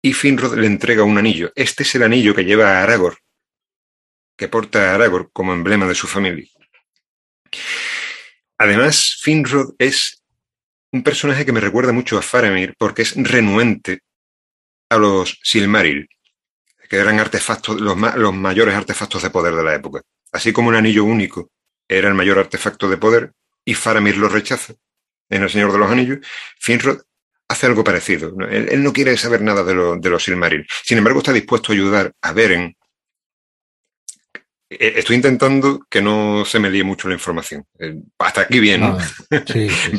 y 0.02 0.14
Finrod 0.14 0.58
le 0.58 0.68
entrega 0.68 1.04
un 1.04 1.18
anillo. 1.18 1.52
Este 1.56 1.84
es 1.84 1.96
el 1.96 2.04
anillo 2.04 2.34
que 2.34 2.46
lleva 2.46 2.80
a 2.80 2.84
Aragorn, 2.84 3.18
que 4.38 4.48
porta 4.48 4.92
a 4.92 4.96
Aragorn 4.96 5.30
como 5.34 5.54
emblema 5.54 5.88
de 5.88 5.96
su 5.96 6.08
familia. 6.08 6.48
Además, 8.58 9.18
Finrod 9.22 9.76
es 9.78 10.24
un 10.92 11.04
personaje 11.04 11.46
que 11.46 11.52
me 11.52 11.60
recuerda 11.60 11.92
mucho 11.92 12.18
a 12.18 12.22
Faramir 12.22 12.76
porque 12.78 13.04
es 13.04 13.16
renuente 13.16 14.02
a 14.90 14.98
los 14.98 15.40
Silmaril, 15.44 16.10
que 16.90 16.98
eran 16.98 17.20
artefactos, 17.20 17.80
los, 17.80 17.98
los 18.16 18.34
mayores 18.34 18.76
artefactos 18.76 19.22
de 19.22 19.30
poder 19.30 19.56
de 19.56 19.64
la 19.64 19.76
época. 19.76 20.02
Así 20.32 20.52
como 20.52 20.70
un 20.70 20.76
anillo 20.76 21.04
único 21.04 21.52
era 21.88 22.08
el 22.08 22.16
mayor 22.16 22.40
artefacto 22.40 22.90
de 22.90 22.98
poder 22.98 23.34
y 23.66 23.74
Faramir 23.76 24.18
lo 24.18 24.30
rechaza 24.30 24.74
en 25.30 25.44
El 25.44 25.50
Señor 25.50 25.72
de 25.72 25.78
los 25.78 25.92
Anillos, 25.92 26.20
Finrod 26.60 27.02
hace 27.50 27.66
algo 27.66 27.84
parecido. 27.84 28.34
Él, 28.50 28.82
no 28.84 28.94
quiere 28.94 29.18
saber 29.18 29.42
nada 29.42 29.64
de, 29.64 29.74
los 30.10 30.24
Silmaril. 30.24 30.66
Sin 30.84 30.98
embargo, 30.98 31.20
está 31.20 31.34
dispuesto 31.34 31.72
a 31.72 31.76
ayudar 31.76 32.14
a 32.22 32.32
Beren. 32.32 32.78
Eh, 34.70 34.94
estoy 34.98 35.16
intentando 35.16 35.80
que 35.90 36.00
no 36.02 36.46
se 36.46 36.60
me 36.60 36.70
líe 36.70 36.84
mucho 36.84 37.08
la 37.08 37.16
información. 37.16 37.66
Eh, 37.80 37.96
hasta 38.20 38.42
aquí 38.42 38.60
bien, 38.60 38.82
¿no? 38.82 38.98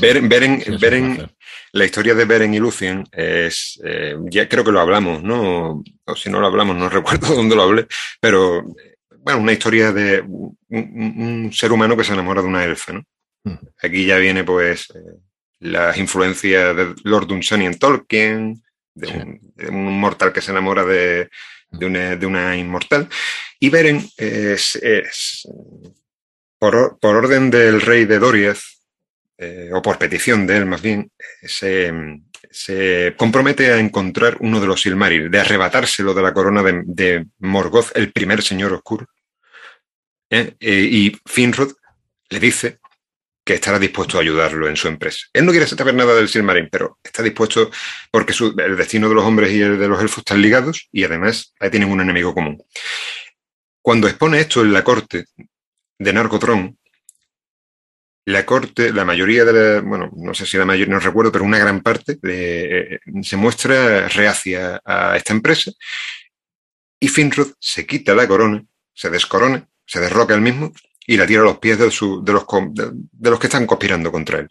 Beren, 0.01 1.29
la 1.73 1.85
historia 1.85 2.15
de 2.15 2.25
Beren 2.25 2.55
y 2.55 2.61
Lucien 2.61 3.05
es, 3.11 3.81
eh, 3.85 4.17
ya 4.31 4.49
creo 4.49 4.65
que 4.65 4.73
lo 4.73 4.81
hablamos, 4.81 5.23
¿no? 5.25 5.83
O 6.05 6.17
si 6.17 6.31
no 6.31 6.41
lo 6.41 6.47
hablamos, 6.47 6.77
no 6.77 6.89
recuerdo 6.89 7.35
dónde 7.35 7.57
lo 7.57 7.65
hablé, 7.65 7.87
pero, 8.21 8.65
bueno, 9.19 9.41
una 9.41 9.53
historia 9.53 9.93
de 9.93 10.23
un 10.23 11.51
ser 11.53 11.73
humano 11.73 11.97
que 11.97 12.05
se 12.05 12.13
enamora 12.13 12.43
de 12.43 12.49
una 12.49 12.65
elfa, 12.65 12.93
¿no? 12.93 13.05
Aquí 13.83 14.05
ya 14.07 14.19
viene 14.19 14.45
pues 14.45 14.91
eh, 14.95 15.19
las 15.61 15.97
influencias 15.99 16.75
de 16.75 16.95
Lord 17.05 17.27
Dunsany 17.27 17.71
Tolkien, 17.79 18.63
de, 18.95 19.41
un, 19.69 20.01
mortal 20.01 20.33
que 20.33 20.41
se 20.41 20.51
enamora 20.51 20.85
de, 20.85 21.31
una, 21.71 22.57
inmortal. 22.57 23.09
Y 23.59 23.69
Beren 23.69 24.03
es, 24.17 25.47
por, 26.59 26.99
orden 27.03 27.51
del 27.51 27.81
rey 27.81 28.07
de 28.07 28.19
Doriath, 28.19 28.63
eh, 29.39 29.71
o 29.73 29.81
por 29.81 29.99
petición 29.99 30.47
de 30.47 30.57
él 30.57 30.67
más 30.67 30.83
bien, 30.83 31.11
se, 31.43 33.15
compromete 33.17 33.73
a 33.73 33.79
encontrar 33.79 34.39
uno 34.41 34.61
de 34.61 34.67
los 34.67 34.83
Silmaril, 34.83 35.31
de 35.31 35.41
arrebatárselo 35.41 36.15
de 36.15 36.23
la 36.23 36.33
corona 36.33 36.63
de, 36.63 37.27
Morgoth, 37.39 37.95
el 37.95 38.13
primer 38.13 38.43
señor 38.43 38.73
oscuro. 38.73 39.07
¿eh? 40.31 40.55
y 40.61 41.17
Finrod 41.27 41.73
le 42.31 42.41
dice 42.41 42.80
que 43.51 43.57
estará 43.57 43.81
dispuesto 43.81 44.17
a 44.17 44.21
ayudarlo 44.21 44.69
en 44.69 44.77
su 44.77 44.87
empresa. 44.87 45.27
Él 45.33 45.45
no 45.45 45.51
quiere 45.51 45.67
saber 45.67 45.93
nada 45.93 46.15
del 46.15 46.29
Silmarín, 46.29 46.69
pero 46.71 47.01
está 47.03 47.21
dispuesto 47.21 47.69
porque 48.13 48.33
el 48.59 48.77
destino 48.77 49.09
de 49.09 49.15
los 49.17 49.25
hombres 49.25 49.51
y 49.51 49.61
el 49.61 49.77
de 49.77 49.89
los 49.89 50.01
elfos 50.01 50.19
están 50.19 50.41
ligados 50.41 50.89
y 50.93 51.03
además 51.03 51.53
ahí 51.59 51.69
tienen 51.69 51.91
un 51.91 52.01
enemigo 52.01 52.33
común. 52.33 52.63
Cuando 53.83 54.07
expone 54.07 54.39
esto 54.39 54.61
en 54.61 54.73
la 54.73 54.85
corte 54.85 55.25
de 55.99 56.13
Narcotrón, 56.13 56.79
la 58.27 58.47
corte, 58.47 58.93
la 58.93 59.05
mayoría 59.05 59.45
de 59.45 59.53
la, 59.53 59.81
bueno, 59.81 60.13
no 60.15 60.33
sé 60.33 60.47
si 60.47 60.57
la 60.57 60.65
mayoría, 60.65 60.95
no 60.95 61.01
recuerdo, 61.01 61.33
pero 61.33 61.45
una 61.45 61.59
gran 61.59 61.81
parte 61.81 62.21
eh, 62.23 63.01
se 63.23 63.37
muestra 63.37 64.07
reacia 64.07 64.81
a 64.85 65.17
esta 65.17 65.33
empresa 65.33 65.73
y 67.01 67.09
Finrod 67.09 67.49
se 67.59 67.85
quita 67.85 68.15
la 68.15 68.29
corona, 68.29 68.65
se 68.95 69.11
descorona, 69.11 69.69
se 69.85 69.99
derroca 69.99 70.37
él 70.37 70.41
mismo 70.41 70.73
y 71.11 71.17
la 71.17 71.27
tira 71.27 71.41
a 71.41 71.45
los 71.45 71.59
pies 71.59 71.77
de, 71.77 71.87
los, 71.87 72.01
de, 72.71 73.31
los 73.31 73.41
que 73.41 73.49
están 73.49 73.67
conspirando 73.67 74.13
contra 74.13 74.39
él. 74.39 74.49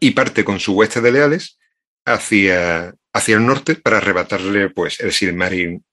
Y 0.00 0.10
parte 0.10 0.42
con 0.42 0.58
su 0.58 0.72
hueste 0.72 1.00
de 1.00 1.12
leales 1.12 1.60
hacia, 2.04 2.92
hacia 3.12 3.36
el 3.36 3.46
norte 3.46 3.76
para 3.76 3.98
arrebatarle 3.98 4.70
pues, 4.70 4.98
el 4.98 5.12
Silmaril, 5.12 5.84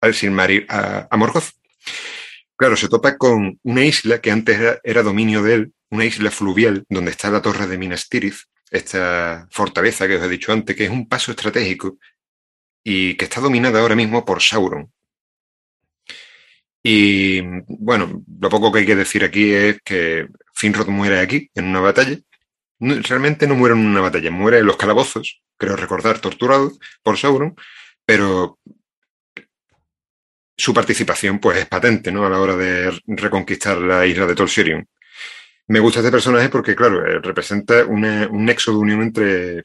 al 0.00 0.14
Silmaril 0.14 0.64
a, 0.70 1.14
Morgoth. 1.18 1.50
Claro, 2.56 2.78
se 2.78 2.88
topa 2.88 3.18
con 3.18 3.60
una 3.62 3.84
isla 3.84 4.22
que 4.22 4.30
antes 4.30 4.58
era, 4.82 5.02
dominio 5.02 5.42
de 5.42 5.54
él, 5.54 5.72
una 5.90 6.06
isla 6.06 6.30
fluvial 6.30 6.86
donde 6.88 7.10
está 7.10 7.30
la 7.30 7.42
torre 7.42 7.66
de 7.66 7.76
Minas 7.76 8.08
Tirith, 8.08 8.44
esta 8.70 9.48
fortaleza 9.50 10.08
que 10.08 10.16
os 10.16 10.24
he 10.24 10.30
dicho 10.30 10.50
antes, 10.50 10.74
que 10.74 10.84
es 10.84 10.90
un 10.90 11.06
paso 11.06 11.30
estratégico 11.30 11.98
y 12.82 13.16
que 13.16 13.26
está 13.26 13.42
dominada 13.42 13.80
ahora 13.80 13.96
mismo 13.96 14.24
por 14.24 14.40
Sauron, 14.40 14.90
y 16.82 17.40
bueno, 17.68 18.24
lo 18.40 18.48
poco 18.48 18.72
que 18.72 18.80
hay 18.80 18.86
que 18.86 18.96
decir 18.96 19.24
aquí 19.24 19.52
es 19.52 19.80
que 19.84 20.28
Finrod 20.54 20.88
muere 20.88 21.20
aquí, 21.20 21.50
en 21.54 21.66
una 21.66 21.80
batalla. 21.80 22.18
realmente 22.80 23.46
no 23.46 23.54
muere 23.54 23.74
en 23.74 23.86
una 23.86 24.00
batalla, 24.00 24.30
muere 24.30 24.58
en 24.58 24.66
los 24.66 24.76
calabozos, 24.76 25.42
creo 25.56 25.76
recordar, 25.76 26.18
torturado 26.20 26.72
por 27.02 27.18
Sauron, 27.18 27.54
pero 28.04 28.58
su 30.56 30.74
participación 30.74 31.38
pues 31.40 31.58
es 31.58 31.66
patente, 31.66 32.12
¿no? 32.12 32.24
A 32.26 32.30
la 32.30 32.40
hora 32.40 32.56
de 32.56 32.92
reconquistar 33.06 33.78
la 33.78 34.06
isla 34.06 34.26
de 34.26 34.34
Tol 34.34 34.48
Sirion. 34.48 34.86
Me 35.68 35.80
gusta 35.80 36.00
este 36.00 36.10
personaje 36.10 36.48
porque, 36.48 36.76
claro, 36.76 37.06
eh, 37.06 37.20
representa 37.20 37.84
un 37.86 38.44
nexo 38.44 38.72
de 38.72 38.78
unión 38.78 39.02
entre... 39.02 39.58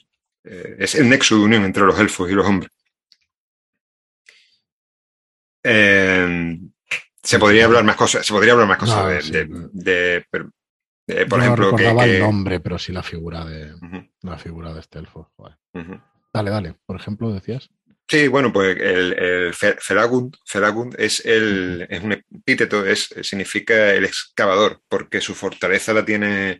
Eh, 0.44 0.76
es 0.80 0.96
el 0.96 1.10
nexo 1.10 1.36
de 1.36 1.42
unión 1.42 1.64
entre 1.66 1.84
los 1.84 2.00
elfos 2.00 2.30
y 2.32 2.34
los 2.34 2.46
hombres. 2.48 2.72
Eh, 5.64 6.58
se 7.24 7.40
podría 7.40 7.66
hablar 7.66 7.84
más 7.84 7.96
cosas, 7.96 8.26
se 8.26 8.34
podría 8.34 8.54
hablar 8.54 8.68
más 8.68 8.78
cosas 8.78 9.32
de, 9.32 10.26
por 11.30 11.40
ejemplo, 11.40 11.76
que, 11.76 11.88
el 11.88 12.20
nombre, 12.20 12.60
pero 12.60 12.78
sí 12.78 12.92
la 12.92 13.04
figura 13.04 13.46
de 13.46 13.74
la 14.22 14.38
figura 14.38 14.74
de 14.74 14.82
este 14.82 15.00
elfo. 15.00 15.32
Dale, 16.34 16.52
dale. 16.52 16.76
Por 16.86 16.98
ejemplo, 16.98 17.32
decías. 17.32 17.70
Sí, 18.10 18.30
bueno, 18.30 18.54
pues 18.54 18.78
el, 18.80 19.14
el 19.20 19.54
Felagund, 19.54 20.96
es, 20.98 21.26
el, 21.26 21.86
es 21.90 22.02
un 22.02 22.14
epíteto, 22.14 22.86
es, 22.86 23.14
significa 23.22 23.94
el 23.94 24.06
excavador, 24.06 24.82
porque 24.88 25.20
su 25.20 25.36
fortaleza 25.36 25.94
la 25.94 26.06
tiene 26.06 26.58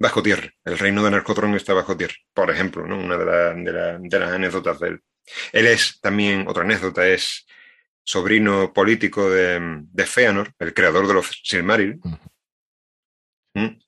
bajo 0.00 0.20
tierra. 0.20 0.50
El 0.64 0.78
reino 0.78 1.04
de 1.04 1.12
Narcotron 1.12 1.54
está 1.54 1.74
bajo 1.74 1.96
tierra, 1.96 2.14
por 2.34 2.50
ejemplo, 2.50 2.86
¿no? 2.86 2.98
una 2.98 3.16
de, 3.16 4.00
de, 4.02 4.18
las 4.18 4.32
anécdotas 4.32 4.80
de 4.80 4.88
él. 4.88 5.00
Él 5.52 5.66
es 5.68 6.00
también, 6.00 6.48
otra 6.48 6.64
anécdota, 6.64 7.06
es 7.06 7.46
sobrino 8.04 8.72
político 8.72 9.30
de, 9.30 9.82
de 9.82 10.06
Feanor, 10.06 10.52
el 10.58 10.74
creador 10.74 11.06
de 11.06 11.14
los 11.14 11.40
Silmaril. 11.44 12.00
¿Mm? 13.54 13.78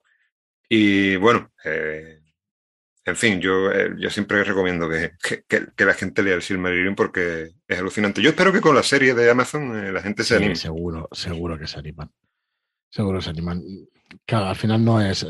Y 0.68 1.16
bueno, 1.16 1.52
eh, 1.64 2.22
en 3.04 3.16
fin, 3.16 3.40
yo, 3.40 3.70
eh, 3.72 3.90
yo 3.98 4.10
siempre 4.10 4.44
recomiendo 4.44 4.88
que, 4.88 5.12
que, 5.46 5.84
la 5.84 5.94
gente 5.94 6.22
lea 6.22 6.34
el 6.34 6.42
Silmarillion 6.42 6.94
porque 6.94 7.50
es 7.66 7.78
alucinante. 7.78 8.22
Yo 8.22 8.30
espero 8.30 8.52
que 8.52 8.60
con 8.60 8.74
la 8.74 8.82
serie 8.82 9.12
de 9.14 9.30
Amazon 9.30 9.76
eh, 9.76 9.92
la 9.92 10.02
gente 10.02 10.22
se 10.22 10.36
anime. 10.36 10.54
Seguro, 10.56 11.08
seguro 11.12 11.58
que 11.58 11.66
se 11.66 11.78
animan. 11.78 12.10
Seguro 12.90 13.18
que 13.18 13.24
se 13.24 13.30
animan. 13.30 13.62
Claro, 14.24 14.46
al 14.46 14.56
final 14.56 14.84
no 14.84 15.00
es. 15.00 15.26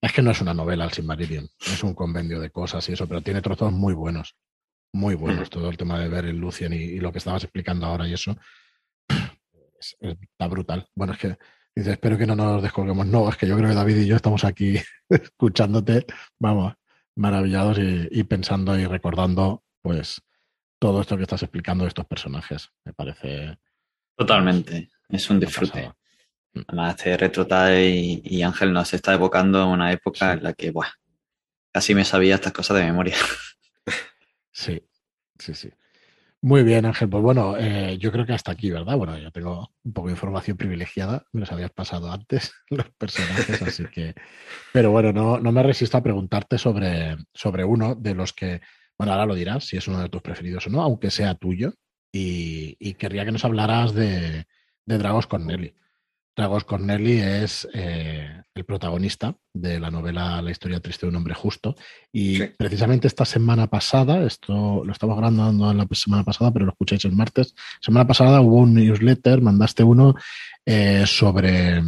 Es 0.00 0.12
que 0.12 0.22
no 0.22 0.30
es 0.30 0.40
una 0.40 0.54
novela 0.54 0.84
el 0.84 0.92
Silmarillion. 0.92 1.48
Es 1.58 1.82
un 1.82 1.94
convenio 1.94 2.38
de 2.40 2.50
cosas 2.50 2.88
y 2.88 2.92
eso, 2.92 3.08
pero 3.08 3.22
tiene 3.22 3.40
trozos 3.40 3.72
muy 3.72 3.94
buenos. 3.94 4.36
Muy 4.92 5.14
buenos. 5.14 5.50
Todo 5.50 5.68
el 5.68 5.76
tema 5.76 5.98
de 5.98 6.08
ver 6.08 6.24
el 6.24 6.36
Lucian 6.36 6.72
y, 6.72 6.98
lo 6.98 7.12
que 7.12 7.18
estabas 7.18 7.44
explicando 7.44 7.86
ahora 7.86 8.08
y 8.08 8.14
eso. 8.14 8.36
está 10.00 10.46
brutal. 10.48 10.88
Bueno, 10.94 11.12
es 11.12 11.18
que 11.18 11.36
dice, 11.74 11.92
espero 11.92 12.18
que 12.18 12.26
no 12.26 12.34
nos 12.34 12.62
descolguemos. 12.62 13.06
No, 13.06 13.28
es 13.28 13.36
que 13.36 13.46
yo 13.46 13.56
creo 13.56 13.68
que 13.68 13.74
David 13.74 13.96
y 13.96 14.06
yo 14.06 14.16
estamos 14.16 14.44
aquí 14.44 14.76
escuchándote. 15.08 16.06
Vamos 16.38 16.74
maravillados 17.18 17.78
y, 17.80 18.22
pensando 18.24 18.78
y 18.78 18.86
recordando, 18.86 19.64
pues, 19.82 20.22
todo 20.78 21.00
esto 21.00 21.16
que 21.16 21.24
estás 21.24 21.42
explicando 21.42 21.84
de 21.84 21.88
estos 21.88 22.06
personajes. 22.06 22.70
Me 22.84 22.92
parece. 22.92 23.58
Totalmente. 24.16 24.88
Es 25.08 25.28
un 25.28 25.40
disfrute. 25.40 25.92
Mm. 26.54 26.60
Además, 26.68 26.96
este 26.96 27.16
retrotal 27.16 27.78
y, 27.80 28.42
Ángel 28.42 28.72
nos 28.72 28.94
está 28.94 29.14
evocando 29.14 29.68
una 29.68 29.92
época 29.92 30.32
en 30.32 30.44
la 30.44 30.52
que, 30.52 30.70
buah, 30.70 30.88
casi 31.72 31.94
me 31.94 32.04
sabía 32.04 32.36
estas 32.36 32.52
cosas 32.52 32.78
de 32.78 32.84
memoria. 32.84 33.16
Sí, 34.58 34.82
sí, 35.38 35.54
sí. 35.54 35.70
Muy 36.42 36.64
bien, 36.64 36.84
Ángel. 36.84 37.08
Pues 37.08 37.22
bueno, 37.22 37.56
eh, 37.56 37.96
yo 38.00 38.10
creo 38.10 38.26
que 38.26 38.32
hasta 38.32 38.50
aquí, 38.52 38.70
¿verdad? 38.72 38.96
Bueno, 38.96 39.16
yo 39.16 39.30
tengo 39.30 39.72
un 39.84 39.92
poco 39.92 40.08
de 40.08 40.14
información 40.14 40.56
privilegiada, 40.56 41.24
me 41.32 41.40
los 41.40 41.52
habías 41.52 41.70
pasado 41.70 42.10
antes 42.10 42.52
los 42.70 42.90
personajes, 42.98 43.62
así 43.62 43.84
que... 43.86 44.14
Pero 44.72 44.90
bueno, 44.90 45.12
no, 45.12 45.38
no 45.38 45.52
me 45.52 45.62
resisto 45.62 45.96
a 45.96 46.02
preguntarte 46.02 46.58
sobre, 46.58 47.16
sobre 47.32 47.64
uno 47.64 47.94
de 47.94 48.14
los 48.14 48.32
que, 48.32 48.60
bueno, 48.98 49.12
ahora 49.12 49.26
lo 49.26 49.36
dirás, 49.36 49.64
si 49.64 49.76
es 49.76 49.86
uno 49.86 50.00
de 50.00 50.08
tus 50.08 50.22
preferidos 50.22 50.66
o 50.66 50.70
no, 50.70 50.82
aunque 50.82 51.12
sea 51.12 51.36
tuyo, 51.36 51.74
y, 52.10 52.76
y 52.80 52.94
querría 52.94 53.24
que 53.24 53.32
nos 53.32 53.44
hablaras 53.44 53.94
de, 53.94 54.46
de 54.86 54.98
Dragos 54.98 55.28
Corneli. 55.28 55.76
Dragos 56.38 56.62
Corneli 56.62 57.18
es 57.18 57.68
eh, 57.74 58.30
el 58.54 58.64
protagonista 58.64 59.36
de 59.52 59.80
la 59.80 59.90
novela 59.90 60.40
La 60.40 60.52
historia 60.52 60.78
triste 60.78 61.04
de 61.04 61.10
un 61.10 61.16
hombre 61.16 61.34
justo. 61.34 61.74
Y 62.12 62.38
precisamente 62.56 63.08
esta 63.08 63.24
semana 63.24 63.66
pasada, 63.66 64.24
esto 64.24 64.84
lo 64.84 64.92
estamos 64.92 65.16
grabando 65.16 65.74
la 65.74 65.84
semana 65.90 66.22
pasada, 66.22 66.52
pero 66.52 66.64
lo 66.64 66.70
escucháis 66.70 67.04
el 67.06 67.16
martes. 67.16 67.56
Semana 67.80 68.06
pasada 68.06 68.40
hubo 68.40 68.58
un 68.58 68.72
newsletter, 68.72 69.40
mandaste 69.40 69.82
uno 69.82 70.14
eh, 70.64 71.06
sobre 71.08 71.82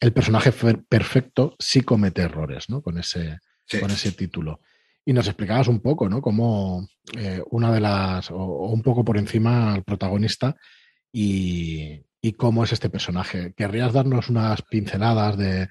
el 0.00 0.12
personaje 0.12 0.50
perfecto 0.88 1.54
si 1.56 1.82
comete 1.82 2.22
errores, 2.22 2.68
¿no? 2.68 2.82
Con 2.82 2.98
ese, 2.98 3.38
con 3.80 3.92
ese 3.92 4.10
título. 4.10 4.62
Y 5.04 5.12
nos 5.12 5.28
explicabas 5.28 5.68
un 5.68 5.78
poco, 5.78 6.08
¿no? 6.08 6.20
Cómo 6.20 6.88
eh, 7.16 7.40
una 7.52 7.70
de 7.70 7.80
las, 7.80 8.32
o, 8.32 8.66
un 8.66 8.82
poco 8.82 9.04
por 9.04 9.16
encima 9.16 9.74
al 9.74 9.84
protagonista 9.84 10.56
y, 11.12 12.00
y 12.20 12.32
cómo 12.32 12.64
es 12.64 12.72
este 12.72 12.90
personaje. 12.90 13.52
¿Querrías 13.56 13.92
darnos 13.92 14.28
unas 14.28 14.62
pinceladas 14.62 15.36
de, 15.36 15.68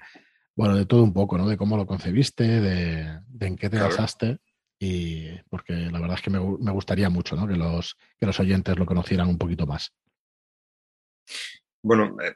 bueno, 0.54 0.74
de 0.74 0.86
todo 0.86 1.02
un 1.02 1.12
poco, 1.12 1.36
¿no? 1.36 1.48
De 1.48 1.56
cómo 1.56 1.76
lo 1.76 1.86
concebiste, 1.86 2.44
de, 2.44 3.20
en 3.40 3.56
qué 3.56 3.68
te 3.68 3.78
basaste. 3.78 4.38
Y 4.78 5.30
porque 5.48 5.72
la 5.72 6.00
verdad 6.00 6.16
es 6.16 6.22
que 6.22 6.30
me, 6.30 6.38
gustaría 6.38 7.10
mucho, 7.10 7.36
¿no? 7.36 7.46
Que 7.46 7.56
los, 7.56 7.96
que 8.18 8.26
los 8.26 8.38
oyentes 8.40 8.78
lo 8.78 8.86
conocieran 8.86 9.28
un 9.28 9.38
poquito 9.38 9.66
más. 9.66 9.92
Bueno, 11.82 12.16
eh, 12.22 12.34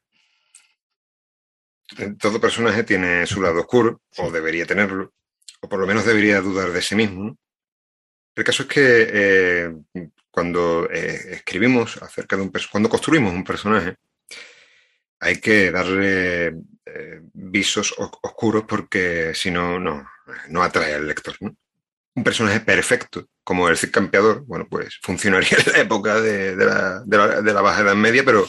todo 2.19 2.41
personaje 2.41 2.85
tiene 2.85 3.27
su 3.27 3.43
lado 3.43 3.61
oscuro, 3.61 4.03
o 4.19 4.31
debería 4.31 4.67
tenerlo, 4.67 5.13
o 5.61 5.69
por 5.69 5.81
lo 5.81 5.87
menos 5.87 6.05
debería 6.05 6.41
dudar 6.41 6.71
de 6.71 6.83
sí 6.83 6.95
mismo. 6.95 7.37
El 8.35 8.45
caso 8.45 8.63
es 8.63 8.69
que 8.69 9.09
eh, 9.13 9.75
cuando 10.31 10.89
eh, 10.91 11.35
escribimos 11.35 11.97
acerca 12.03 12.37
de 12.37 12.43
un 12.43 12.51
personaje, 12.51 12.73
cuando 12.73 12.89
construimos 12.89 13.33
un 13.33 13.45
personaje, 13.45 13.97
hay 15.21 15.41
que 15.41 15.71
darle 15.71 16.47
eh, 16.87 17.21
visos 17.35 17.95
oscuros 17.99 18.65
porque 18.67 19.33
si 19.35 19.51
no, 19.51 19.79
no, 19.79 20.63
atrae 20.63 20.95
al 20.95 21.07
lector. 21.07 21.37
Un 21.41 22.25
personaje 22.25 22.61
perfecto, 22.61 23.27
como 23.45 23.69
el 23.69 23.77
Cid 23.77 23.91
Campeador, 23.91 24.45
bueno, 24.47 24.67
pues 24.69 24.99
funcionaría 25.03 25.59
en 25.67 25.73
la 25.73 25.79
época 25.81 26.21
de, 26.21 26.57
la, 26.57 27.63
Baja 27.63 27.83
Edad 27.83 27.95
Media, 27.95 28.25
pero 28.25 28.49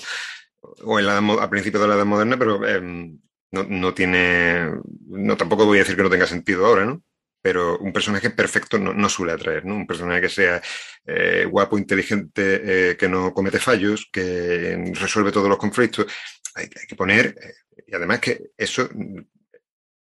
o 0.84 1.00
en 1.00 1.06
la, 1.06 1.18
a 1.18 1.50
principios 1.50 1.82
de 1.82 1.90
la 1.90 1.96
Edad 1.96 2.06
Moderna, 2.06 2.38
pero 2.38 2.66
em, 2.68 3.20
no, 3.52 3.94
tiene, 3.94 4.72
no 5.08 5.38
tampoco 5.38 5.66
voy 5.66 5.80
a 5.80 5.82
decir 5.82 5.96
que 5.96 6.04
no 6.04 6.10
tenga 6.10 6.28
sentido 6.28 6.66
ahora, 6.66 6.86
¿no? 6.86 7.04
Pero 7.42 7.80
un 7.80 7.92
personaje 7.92 8.30
perfecto 8.30 8.78
no, 8.78 9.10
suele 9.10 9.34
atraer, 9.34 9.66
¿no? 9.66 9.76
Un 9.76 9.88
personaje 9.88 10.22
que 10.22 10.30
sea 10.30 10.62
eh, 11.06 11.46
guapo, 11.50 11.78
inteligente, 11.78 12.92
eh, 12.92 12.98
que 12.98 13.10
no 13.10 13.34
comete 13.34 13.60
fallos, 13.60 14.08
que 14.12 14.94
resuelve 14.94 15.32
todos 15.32 15.50
los 15.50 15.58
conflictos 15.58 16.06
hay, 16.54 16.70
que 16.70 16.96
poner, 16.96 17.36
eh, 17.42 17.82
y 17.88 17.96
además 17.96 18.20
que 18.20 18.52
eso 18.58 18.89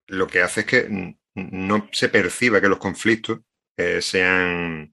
lo 0.08 0.26
que 0.26 0.42
hace 0.42 0.60
es 0.60 0.66
que 0.66 1.16
no 1.34 1.88
se 1.92 2.08
perciba 2.08 2.60
que 2.60 2.68
los 2.68 2.78
conflictos 2.78 3.38
sean, 4.00 4.92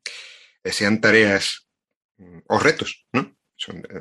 sean 0.64 1.02
tareas 1.02 1.68
mm, 2.18 2.39
o 2.48 2.60
retos, 2.60 3.08
¿no? 3.12 3.36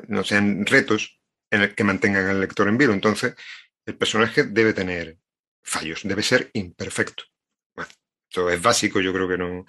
no 0.08 0.22
sean 0.22 0.66
retos 0.66 1.18
en 1.50 1.62
el 1.62 1.74
que 1.74 1.84
mantengan 1.84 2.26
al 2.26 2.40
lector 2.40 2.68
en 2.68 2.78
vivo. 2.78 2.92
Entonces, 2.92 3.34
el 3.86 3.96
personaje 3.96 4.44
debe 4.44 4.72
tener 4.72 5.18
fallos, 5.62 6.00
debe 6.04 6.22
ser 6.22 6.50
imperfecto. 6.52 7.24
Esto 8.28 8.50
es 8.50 8.60
básico, 8.60 9.00
yo 9.00 9.12
creo 9.12 9.28
que 9.28 9.38
no. 9.38 9.66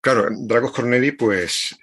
Claro, 0.00 0.28
Dragos 0.30 0.72
Corneli, 0.72 1.12
pues 1.12 1.76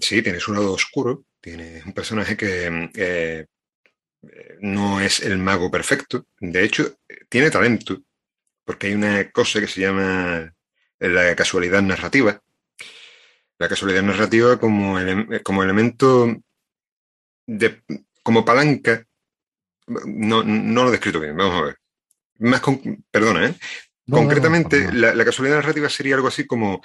sí, 0.00 0.22
tiene 0.22 0.40
su 0.40 0.52
lado 0.54 0.72
oscuro, 0.72 1.24
tiene 1.40 1.82
un 1.84 1.92
personaje 1.92 2.36
que 2.36 3.46
no 4.60 5.00
es 5.00 5.20
el 5.20 5.38
mago 5.38 5.70
perfecto. 5.70 6.26
De 6.40 6.64
hecho, 6.64 6.96
tiene 7.28 7.50
talento, 7.50 8.02
porque 8.64 8.88
hay 8.88 8.94
una 8.94 9.30
cosa 9.30 9.60
que 9.60 9.66
se 9.66 9.80
llama 9.80 10.54
la 10.98 11.36
casualidad 11.36 11.82
narrativa. 11.82 12.40
La 13.58 13.68
casualidad 13.68 14.02
narrativa 14.02 14.58
como, 14.58 14.98
como 15.44 15.62
elemento 15.62 16.34
de, 17.46 17.82
como 18.22 18.44
palanca. 18.44 19.04
No, 19.86 20.42
no 20.42 20.82
lo 20.84 20.88
he 20.88 20.92
descrito 20.92 21.20
bien, 21.20 21.36
vamos 21.36 21.60
a 21.60 21.64
ver. 21.66 21.76
Más 22.38 22.60
con, 22.60 23.04
perdona, 23.10 23.46
¿eh? 23.46 23.54
Concretamente, 24.08 24.92
la, 24.92 25.24
casualidad 25.24 25.56
narrativa 25.56 25.88
sería 25.88 26.16
algo 26.16 26.28
así 26.28 26.46
como 26.46 26.82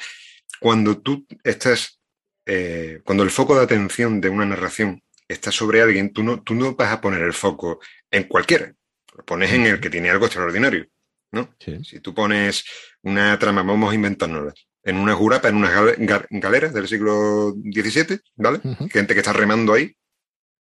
cuando 0.59 0.99
tú 0.99 1.25
estás, 1.43 1.99
eh, 2.45 3.01
cuando 3.03 3.23
el 3.23 3.31
foco 3.31 3.55
de 3.55 3.63
atención 3.63 4.21
de 4.21 4.29
una 4.29 4.45
narración 4.45 5.01
está 5.27 5.51
sobre 5.51 5.81
alguien, 5.81 6.13
tú 6.13 6.23
no, 6.23 6.41
tú 6.41 6.53
no 6.53 6.75
vas 6.75 6.91
a 6.91 7.01
poner 7.01 7.21
el 7.21 7.33
foco 7.33 7.79
en 8.11 8.23
cualquiera, 8.23 8.73
lo 9.15 9.25
pones 9.25 9.51
en 9.51 9.65
el 9.65 9.79
que 9.79 9.89
tiene 9.89 10.09
algo 10.09 10.25
extraordinario. 10.25 10.87
¿no? 11.31 11.53
Si 11.59 11.99
tú 11.99 12.13
pones 12.13 12.63
una 13.01 13.37
trama, 13.37 13.63
vamos 13.63 13.91
a 13.91 13.95
inventárnosla, 13.95 14.53
en 14.83 14.97
una 14.97 15.13
jurapa, 15.13 15.49
en 15.49 15.57
unas 15.57 15.97
galeras 16.29 16.73
del 16.73 16.87
siglo 16.87 17.51
XVII, 17.51 18.19
¿vale? 18.35 18.61
Gente 18.89 19.13
que 19.13 19.19
está 19.19 19.33
remando 19.33 19.73
ahí, 19.73 19.93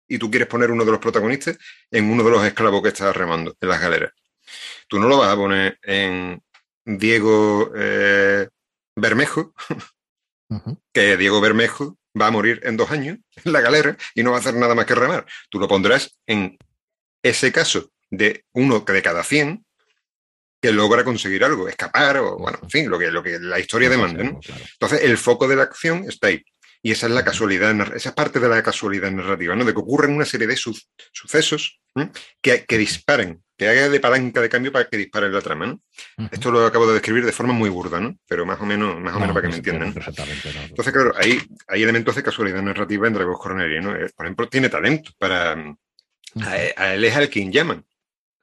y 0.06 0.18
tú 0.18 0.30
quieres 0.30 0.48
poner 0.48 0.70
uno 0.70 0.84
de 0.84 0.90
los 0.90 1.00
protagonistas 1.00 1.56
en 1.90 2.10
uno 2.10 2.24
de 2.24 2.30
los 2.30 2.44
esclavos 2.44 2.82
que 2.82 2.88
está 2.88 3.12
remando 3.12 3.56
en 3.58 3.68
las 3.68 3.80
galeras. 3.80 4.12
Tú 4.88 4.98
no 4.98 5.08
lo 5.08 5.18
vas 5.18 5.32
a 5.32 5.36
poner 5.36 5.78
en 5.82 6.42
Diego 6.84 7.72
eh, 7.76 8.48
Bermejo, 8.96 9.54
que 10.92 11.16
Diego 11.16 11.40
Bermejo 11.40 11.96
va 12.20 12.26
a 12.26 12.30
morir 12.30 12.60
en 12.64 12.76
dos 12.76 12.90
años 12.90 13.18
en 13.44 13.52
la 13.52 13.60
galera 13.60 13.96
y 14.14 14.22
no 14.22 14.30
va 14.30 14.38
a 14.38 14.40
hacer 14.40 14.54
nada 14.54 14.74
más 14.74 14.86
que 14.86 14.94
remar. 14.94 15.26
Tú 15.48 15.58
lo 15.58 15.68
pondrás 15.68 16.18
en 16.26 16.58
ese 17.22 17.52
caso 17.52 17.90
de 18.10 18.44
uno 18.52 18.80
de 18.80 19.02
cada 19.02 19.22
cien 19.22 19.64
que 20.60 20.72
logra 20.72 21.04
conseguir 21.04 21.44
algo, 21.44 21.68
escapar 21.68 22.18
o, 22.18 22.36
bueno, 22.36 22.58
en 22.62 22.70
fin, 22.70 22.90
lo 22.90 22.98
que, 22.98 23.10
lo 23.10 23.22
que 23.22 23.38
la 23.38 23.58
historia 23.58 23.88
demanda. 23.88 24.22
¿no? 24.22 24.40
Entonces, 24.72 25.02
el 25.02 25.16
foco 25.16 25.48
de 25.48 25.56
la 25.56 25.62
acción 25.62 26.04
está 26.06 26.26
ahí. 26.26 26.44
Y 26.82 26.92
esa 26.92 27.06
es 27.06 27.12
la 27.12 27.24
casualidad, 27.24 27.94
esa 27.94 28.14
parte 28.14 28.40
de 28.40 28.48
la 28.48 28.62
casualidad 28.62 29.10
narrativa, 29.10 29.54
¿no? 29.54 29.64
De 29.64 29.74
que 29.74 29.80
ocurren 29.80 30.14
una 30.14 30.24
serie 30.24 30.46
de 30.46 30.56
sucesos 30.56 31.80
que, 32.40 32.64
que 32.64 32.78
disparen, 32.78 33.42
que 33.58 33.68
haga 33.68 33.90
de 33.90 34.00
palanca 34.00 34.40
de 34.40 34.48
cambio 34.48 34.72
para 34.72 34.88
que 34.88 34.96
disparen 34.96 35.30
la 35.30 35.42
trama, 35.42 35.66
¿no? 35.66 35.82
Esto 36.30 36.50
lo 36.50 36.64
acabo 36.64 36.86
de 36.86 36.94
describir 36.94 37.26
de 37.26 37.32
forma 37.32 37.52
muy 37.52 37.68
burda, 37.68 38.00
¿no? 38.00 38.16
Pero 38.26 38.46
más 38.46 38.58
o 38.62 38.64
menos, 38.64 38.98
más 38.98 39.14
o 39.14 39.20
menos 39.20 39.34
para 39.34 39.42
que 39.42 39.52
me 39.52 39.56
entiendan. 39.56 39.94
Entonces, 40.68 40.92
claro, 40.92 41.12
hay, 41.16 41.38
hay 41.68 41.82
elementos 41.82 42.16
de 42.16 42.22
casualidad 42.22 42.62
narrativa 42.62 43.06
en 43.06 43.12
Dragos 43.12 43.38
Coroneri, 43.38 43.82
¿no? 43.82 43.94
Eh, 43.94 44.08
por 44.16 44.24
ejemplo, 44.24 44.48
tiene 44.48 44.70
talento 44.70 45.10
para... 45.18 45.52
A, 46.42 46.94
él 46.94 47.04
es 47.04 47.14
al 47.14 47.28
quien 47.28 47.52
llaman. 47.52 47.84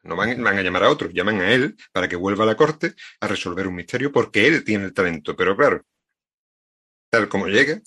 No 0.04 0.16
van, 0.16 0.44
van, 0.44 0.60
a 0.60 0.62
llamar 0.62 0.84
a 0.84 0.90
otro, 0.92 1.10
llaman 1.10 1.42
a 1.42 1.52
él 1.52 1.76
para 1.92 2.08
que 2.08 2.16
vuelva 2.16 2.44
a 2.44 2.48
la 2.48 2.56
corte 2.56 2.94
a 3.20 3.28
resolver 3.28 3.68
un 3.68 3.76
misterio 3.76 4.12
porque 4.12 4.46
él 4.46 4.64
tiene 4.64 4.86
el 4.86 4.94
talento. 4.94 5.36
Pero 5.36 5.58
claro, 5.58 5.84
tal 7.10 7.28
como 7.28 7.48
llega, 7.48 7.82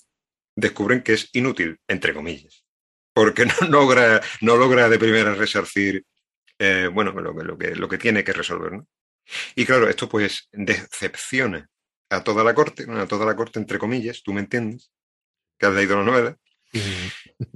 descubren 0.61 1.01
que 1.01 1.13
es 1.13 1.29
inútil, 1.33 1.79
entre 1.87 2.13
comillas, 2.13 2.65
porque 3.13 3.45
no 3.61 3.67
logra, 3.67 4.21
no 4.41 4.55
logra 4.55 4.87
de 4.87 4.99
primera 4.99 5.33
resarcir 5.35 6.05
eh, 6.63 6.87
bueno, 6.93 7.11
lo, 7.11 7.33
lo, 7.33 7.57
que, 7.57 7.75
lo 7.75 7.89
que 7.89 7.97
tiene 7.97 8.23
que 8.23 8.33
resolver. 8.33 8.71
¿no? 8.71 8.87
Y 9.55 9.65
claro, 9.65 9.89
esto 9.89 10.07
pues 10.07 10.47
decepciona 10.51 11.67
a 12.09 12.23
toda 12.23 12.43
la 12.43 12.53
corte, 12.53 12.85
a 12.87 13.07
toda 13.07 13.25
la 13.25 13.35
corte, 13.35 13.57
entre 13.57 13.79
comillas, 13.79 14.21
tú 14.21 14.31
me 14.31 14.41
entiendes, 14.41 14.91
que 15.57 15.65
has 15.65 15.73
leído 15.73 15.97
la 15.97 16.03
novela. 16.03 16.37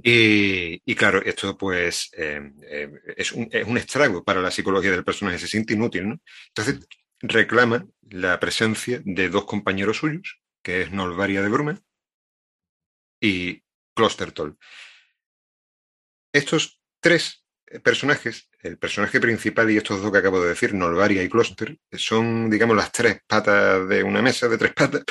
y, 0.02 0.94
claro, 0.94 1.22
esto 1.24 1.56
pues 1.56 2.10
eh, 2.16 2.40
eh, 2.68 2.90
es, 3.16 3.32
un, 3.32 3.48
es, 3.50 3.66
un, 3.66 3.78
estrago 3.78 4.24
para 4.24 4.42
la 4.42 4.50
psicología 4.50 4.90
del 4.90 5.04
personaje, 5.04 5.38
se 5.38 5.48
siente 5.48 5.74
inútil, 5.74 6.08
¿no? 6.08 6.20
Entonces 6.48 6.86
reclama 7.20 7.86
la 8.10 8.38
presencia 8.40 9.00
de 9.04 9.28
dos 9.28 9.44
compañeros 9.44 9.98
suyos, 9.98 10.40
que 10.62 10.82
es 10.82 10.90
Nolvaria 10.90 11.42
de 11.42 11.48
Brume 11.48 11.78
y 13.20 13.62
Clostertol. 13.94 14.56
Estos 16.32 16.80
tres 17.00 17.46
personajes, 17.82 18.48
el 18.60 18.78
personaje 18.78 19.20
principal 19.20 19.70
y 19.70 19.76
estos 19.76 20.02
dos 20.02 20.12
que 20.12 20.18
acabo 20.18 20.40
de 20.40 20.50
decir, 20.50 20.74
Nolvaria 20.74 21.22
y 21.22 21.28
Closter, 21.28 21.76
son, 21.92 22.48
digamos, 22.50 22.76
las 22.76 22.92
tres 22.92 23.20
patas 23.26 23.88
de 23.88 24.02
una 24.02 24.22
mesa 24.22 24.48
de 24.48 24.58
tres 24.58 24.72
patas. 24.72 25.02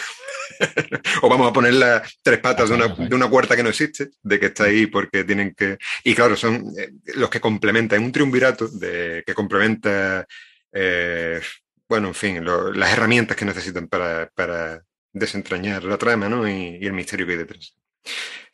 o 1.22 1.30
vamos 1.30 1.50
a 1.50 1.54
poner 1.54 1.74
las 1.74 2.18
tres 2.22 2.40
patas 2.40 2.70
de 2.70 2.76
una, 2.76 2.88
de 2.88 3.16
una, 3.16 3.30
puerta 3.30 3.56
que 3.56 3.64
no 3.64 3.70
existe, 3.70 4.12
de 4.22 4.40
que 4.40 4.48
está 4.48 4.66
ahí 4.66 4.88
porque 4.88 5.24
tienen 5.24 5.54
que. 5.54 5.78
Y 6.04 6.16
claro, 6.16 6.36
son 6.36 6.72
eh, 6.78 6.92
los 7.16 7.30
que 7.30 7.42
complementan, 7.42 8.04
un 8.04 8.12
triunvirato 8.12 8.68
de, 8.68 9.24
que 9.26 9.34
complementa, 9.34 10.26
eh, 10.72 11.42
bueno, 11.90 12.10
en 12.10 12.16
fin, 12.16 12.46
las 12.46 12.94
herramientas 12.94 13.36
que 13.36 13.46
necesitan 13.46 13.88
para, 13.88 14.30
para 14.34 14.84
desentrañar 15.12 15.84
la 15.84 15.98
trama 15.98 16.30
¿no? 16.30 16.48
y 16.48 16.86
el 16.86 16.94
misterio 16.94 17.26
que 17.26 17.34
hay 17.34 17.38
detrás. 17.40 17.76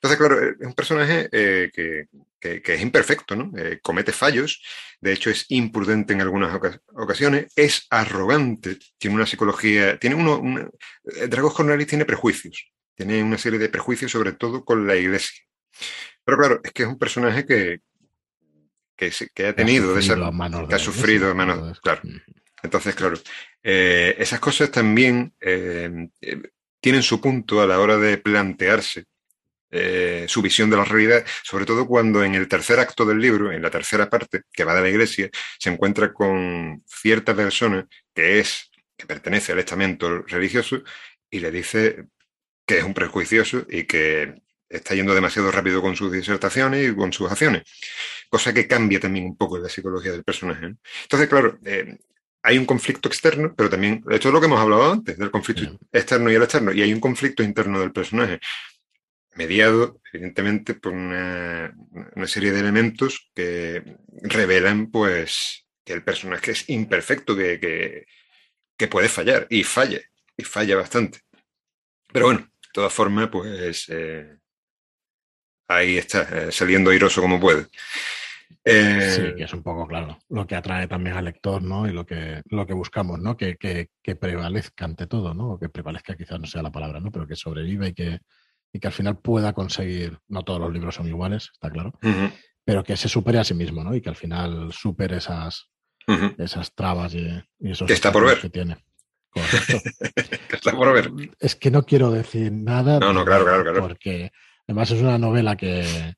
Entonces, 0.01 0.17
claro, 0.17 0.49
es 0.59 0.65
un 0.65 0.73
personaje 0.73 1.29
eh, 1.31 1.69
que, 1.71 2.07
que, 2.39 2.73
es 2.73 2.81
imperfecto, 2.81 3.35
¿no? 3.35 3.51
Eh, 3.55 3.79
comete 3.83 4.11
fallos, 4.11 4.63
de 4.99 5.13
hecho 5.13 5.29
es 5.29 5.45
imprudente 5.49 6.13
en 6.13 6.21
algunas 6.21 6.59
ocasiones, 6.95 7.53
es 7.55 7.85
arrogante, 7.91 8.79
tiene 8.97 9.15
una 9.15 9.27
psicología, 9.27 9.99
tiene 9.99 10.15
uno, 10.15 10.71
eh, 11.05 11.27
Dragos 11.27 11.53
Cornelis 11.53 11.85
tiene 11.85 12.05
prejuicios, 12.05 12.71
tiene 12.95 13.21
una 13.21 13.37
serie 13.37 13.59
de 13.59 13.69
prejuicios 13.69 14.11
sobre 14.11 14.31
todo 14.31 14.65
con 14.65 14.87
la 14.87 14.95
iglesia. 14.95 15.43
Pero 16.23 16.37
claro, 16.39 16.61
es 16.63 16.71
que 16.71 16.81
es 16.81 16.89
un 16.89 16.97
personaje 16.97 17.45
que, 17.45 17.81
que, 18.95 19.11
ha 19.45 19.53
tenido, 19.53 19.93
que 19.93 20.75
ha 20.75 20.79
sufrido, 20.79 21.27
de 21.27 21.33
manos, 21.35 21.79
claro. 21.79 22.01
Entonces, 22.63 22.95
claro, 22.95 23.19
esas 23.61 24.39
cosas 24.39 24.71
también 24.71 25.33
tienen 26.79 27.03
su 27.03 27.21
punto 27.21 27.61
a 27.61 27.67
la 27.67 27.79
hora 27.79 27.97
de 27.97 28.17
plantearse 28.17 29.05
eh, 29.71 30.25
su 30.27 30.41
visión 30.41 30.69
de 30.69 30.77
la 30.77 30.85
realidad, 30.85 31.25
sobre 31.43 31.65
todo 31.65 31.87
cuando 31.87 32.23
en 32.23 32.35
el 32.35 32.47
tercer 32.47 32.79
acto 32.79 33.05
del 33.05 33.19
libro, 33.19 33.51
en 33.51 33.61
la 33.61 33.69
tercera 33.69 34.09
parte, 34.09 34.41
que 34.51 34.63
va 34.63 34.75
de 34.75 34.81
la 34.81 34.89
iglesia, 34.89 35.29
se 35.57 35.69
encuentra 35.69 36.13
con 36.13 36.83
cierta 36.85 37.35
persona 37.35 37.87
que 38.13 38.39
es, 38.39 38.69
que 38.97 39.05
pertenece 39.05 39.53
al 39.53 39.59
estamento 39.59 40.23
religioso, 40.23 40.83
y 41.29 41.39
le 41.39 41.51
dice 41.51 42.05
que 42.65 42.79
es 42.79 42.83
un 42.83 42.93
prejuicioso 42.93 43.65
y 43.69 43.85
que 43.85 44.35
está 44.69 44.95
yendo 44.95 45.15
demasiado 45.15 45.51
rápido 45.51 45.81
con 45.81 45.95
sus 45.95 46.11
disertaciones 46.11 46.91
y 46.91 46.95
con 46.95 47.11
sus 47.13 47.31
acciones, 47.31 47.63
cosa 48.29 48.53
que 48.53 48.67
cambia 48.67 48.99
también 48.99 49.25
un 49.25 49.37
poco 49.37 49.57
la 49.57 49.69
psicología 49.69 50.11
del 50.11 50.23
personaje. 50.23 50.75
Entonces, 51.03 51.27
claro, 51.27 51.59
eh, 51.65 51.97
hay 52.43 52.57
un 52.57 52.65
conflicto 52.65 53.07
externo, 53.07 53.53
pero 53.55 53.69
también, 53.69 54.03
esto 54.09 54.29
es 54.29 54.33
lo 54.33 54.39
que 54.39 54.47
hemos 54.47 54.59
hablado 54.59 54.91
antes, 54.91 55.17
del 55.17 55.31
conflicto 55.31 55.77
externo 55.91 56.31
y 56.31 56.35
el 56.35 56.43
externo, 56.43 56.71
y 56.71 56.81
hay 56.81 56.93
un 56.93 56.99
conflicto 56.99 57.43
interno 57.43 57.79
del 57.79 57.91
personaje 57.91 58.39
mediado, 59.35 60.01
evidentemente, 60.11 60.75
por 60.75 60.93
una, 60.93 61.73
serie 62.25 62.51
de 62.51 62.59
elementos 62.59 63.31
que 63.33 63.97
revelan, 64.23 64.91
pues, 64.91 65.65
que 65.83 65.93
el 65.93 66.03
personaje 66.03 66.51
es 66.51 66.69
imperfecto, 66.69 67.35
que, 67.35 68.05
que, 68.77 68.87
puede 68.87 69.09
fallar, 69.09 69.47
y 69.49 69.63
falla, 69.63 70.01
y 70.37 70.43
falla 70.43 70.75
bastante. 70.75 71.19
Pero 72.11 72.25
bueno, 72.25 72.39
de 72.39 72.69
todas 72.73 72.93
formas, 72.93 73.29
pues, 73.29 73.85
eh, 73.89 74.37
ahí 75.67 75.97
está, 75.97 76.47
eh, 76.47 76.51
saliendo 76.51 76.91
airoso 76.91 77.21
como 77.21 77.39
puede. 77.39 77.67
Eh, 78.63 79.11
sí, 79.15 79.35
que 79.35 79.45
es 79.45 79.53
un 79.53 79.63
poco 79.63 79.87
claro 79.87 80.19
lo 80.29 80.45
que 80.45 80.55
atrae 80.55 80.87
también 80.87 81.15
al 81.15 81.25
lector, 81.25 81.63
¿no? 81.63 81.87
Y 81.87 81.93
lo 81.93 82.05
que, 82.05 82.41
lo 82.45 82.67
que 82.67 82.73
buscamos, 82.73 83.19
¿no? 83.19 83.35
Que, 83.35 83.55
que, 83.55 83.89
que 84.03 84.15
prevalezca 84.15 84.85
ante 84.85 85.07
todo, 85.07 85.33
¿no? 85.33 85.51
O 85.51 85.59
que 85.59 85.69
prevalezca 85.69 86.15
quizás 86.15 86.39
no 86.39 86.45
sea 86.45 86.61
la 86.61 86.71
palabra, 86.71 86.99
¿no? 86.99 87.11
Pero 87.11 87.25
que 87.25 87.35
sobreviva 87.35 87.87
y 87.87 87.93
que, 87.93 88.19
y 88.73 88.79
que 88.79 88.87
al 88.87 88.93
final 88.93 89.17
pueda 89.19 89.53
conseguir, 89.53 90.19
no 90.27 90.43
todos 90.43 90.59
los 90.59 90.71
libros 90.71 90.95
son 90.95 91.07
iguales, 91.07 91.49
está 91.53 91.69
claro, 91.69 91.93
pero 92.63 92.83
que 92.83 92.95
se 92.95 93.09
supere 93.09 93.39
a 93.39 93.43
sí 93.43 93.53
mismo, 93.53 93.83
¿no? 93.83 93.93
Y 93.95 94.01
que 94.01 94.09
al 94.09 94.15
final 94.15 94.71
supere 94.71 95.17
esas, 95.17 95.69
esas 96.37 96.73
trabas 96.73 97.13
y, 97.13 97.27
esos 97.59 97.87
que 97.87 97.93
está 97.93 98.11
por 98.11 98.25
ver. 98.25 98.39
que 98.39 98.49
tiene. 98.49 98.77
que 99.33 100.55
está 100.55 100.71
por 100.71 100.93
ver. 100.93 101.11
Es 101.39 101.55
que 101.55 101.71
no 101.71 101.83
quiero 101.83 102.11
decir 102.11 102.51
nada. 102.51 102.99
No, 102.99 103.13
no, 103.13 103.25
claro, 103.25 103.45
claro, 103.45 103.63
claro. 103.63 103.81
Porque 103.81 104.31
además 104.67 104.91
es 104.91 105.01
una 105.01 105.17
novela 105.17 105.55
que, 105.55 106.15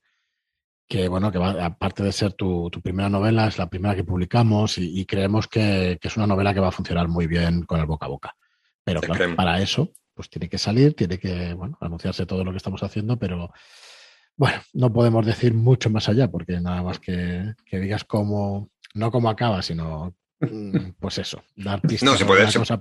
que 0.88 1.08
bueno, 1.08 1.32
que 1.32 1.39
aparte 1.39 2.04
de 2.04 2.12
ser 2.12 2.34
tu, 2.34 2.70
primera 2.84 3.10
novela, 3.10 3.47
es 3.47 3.58
la 3.58 3.70
primera 3.70 3.95
que 3.95 4.04
publicamos 4.04 4.78
y, 4.78 5.06
creemos 5.06 5.47
que, 5.47 5.97
que, 6.01 6.08
es 6.08 6.18
una 6.18 6.28
novela 6.28 6.54
que 6.54 6.60
va 6.60 6.68
a 6.68 6.72
funcionar 6.72 7.08
muy 7.08 7.26
bien 7.28 7.64
con 7.64 7.80
el 7.80 7.86
boca 7.86 8.06
a 8.06 8.10
boca. 8.10 8.36
Pero 8.84 8.99
claro, 8.99 9.36
para 9.36 9.62
eso 9.62 9.93
pues 10.14 10.30
tiene 10.30 10.49
que 10.49 10.57
salir, 10.57 10.93
tiene 10.93 11.18
que, 11.18 11.53
bueno, 11.53 11.78
anunciarse 11.82 12.26
todo 12.26 12.43
lo 12.43 12.51
que 12.51 12.57
estamos 12.57 12.84
haciendo, 12.84 13.18
pero 13.18 13.51
bueno, 14.36 14.61
no 14.74 14.91
podemos 14.91 15.26
decir 15.26 15.53
mucho 15.53 15.89
más 15.89 16.09
allá, 16.09 16.30
porque 16.30 16.59
nada 16.59 16.82
más 16.82 16.99
que, 16.99 17.53
digas 17.72 18.03
cómo, 18.03 18.70
no 18.93 19.11
cómo 19.11 19.30
acaba, 19.30 19.61
sino 19.61 20.16
mm, 20.39 20.91
pues 20.99 21.18
eso, 21.18 21.43
dar 21.55 21.82
pistas 21.82 22.03
no, 22.03 22.18
se 22.18 22.26
puede, 22.26 22.49
se, 22.49 22.59
pues 22.59 22.72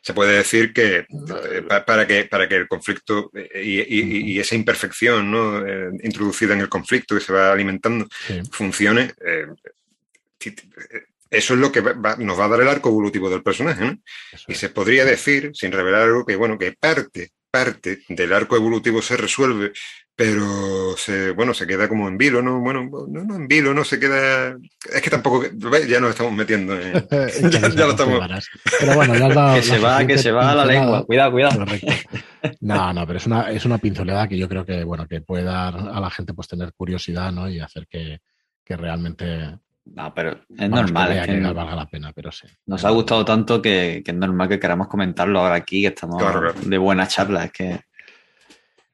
se 0.00 0.12
puede 0.12 0.36
decir 0.36 0.74
que 0.74 0.98
eh, 0.98 1.62
para 1.86 2.06
que 2.06 2.24
para 2.24 2.46
que 2.46 2.56
el 2.56 2.68
conflicto 2.68 3.30
eh, 3.34 3.86
y, 3.88 4.38
esa 4.38 4.54
imperfección 4.54 5.30
¿no? 5.30 5.66
Eh, 5.66 5.92
introducida 6.02 6.52
en 6.52 6.60
el 6.60 6.68
conflicto 6.68 7.14
que 7.14 7.22
se 7.22 7.32
va 7.32 7.50
alimentando 7.50 8.06
funcione 8.52 9.14
eso 11.34 11.54
es 11.54 11.60
lo 11.60 11.72
que 11.72 11.82
nos 11.82 12.38
va 12.38 12.44
a 12.44 12.48
dar 12.48 12.60
el 12.60 12.68
arco 12.68 12.88
evolutivo 12.88 13.28
del 13.28 13.42
personaje, 13.42 13.84
¿no? 13.84 13.98
y 14.48 14.54
se 14.54 14.68
podría 14.68 15.04
decir, 15.04 15.50
sin 15.54 15.72
revelar 15.72 16.02
algo, 16.02 16.24
que 16.24 16.36
bueno, 16.36 16.58
que 16.58 16.72
parte, 16.72 17.30
parte 17.50 18.00
del 18.08 18.32
arco 18.32 18.56
evolutivo 18.56 19.00
se 19.02 19.16
resuelve, 19.16 19.72
pero 20.16 20.96
se, 20.96 21.32
bueno, 21.32 21.54
se 21.54 21.66
queda 21.66 21.88
como 21.88 22.06
en 22.06 22.16
vilo, 22.16 22.40
¿no? 22.40 22.60
Bueno, 22.60 22.88
no, 23.08 23.24
no 23.24 23.34
en 23.34 23.48
vilo, 23.48 23.74
no 23.74 23.84
se 23.84 23.98
queda. 23.98 24.56
Es 24.92 25.02
que 25.02 25.10
tampoco, 25.10 25.44
ya 25.88 25.98
nos 25.98 26.10
estamos 26.10 26.32
metiendo 26.32 26.80
en. 26.80 26.92
ya, 27.50 27.68
lo 27.68 27.90
estamos. 27.90 28.44
Pero 28.78 28.94
bueno, 28.94 29.16
ya 29.16 29.26
has 29.26 29.34
dado 29.34 29.54
que 29.56 29.62
se 29.62 29.78
va, 29.78 30.06
que 30.06 30.18
se 30.18 30.30
va 30.30 30.52
a 30.52 30.54
la 30.54 30.66
lengua. 30.66 31.04
Cuidado, 31.04 31.32
cuidado. 31.32 31.64
No, 32.60 32.92
no, 32.92 33.06
pero 33.06 33.18
es 33.18 33.26
una, 33.26 33.50
es 33.50 33.64
una 33.64 33.78
pincelada 33.78 34.28
que 34.28 34.38
yo 34.38 34.48
creo 34.48 34.64
que, 34.64 34.84
bueno, 34.84 35.08
que 35.08 35.20
puede 35.20 35.44
dar 35.44 35.74
a 35.76 35.98
la 35.98 36.10
gente 36.10 36.32
pues 36.32 36.46
tener 36.46 36.72
curiosidad, 36.74 37.32
¿no? 37.32 37.48
Y 37.48 37.58
hacer 37.58 37.88
que, 37.88 38.20
que 38.64 38.76
realmente 38.76 39.58
no, 39.86 40.14
pero 40.14 40.40
es 40.56 40.70
normal. 40.70 41.12
Es 41.12 41.26
que, 41.26 41.40
valga 41.40 41.76
la 41.76 41.86
pena, 41.86 42.12
pero 42.12 42.32
sí. 42.32 42.46
Nos 42.66 42.84
ha 42.84 42.90
gustado 42.90 43.24
tanto 43.24 43.60
que, 43.60 44.02
es 44.04 44.14
normal 44.14 44.48
que 44.48 44.58
queramos 44.58 44.88
comentarlo 44.88 45.40
ahora 45.40 45.56
aquí, 45.56 45.82
que 45.82 45.88
estamos 45.88 46.22
de 46.64 46.78
buena 46.78 47.06
charla. 47.06 47.44
Es 47.44 47.52
que. 47.52 47.80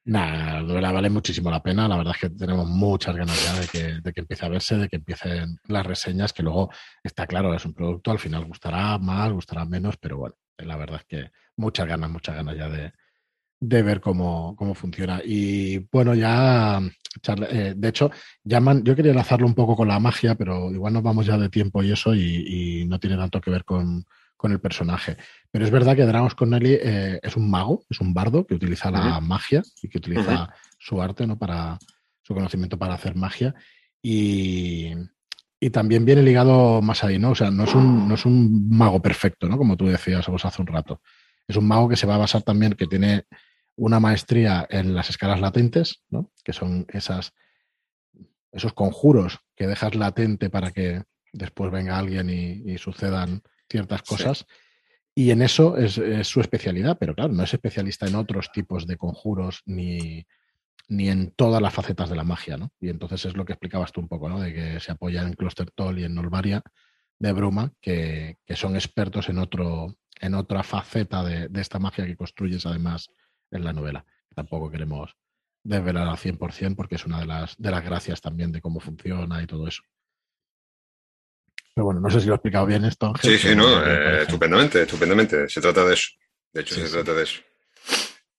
Nada, 0.05 0.62
la 0.62 0.93
vale 0.93 1.11
muchísimo 1.11 1.51
la 1.51 1.62
pena. 1.62 1.86
La 1.86 1.97
verdad 1.97 2.14
es 2.16 2.20
que 2.20 2.30
tenemos 2.30 2.66
muchas 2.66 3.14
ganas 3.14 3.45
ya 3.45 3.61
de 3.61 3.66
que, 3.68 4.01
de 4.01 4.12
que 4.12 4.20
empiece 4.20 4.47
a 4.47 4.49
verse, 4.49 4.76
de 4.76 4.88
que 4.88 4.97
empiecen 4.97 5.59
las 5.68 5.86
reseñas, 5.86 6.32
que 6.32 6.43
luego 6.43 6.70
está 7.05 7.26
claro, 7.26 7.55
es 7.55 7.64
un 7.64 7.74
producto, 7.74 8.11
al 8.11 8.18
final 8.18 8.47
gustará 8.47 8.99
más, 8.99 9.30
gustará 9.30 9.64
menos, 9.64 9.97
pero 9.99 10.16
bueno, 10.16 10.34
la 10.59 10.76
verdad 10.76 11.01
es 11.01 11.07
que 11.07 11.30
muchas 11.57 11.86
ganas, 11.86 12.11
muchas 12.11 12.34
ganas 12.34 12.57
ya 12.57 12.68
de, 12.68 12.93
de 13.61 13.82
ver 13.82 14.00
cómo, 14.00 14.56
cómo 14.56 14.74
funciona. 14.74 15.20
Y 15.24 15.78
bueno, 15.92 16.14
ya, 16.14 16.80
eh, 17.50 17.74
de 17.76 17.88
hecho, 17.88 18.11
llaman, 18.42 18.82
yo 18.82 18.96
quería 18.96 19.12
enlazarlo 19.12 19.46
un 19.46 19.54
poco 19.54 19.76
con 19.76 19.88
la 19.88 20.00
magia, 20.00 20.34
pero 20.34 20.70
igual 20.72 20.94
nos 20.94 21.02
vamos 21.02 21.26
ya 21.26 21.36
de 21.36 21.50
tiempo 21.50 21.82
y 21.82 21.92
eso, 21.92 22.14
y, 22.14 22.86
no 22.88 22.98
tiene 22.98 23.16
tanto 23.16 23.40
que 23.40 23.50
ver 23.50 23.64
con, 23.64 24.04
con 24.36 24.52
el 24.52 24.61
personaje. 24.61 25.18
Pero 25.50 25.64
es 25.64 25.70
verdad 25.70 25.94
que 25.94 26.06
Dragos 26.06 26.34
Corneli 26.34 26.78
eh, 26.80 27.20
es 27.22 27.36
un 27.36 27.50
mago, 27.50 27.84
es 27.90 28.00
un 28.00 28.14
bardo 28.14 28.46
que 28.46 28.54
utiliza 28.54 28.90
la 28.90 29.20
magia 29.20 29.62
y 29.82 29.88
que 29.88 29.98
utiliza 29.98 30.48
su 30.78 31.00
arte, 31.00 31.26
¿no? 31.26 31.38
Para 31.38 31.78
su 32.22 32.34
conocimiento 32.34 32.78
para 32.78 32.94
hacer 32.94 33.14
magia. 33.14 33.54
Y, 34.02 34.94
también 35.72 36.06
viene 36.06 36.22
ligado 36.22 36.80
más 36.80 37.04
ahí, 37.04 37.18
¿no? 37.18 37.32
O 37.32 37.34
sea, 37.34 37.50
no 37.50 37.64
es 37.64 37.74
un, 37.74 38.08
no 38.08 38.14
es 38.14 38.24
un 38.24 38.70
mago 38.70 39.02
perfecto, 39.02 39.46
¿no? 39.46 39.58
Como 39.58 39.76
tú 39.76 39.86
decías 39.86 40.26
vos 40.26 40.46
hace 40.46 40.62
un 40.62 40.66
rato. 40.66 41.02
Es 41.46 41.56
un 41.56 41.68
mago 41.68 41.86
que 41.86 41.96
se 41.96 42.06
va 42.06 42.14
a 42.14 42.18
basar 42.18 42.40
también, 42.40 42.72
que 42.72 42.86
tiene 42.86 43.26
una 43.81 43.99
maestría 43.99 44.66
en 44.68 44.95
las 44.95 45.09
escalas 45.09 45.41
latentes, 45.41 46.03
¿no? 46.11 46.31
Que 46.45 46.53
son 46.53 46.85
esas, 46.91 47.33
esos 48.53 48.74
conjuros 48.74 49.39
que 49.57 49.66
dejas 49.66 49.95
latente 49.95 50.51
para 50.51 50.70
que 50.70 51.05
después 51.33 51.72
venga 51.72 51.99
alguien 51.99 52.28
y, 52.28 52.76
sucedan 52.76 53.43
ciertas 53.70 54.03
cosas. 54.03 54.45
Y 55.14 55.31
en 55.31 55.41
eso 55.41 55.78
es, 55.78 55.99
su 56.28 56.43
especialidad, 56.43 56.99
pero 57.01 57.14
claro, 57.14 57.33
no 57.33 57.43
es 57.43 57.55
especialista 57.55 58.07
en 58.07 58.16
otros 58.16 58.53
tipos 58.53 58.87
de 58.87 58.99
conjuros 58.99 59.62
ni, 59.64 60.26
ni 60.89 61.09
en 61.09 61.31
todas 61.31 61.62
las 61.62 61.72
facetas 61.72 62.11
de 62.11 62.16
la 62.16 62.24
magia, 62.24 62.59
¿no? 62.59 62.72
Y 62.81 62.91
entonces 62.91 63.24
es 63.24 63.35
lo 63.35 63.47
que 63.47 63.55
explicabas 63.55 63.93
tú 63.93 64.03
un 64.03 64.09
poco, 64.09 64.28
¿no? 64.28 64.41
De 64.41 64.53
que 64.53 64.78
se 64.81 64.93
apoya 64.93 65.22
en 65.22 65.33
Cluster 65.33 65.70
Toll 65.70 66.01
y 66.01 66.05
en 66.05 66.14
Nolvaria 66.14 66.62
de 67.18 67.33
Bruma, 67.33 67.72
que, 67.81 68.37
son 68.51 68.74
expertos 68.74 69.31
en, 69.31 69.39
otro, 69.39 69.97
en 70.20 70.35
otra 70.35 70.62
faceta 70.64 71.24
de, 71.24 71.49
de, 71.49 71.61
esta 71.62 71.78
magia 71.78 72.05
que 72.05 72.16
construyes 72.16 72.66
además 72.66 73.11
en 73.51 73.64
la 73.64 73.72
novela. 73.72 74.05
Tampoco 74.34 74.70
queremos 74.70 75.16
desvelar 75.62 76.09
al 76.09 76.16
100% 76.16 76.76
porque 76.76 76.94
es 76.94 77.05
una 77.05 77.20
de 77.20 77.26
las, 77.26 77.57
de 77.57 77.70
las 77.70 77.84
gracias 77.84 78.20
también 78.20 78.53
de 78.53 78.61
cómo 78.61 78.80
funciona 78.80 79.42
y 79.42 79.46
todo 79.46 79.68
eso. 79.68 79.82
Pero 81.74 81.84
bueno, 81.84 82.01
no 82.01 82.11
sé 82.11 82.20
si 82.20 82.26
lo 82.26 82.32
he 82.32 82.36
explicado 82.36 82.66
bien 82.66 82.84
esto, 82.84 83.07
Ángel. 83.07 83.38
Sí, 83.38 83.48
sí, 83.48 83.55
no, 83.55 83.84
eh, 83.84 84.22
estupendamente, 84.22 84.82
estupendamente. 84.82 85.48
Se 85.48 85.61
trata 85.61 85.84
de 85.84 85.94
eso. 85.94 86.11
De 86.53 86.62
hecho, 86.62 86.74
se 86.74 86.88
trata 86.88 87.14
de 87.14 87.22
eso. 87.22 87.40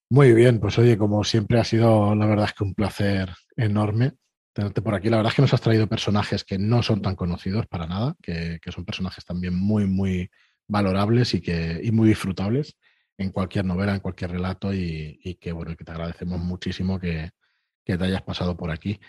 Muy 0.10 0.34
bien, 0.34 0.60
pues 0.60 0.78
oye, 0.78 0.98
como 0.98 1.24
siempre 1.24 1.60
ha 1.60 1.64
sido, 1.64 2.14
la 2.16 2.26
verdad 2.26 2.48
es 2.48 2.54
que 2.54 2.66
un 2.66 2.74
placer 2.74 3.34
enorme 3.56 4.14
tenerte 4.54 4.82
por 4.82 4.94
aquí. 4.94 5.10
La 5.10 5.18
verdad 5.18 5.32
es 5.32 5.36
que 5.36 5.42
nos 5.42 5.54
has 5.54 5.62
traído 5.62 5.88
personajes 5.88 6.44
que 6.44 6.58
no 6.58 6.84
son 6.84 7.02
tan 7.02 7.16
conocidos 7.16 7.68
para 7.68 7.88
nada, 7.88 8.16
que, 8.22 8.60
son 8.74 8.84
personajes 8.84 9.24
también 9.24 9.56
muy, 9.56 9.86
muy 9.88 10.30
valorables 10.68 11.34
y, 11.34 11.42
que, 11.42 11.80
y 11.82 11.92
muy 11.92 12.10
disfrutables 12.10 12.76
en 13.22 13.32
cualquier 13.32 13.66
novela, 13.66 13.94
en 13.94 14.00
cualquier 14.00 14.32
relato 14.32 14.74
y, 14.74 15.38
que, 15.40 15.52
bueno, 15.52 15.76
que 15.76 15.84
te 15.84 15.92
agradecemos 15.92 16.40
muchísimo 16.40 17.00
que, 17.00 17.32
que 17.86 17.98
te 17.98 18.06
hayas 18.06 18.22
pasado 18.22 18.56
por 18.58 18.72
aquí. 18.72 19.00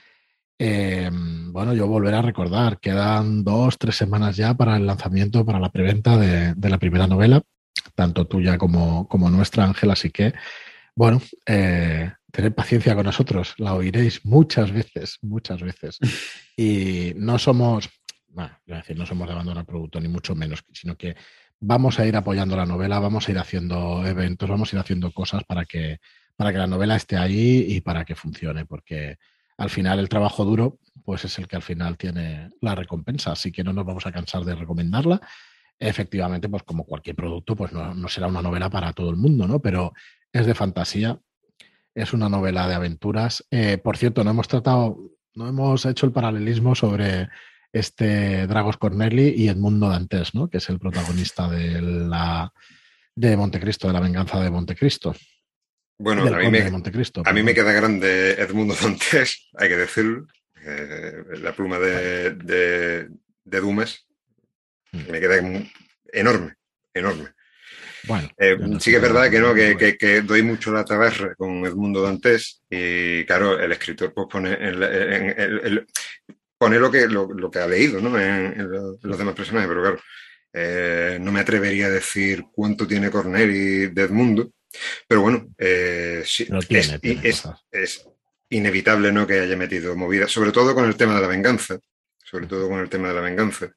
Em, 0.59 1.53
bueno, 1.53 1.75
yo 1.75 1.87
volveré 1.89 2.17
a 2.19 2.23
recordar, 2.23 2.79
quedan 2.79 3.43
dos, 3.43 3.79
tres 3.79 3.97
semanas 3.97 4.37
ya 4.37 4.55
para 4.55 4.77
el 4.77 4.87
lanzamiento, 4.87 5.45
para 5.45 5.59
la 5.59 5.73
preventa 5.73 6.17
de, 6.17 6.55
la 6.71 6.79
primera 6.79 7.07
novela, 7.07 7.43
tanto 7.95 8.27
tuya 8.27 8.59
como, 8.59 9.09
como 9.09 9.29
nuestra, 9.29 9.65
Ángela, 9.65 9.95
así 9.95 10.11
que, 10.11 10.33
bueno, 10.95 11.21
eh, 11.47 12.13
tened 12.31 12.53
paciencia 12.55 12.95
con 12.95 13.07
nosotros, 13.07 13.55
la 13.59 13.75
oiréis 13.75 14.25
muchas 14.25 14.71
veces, 14.71 15.19
muchas 15.23 15.61
veces. 15.63 15.99
Y 16.55 17.15
no 17.17 17.39
somos, 17.39 17.89
bueno, 18.29 18.57
decir, 18.67 18.97
no 18.97 19.07
somos 19.07 19.27
de 19.27 19.33
abandonar 19.33 19.65
producto, 19.65 19.99
ni 20.01 20.09
mucho 20.09 20.35
menos, 20.35 20.63
sino 20.73 20.97
que 20.97 21.17
vamos 21.63 22.01
a 22.01 22.07
ir 22.07 22.17
apoyando 22.17 22.57
la 22.57 22.67
novela, 22.67 22.99
vamos 22.99 23.29
a 23.29 23.31
ir 23.31 23.39
haciendo 23.39 24.05
eventos, 24.05 24.49
vamos 24.49 24.73
a 24.73 24.77
ir 24.77 24.81
haciendo 24.81 25.13
cosas 25.13 25.45
para 25.45 25.65
que, 25.65 26.01
para 26.37 26.53
que 26.53 26.59
la 26.59 26.67
novela 26.67 26.97
esté 26.97 27.17
ahí 27.17 27.65
y 27.69 27.81
para 27.81 28.05
que 28.05 28.17
funcione, 28.17 28.67
porque 28.67 29.17
al 29.57 29.71
final 29.71 30.01
el 30.01 30.09
trabajo 30.09 30.45
duro, 30.45 30.81
pues 31.05 31.25
es 31.25 31.39
el 31.39 31.47
que 31.47 31.55
al 31.55 31.63
final 31.63 31.97
tiene 31.97 32.51
la 32.61 32.75
recompensa. 32.75 33.31
Así 33.33 33.53
que 33.53 33.63
no 33.63 33.73
nos 33.73 33.87
vamos 33.87 34.05
a 34.07 34.13
cansar 34.13 34.45
de 34.45 34.57
recomendarla. 34.57 35.21
Efectivamente, 35.79 36.49
pues 36.49 36.65
como 36.65 36.85
cualquier 36.85 37.15
producto, 37.15 37.55
pues 37.55 37.73
no, 37.73 38.09
será 38.09 38.27
una 38.27 38.43
novela 38.43 38.69
para 38.69 38.93
todo 38.93 39.11
el 39.11 39.17
mundo, 39.17 39.47
¿no? 39.47 39.61
Pero 39.61 39.93
es 40.33 40.47
de 40.47 40.55
fantasía, 40.55 41.21
es 41.95 42.13
una 42.13 42.29
novela 42.29 42.67
de 42.67 42.75
aventuras. 42.75 43.47
Eh, 43.53 43.79
por 43.79 43.97
cierto, 43.97 44.25
no 44.25 44.31
hemos 44.31 44.49
tratado, 44.49 44.99
no 45.35 45.47
hemos 45.47 45.87
hecho 45.87 46.07
el 46.07 46.13
paralelismo 46.13 46.75
sobre 46.75 47.29
este 47.73 48.47
Dragos 48.47 48.77
Corneli 48.77 49.35
y 49.37 49.49
Edmundo 49.49 49.89
Dantes, 49.89 50.35
¿no? 50.35 50.49
Que 50.49 50.59
es 50.59 50.69
el 50.69 50.79
protagonista 50.79 51.49
de 51.49 51.81
la 51.81 52.53
de 53.15 53.37
Montecristo, 53.37 53.87
de 53.87 53.93
la 53.93 54.01
venganza 54.01 54.41
de 54.41 54.51
Montecristo. 54.51 55.15
Bueno, 55.99 56.23
a 56.23 56.39
mí, 56.39 56.51
me, 56.51 56.61
a 56.61 57.33
mí 57.33 57.43
me 57.43 57.55
queda 57.55 57.73
grande 57.73 58.33
Edmundo 58.33 58.75
Dantes, 58.81 59.51
hay 59.57 59.69
que 59.69 59.77
decirlo. 59.77 60.27
Eh, 60.65 61.25
la 61.41 61.53
pluma 61.53 61.79
de, 61.79 62.35
de, 62.35 63.61
Dumes 63.61 64.07
mm. 64.93 65.11
me 65.11 65.21
queda 65.21 65.37
enorme, 66.13 66.55
enorme. 66.95 67.31
Bueno, 68.05 68.29
eh, 68.37 68.57
sí 68.81 68.91
que 68.91 68.97
es 68.97 69.03
verdad 69.03 69.31
que 69.31 69.39
no, 69.39 69.55
que, 69.55 70.23
doy 70.23 70.43
mucho 70.43 70.73
la 70.73 70.85
taberna 70.85 71.35
con 71.37 71.65
Edmundo 71.65 72.03
Dantes 72.03 72.63
y 72.69 73.25
claro, 73.25 73.59
el 73.61 73.71
escritor 73.73 74.13
pues 74.13 74.27
pone, 74.29 74.57
pone 76.63 76.79
lo, 76.79 76.93
que, 76.93 77.09
lo, 77.09 77.51
que 77.51 77.59
ha 77.59 77.67
leído 77.67 78.01
¿no? 78.01 78.17
en, 78.17 78.71
los 79.03 79.19
demás 79.19 79.35
personajes, 79.35 79.69
pero 79.69 79.83
claro, 79.83 80.01
eh, 80.53 81.19
no 81.21 81.33
me 81.33 81.41
atrevería 81.41 81.87
a 81.87 81.91
decir 81.91 82.45
cuánto 82.53 82.87
tiene 82.87 83.11
Corneli 83.11 83.89
de 83.89 84.03
Edmundo, 84.03 84.53
pero 85.09 85.23
bueno, 85.23 85.49
eh, 85.59 86.23
sí, 86.25 86.47
es, 86.71 88.07
inevitable 88.51 89.11
¿no? 89.11 89.27
que 89.27 89.41
haya 89.41 89.57
metido 89.57 89.97
movida, 89.97 90.29
sobre 90.29 90.53
todo 90.53 90.73
con 90.73 90.85
el 90.85 90.95
tema 90.95 91.17
de 91.17 91.23
la 91.23 91.27
venganza. 91.27 91.81
Sobre 92.25 92.47
todo 92.47 92.69
con 92.69 92.79
el 92.79 92.89
tema 92.89 93.09
de 93.09 93.15
la 93.15 93.21
venganza. 93.23 93.69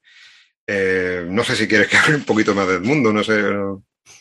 Eh, 0.64 1.26
no 1.28 1.42
sé 1.42 1.56
si 1.56 1.66
quieres 1.66 1.88
que 1.88 1.96
hable 1.96 2.14
un 2.14 2.24
poquito 2.24 2.54
más 2.54 2.68
del 2.68 2.82
mundo, 2.82 3.12
no 3.12 3.24
sé. 3.24 3.42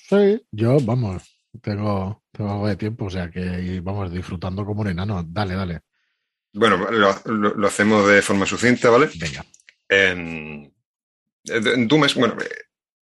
Sí, 0.10 0.44
yo, 0.50 0.80
vamos, 0.82 1.40
tengo, 1.62 2.24
tengo 2.32 2.52
algo 2.52 2.68
de 2.68 2.78
tiempo, 2.78 3.06
o 3.06 3.10
sea 3.12 3.30
que 3.30 3.80
vamos 3.84 4.12
disfrutando 4.12 4.66
como 4.66 4.82
un 4.82 4.88
enano. 4.88 5.24
Dale, 5.24 5.54
dale. 5.54 5.82
Bueno, 6.56 6.90
lo, 6.90 7.68
hacemos 7.68 8.08
de 8.08 8.22
forma 8.22 8.46
sucinta, 8.46 8.90
¿vale? 8.90 9.10
Venga. 9.16 9.46
En, 9.88 10.74
en 11.46 11.88
Dumes, 11.88 12.16
bueno, 12.16 12.36
eh, 12.42 12.50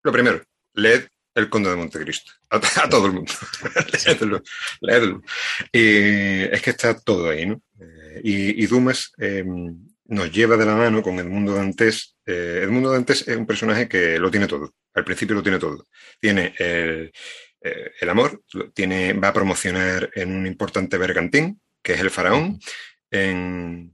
lo 0.04 0.12
primero, 0.12 0.42
leed 0.74 1.08
el 1.36 1.50
Conde 1.50 1.70
de 1.70 1.76
Montecristo. 1.76 2.32
A, 2.50 2.60
todo 2.90 3.08
el 3.08 3.14
mundo. 3.14 3.32
léedlo, 4.82 5.22
Y 5.72 6.44
es 6.54 6.62
que 6.62 6.72
está 6.72 7.00
todo 7.00 7.30
ahí, 7.30 7.46
¿no? 7.46 7.62
Eh, 7.80 8.22
y, 8.24 8.66
Dumas 8.66 9.12
em, 9.18 9.78
nos 10.06 10.32
lleva 10.32 10.58
de 10.58 10.66
la 10.66 10.76
mano 10.76 11.02
con 11.02 11.20
Edmundo 11.20 11.56
Dantes. 11.56 12.18
Eh, 12.26 12.62
Edmundo 12.64 12.92
Dantes 12.92 13.28
es 13.28 13.38
un 13.38 13.46
personaje 13.46 13.88
que 13.88 14.20
lo 14.20 14.30
tiene 14.30 14.48
todo. 14.48 14.74
Al 14.94 15.06
principio 15.06 15.36
lo 15.36 15.44
tiene 15.44 15.60
todo. 15.60 15.88
Tiene 16.20 16.54
el, 16.58 17.12
eh, 17.62 18.10
amor, 18.10 18.42
tiene, 18.74 19.14
va 19.14 19.30
a 19.30 19.34
promocionar 19.34 20.10
en 20.14 20.36
un 20.36 20.46
importante 20.46 20.98
bergantín, 20.98 21.62
que 21.82 21.94
es 21.94 22.02
el 22.02 22.12
faraón. 22.12 22.60
En, 23.12 23.94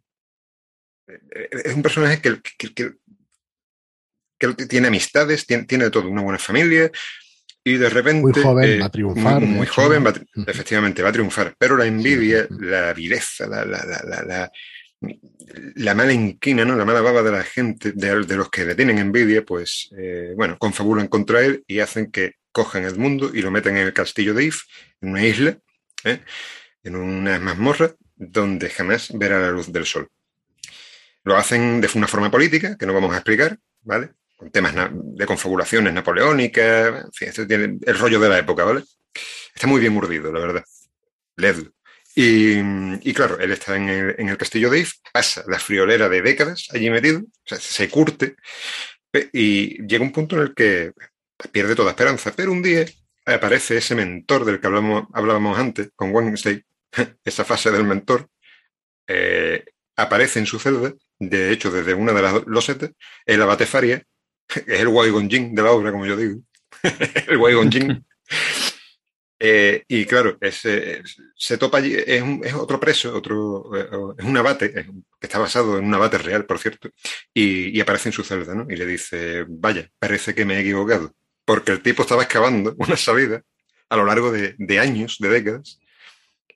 es 1.07 1.73
un 1.73 1.81
personaje 1.81 2.21
que, 2.21 2.39
que, 2.73 2.93
tiene 4.67 4.87
amistades, 4.87 5.45
tiene, 5.45 5.63
tiene 5.65 5.89
todo, 5.89 6.09
una 6.09 6.21
buena 6.21 6.37
familia, 6.37 6.91
y 7.63 7.77
de 7.77 7.89
repente... 7.89 8.21
Muy 8.21 8.33
joven, 8.33 8.81
va 8.81 8.85
a 8.85 8.89
triunfar. 8.89 9.41
Muy, 9.41 9.67
joven, 9.67 10.05
efectivamente, 10.47 11.01
va 11.01 11.09
a 11.09 11.13
triunfar. 11.13 11.55
Pero 11.57 11.75
la 11.75 11.85
envidia, 11.85 12.47
la 12.49 12.89
avideza, 12.89 13.47
la, 13.47 13.65
la, 13.65 13.83
la, 13.83 14.51
la, 15.75 15.95
mala 15.95 16.13
inquina, 16.13 16.63
¿no? 16.63 16.75
la 16.75 16.85
mala 16.85 17.01
baba 17.01 17.23
de 17.23 17.31
la 17.31 17.43
gente, 17.43 17.91
de, 17.93 18.23
de 18.23 18.35
los 18.37 18.49
que 18.49 18.63
le 18.63 18.75
tienen 18.75 18.99
envidia, 18.99 19.43
pues, 19.43 19.89
eh, 19.97 20.33
bueno, 20.37 20.57
confabulan 20.57 21.07
contra 21.07 21.41
él 21.41 21.63
y 21.67 21.79
hacen 21.79 22.09
que 22.11 22.35
cojan 22.51 22.85
el 22.85 22.95
mundo 22.95 23.31
y 23.33 23.41
lo 23.41 23.51
meten 23.51 23.77
en 23.77 23.87
el 23.87 23.93
castillo 23.93 24.33
de 24.33 24.45
If, 24.45 24.61
en 25.01 25.09
una 25.09 25.25
isla, 25.25 25.57
¿eh? 26.05 26.21
en 26.83 26.95
una 26.95 27.39
mazmorra, 27.39 27.93
donde 28.17 28.69
jamás 28.69 29.11
verá 29.13 29.39
la 29.39 29.51
luz 29.51 29.71
del 29.71 29.85
sol. 29.85 30.09
Lo 31.23 31.37
hacen 31.37 31.81
de 31.81 31.89
una 31.95 32.07
forma 32.07 32.31
política, 32.31 32.77
que 32.77 32.85
no 32.85 32.93
vamos 32.93 33.13
a 33.13 33.17
explicar, 33.17 33.57
¿vale? 33.81 34.11
con 34.37 34.51
temas 34.51 34.73
de 34.93 35.25
confabulaciones 35.25 35.91
napoleónicas, 35.93 37.09
tiene 37.47 37.79
el 37.81 37.97
rollo 37.97 38.19
de 38.19 38.29
la 38.29 38.37
época, 38.37 38.63
¿vale? 38.63 38.83
Está 39.53 39.65
muy 39.65 39.81
bien 39.81 39.97
urdido, 39.97 40.31
la 40.31 40.39
verdad. 40.39 40.63
Ledlo. 41.35 41.71
Y, 42.15 43.13
claro, 43.13 43.39
él 43.39 43.51
está 43.51 43.75
en 43.75 43.89
el, 43.89 44.37
castillo 44.37 44.69
de 44.69 44.79
If, 44.79 44.93
pasa 45.11 45.43
la 45.47 45.59
friolera 45.59 46.07
de 46.09 46.21
décadas 46.21 46.67
allí 46.71 46.89
metido, 46.89 47.19
o 47.19 47.55
se 47.55 47.89
curte, 47.89 48.35
y 49.33 49.85
llega 49.87 50.03
un 50.03 50.11
punto 50.11 50.35
en 50.35 50.41
el 50.43 50.55
que 50.55 50.93
pierde 51.51 51.75
toda 51.75 51.91
esperanza. 51.91 52.33
Pero 52.35 52.51
un 52.51 52.61
día 52.61 52.85
aparece 53.25 53.77
ese 53.77 53.95
mentor 53.95 54.45
del 54.45 54.59
que 54.59 54.67
hablábamos 54.67 55.57
antes, 55.57 55.89
con 55.95 56.11
Wednesday, 56.13 56.63
esa 57.23 57.43
fase 57.43 57.71
del 57.71 57.83
mentor, 57.83 58.27
eh, 59.07 59.65
aparece 59.95 60.39
en 60.39 60.45
su 60.45 60.59
celda, 60.59 60.93
de 61.19 61.51
hecho, 61.51 61.71
desde 61.71 61.93
una 61.93 62.13
de 62.13 62.21
las 62.21 62.45
losetas, 62.45 62.91
el 63.25 63.41
abate 63.41 63.65
Faria, 63.65 64.03
es 64.49 64.79
el 64.79 64.87
Waigon 64.87 65.29
Jin 65.29 65.55
de 65.55 65.61
la 65.61 65.71
obra, 65.71 65.91
como 65.91 66.05
yo 66.05 66.15
digo. 66.15 66.41
el 67.27 67.37
Waigon 67.37 67.71
Jin. 67.71 68.05
Eh, 69.39 69.83
y 69.87 70.05
claro, 70.05 70.37
se 70.49 71.57
topa 71.59 71.77
allí, 71.77 71.95
es, 71.95 72.53
otro 72.55 72.79
preso, 72.79 73.15
otro, 73.15 74.15
es 74.17 74.25
un 74.25 74.35
abate, 74.35 74.73
que 74.73 75.27
está 75.27 75.37
basado 75.37 75.77
en 75.77 75.85
un 75.85 75.93
abate 75.93 76.17
real, 76.17 76.45
por 76.45 76.57
cierto, 76.57 76.89
y, 77.33 77.79
aparece 77.79 78.09
en 78.09 78.13
su 78.13 78.23
celda, 78.23 78.55
¿no? 78.55 78.65
Y 78.69 78.75
le 78.75 78.85
dice, 78.85 79.45
vaya, 79.47 79.89
parece 79.99 80.33
que 80.33 80.45
me 80.45 80.55
he 80.55 80.61
equivocado. 80.61 81.13
porque 81.45 81.71
el 81.71 81.81
tipo 81.81 82.01
estaba 82.01 82.23
excavando 82.23 82.75
una 82.79 82.97
salida 82.97 83.41
a 83.89 83.95
lo 83.95 84.05
largo 84.05 84.31
de, 84.31 84.79
años, 84.79 85.17
de 85.19 85.29
décadas, 85.29 85.79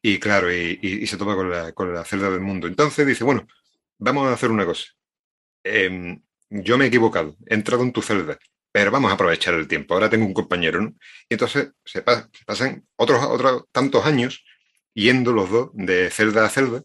y 0.02 0.20
claro, 0.20 0.52
y, 0.52 1.06
se 1.08 1.18
toma 1.18 1.36
con 1.36 1.50
la, 1.50 1.72
con 1.74 1.94
la, 1.94 2.04
celda 2.04 2.30
del 2.30 2.42
mundo. 2.42 2.68
Entonces 2.68 3.06
dice, 3.06 3.24
bueno, 3.24 3.48
vamos 4.00 4.28
a 4.28 4.34
hacer 4.34 4.52
una 4.52 4.66
cosa. 4.66 4.86
Em, 5.64 6.22
yo 6.50 6.78
me 6.78 6.86
he 6.86 6.88
equivocado, 6.88 7.38
he 7.46 7.54
entrado 7.54 7.84
en 7.84 7.92
tu 7.94 8.02
celda, 8.02 8.40
pero 8.72 8.92
vamos 8.92 9.12
a 9.12 9.16
aprovechar 9.16 9.54
el 9.54 9.68
tiempo. 9.68 9.94
Ahora 9.94 10.10
tengo 10.10 10.26
un 10.26 10.34
compañero, 10.34 10.82
¿no? 10.82 10.90
Y 11.30 11.36
entonces 11.36 11.72
se, 11.86 12.02
pasan 12.02 12.88
otros, 12.96 13.24
otros 13.26 13.66
tantos 13.72 14.06
años 14.06 14.44
yendo 14.94 15.34
los 15.34 15.50
dos 15.50 15.70
de 15.74 16.10
celda 16.10 16.46
a 16.46 16.50
celda, 16.50 16.84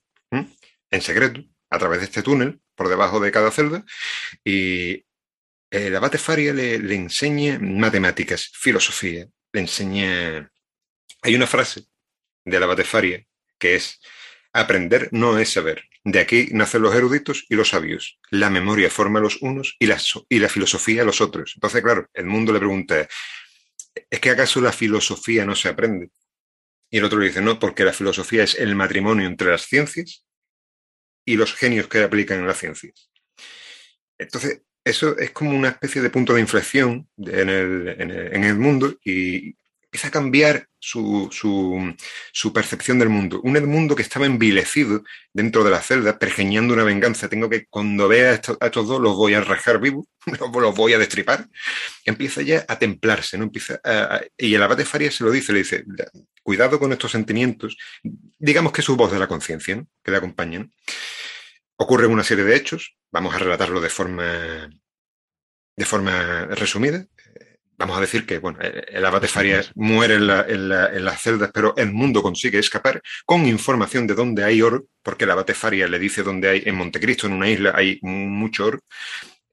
en 0.91 1.03
secreto, 1.03 1.43
a 1.71 1.79
través 1.79 2.01
de 2.01 2.05
este 2.07 2.23
túnel, 2.23 2.61
por 2.75 2.89
debajo 2.89 3.19
de 3.19 3.33
cada 3.33 3.51
celda, 3.51 3.85
y 4.45 5.05
el 5.71 5.97
abate 5.97 6.19
Faria 6.19 6.53
le 6.53 6.95
enseña 6.95 7.59
matemáticas, 7.61 8.51
filosofía, 8.55 9.27
le 9.53 9.61
enseña... 9.61 10.51
Hay 11.23 11.35
una 11.35 11.47
frase 11.47 11.87
de 12.47 12.61
la 12.61 12.85
Faria 12.85 13.27
que 13.59 13.77
es, 13.77 14.01
aprender 14.53 15.09
no 15.13 15.39
es 15.39 15.53
saber. 15.53 15.85
De 16.05 16.21
aquí 16.21 16.49
nacen 16.53 16.83
los 16.83 16.95
eruditos 16.95 17.45
y 17.49 17.57
los 17.57 17.71
sabios. 17.71 18.19
La 18.31 18.49
memoria 18.49 18.91
forma 18.91 19.19
a 19.19 19.23
los 19.23 19.43
unos 19.43 19.77
y 19.79 19.87
la, 19.87 20.49
filosofía 20.49 21.03
a 21.03 21.05
los 21.05 21.21
otros. 21.21 21.53
Entonces, 21.57 21.83
claro, 21.83 22.09
el 22.15 22.27
mundo 22.27 22.53
le 22.53 22.59
pregunta, 22.59 23.09
¿es 24.11 24.21
que 24.21 24.31
acaso 24.31 24.61
la 24.61 24.73
filosofía 24.73 25.45
no 25.45 25.55
se 25.55 25.69
aprende? 25.69 26.11
Y 26.91 26.99
el 26.99 27.05
otro 27.05 27.19
le 27.19 27.27
dice, 27.27 27.43
no, 27.43 27.59
porque 27.59 27.85
la 27.85 27.93
filosofía 27.93 28.45
es 28.45 28.55
el 28.55 28.77
matrimonio 28.77 29.27
entre 29.27 29.51
las 29.51 29.63
ciencias 29.63 30.25
y 31.25 31.37
los 31.37 31.55
genios 31.55 31.89
que 31.89 32.03
aplican 32.03 32.39
en 32.39 32.47
las 32.47 32.59
ciencias. 32.59 33.11
Entonces, 34.17 34.63
eso 34.85 35.19
es 35.19 35.33
como 35.33 35.51
una 35.51 35.71
especie 35.71 36.01
de 36.01 36.11
punto 36.11 36.33
de 36.33 36.41
inflexión 36.41 37.09
en 37.19 37.49
el, 37.51 38.55
mundo 38.57 38.97
y 39.05 39.57
empieza 39.97 40.09
a 40.09 40.11
cambiar 40.11 40.69
su, 40.79 42.53
percepción 42.53 42.99
del 42.99 43.09
mundo. 43.09 43.41
Un 43.43 43.55
mundo 43.67 43.97
que 43.97 44.03
estaba 44.03 44.27
envilecido 44.27 45.03
dentro 45.33 45.65
de 45.65 45.71
la 45.71 45.81
celda, 45.81 46.19
pergeñando 46.19 46.75
una 46.75 46.85
venganza. 46.85 47.31
Tengo 47.31 47.49
que, 47.49 47.65
cuando 47.67 48.07
vea 48.07 48.33
a 48.33 48.35
estos, 48.35 48.87
dos, 48.87 49.01
los 49.01 49.17
voy 49.17 49.33
a 49.33 49.41
rajar 49.41 49.81
vivos, 49.81 50.05
los 50.39 50.75
voy 50.75 50.93
a 50.93 50.99
destripar. 50.99 51.49
Empieza 52.05 52.43
ya 52.43 52.67
a 52.69 52.79
templarse, 52.79 53.39
¿no? 53.39 53.45
Empieza 53.45 53.81
y 54.37 54.55
el 54.55 54.63
abate 54.63 54.85
Faria 54.85 55.11
se 55.11 55.25
lo 55.25 55.31
dice, 55.31 55.55
le 55.55 55.61
dice, 55.61 55.85
cuidado 56.43 56.79
con 56.79 56.93
estos 56.93 57.11
sentimientos. 57.11 57.79
Digamos 58.39 58.73
que 58.73 58.83
es 58.83 58.85
su 58.85 58.97
voz 58.97 59.11
de 59.11 59.19
la 59.19 59.29
conciencia, 59.29 59.83
que 60.05 60.11
le 60.11 60.19
acompañan. 60.19 60.75
Ocurren 61.77 62.11
una 62.11 62.23
serie 62.23 62.45
de 62.45 62.55
hechos, 62.55 62.97
vamos 63.11 63.35
a 63.35 63.39
relatarlo 63.39 63.81
de 63.81 63.89
forma, 63.89 64.69
de 65.75 65.85
forma 65.87 66.45
resumida. 66.51 67.07
Vamos 67.79 67.99
a 67.99 68.01
decir 68.01 68.25
que 68.25 68.39
bueno, 68.39 68.59
el 68.61 69.05
abate 69.05 69.29
Faria 69.29 69.63
muere 69.75 70.15
en, 70.15 70.27
las 70.69 71.21
celdas, 71.21 71.51
pero 71.53 71.75
el 71.77 71.93
mundo 71.93 72.23
consigue 72.23 72.59
escapar 72.59 73.03
con 73.27 73.47
información 73.47 74.07
de 74.07 74.15
dónde 74.15 74.45
hay 74.45 74.63
oro, 74.63 74.87
porque 75.03 75.25
el 75.25 75.31
abate 75.31 75.53
Faria 75.53 75.87
le 75.87 75.99
dice 75.99 76.23
dónde 76.23 76.49
hay, 76.49 76.63
en 76.65 76.75
Montecristo, 76.75 77.27
en 77.27 77.35
una 77.35 77.51
isla, 77.51 77.73
hay 77.75 77.99
mucho 78.03 78.67
oro, 78.67 78.81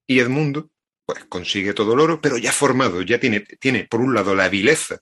y 0.07 0.19
Edmundo 0.19 0.69
pues, 1.05 1.25
consigue 1.25 1.73
todo 1.73 1.93
el 1.93 1.99
oro, 1.99 2.21
pero 2.21 2.37
ya 2.37 2.51
formado, 2.51 3.01
ya 3.01 3.19
tiene, 3.19 3.41
tiene 3.41 3.85
por 3.85 3.99
un 3.99 4.13
lado 4.13 4.33
la 4.35 4.47
vileza 4.47 4.99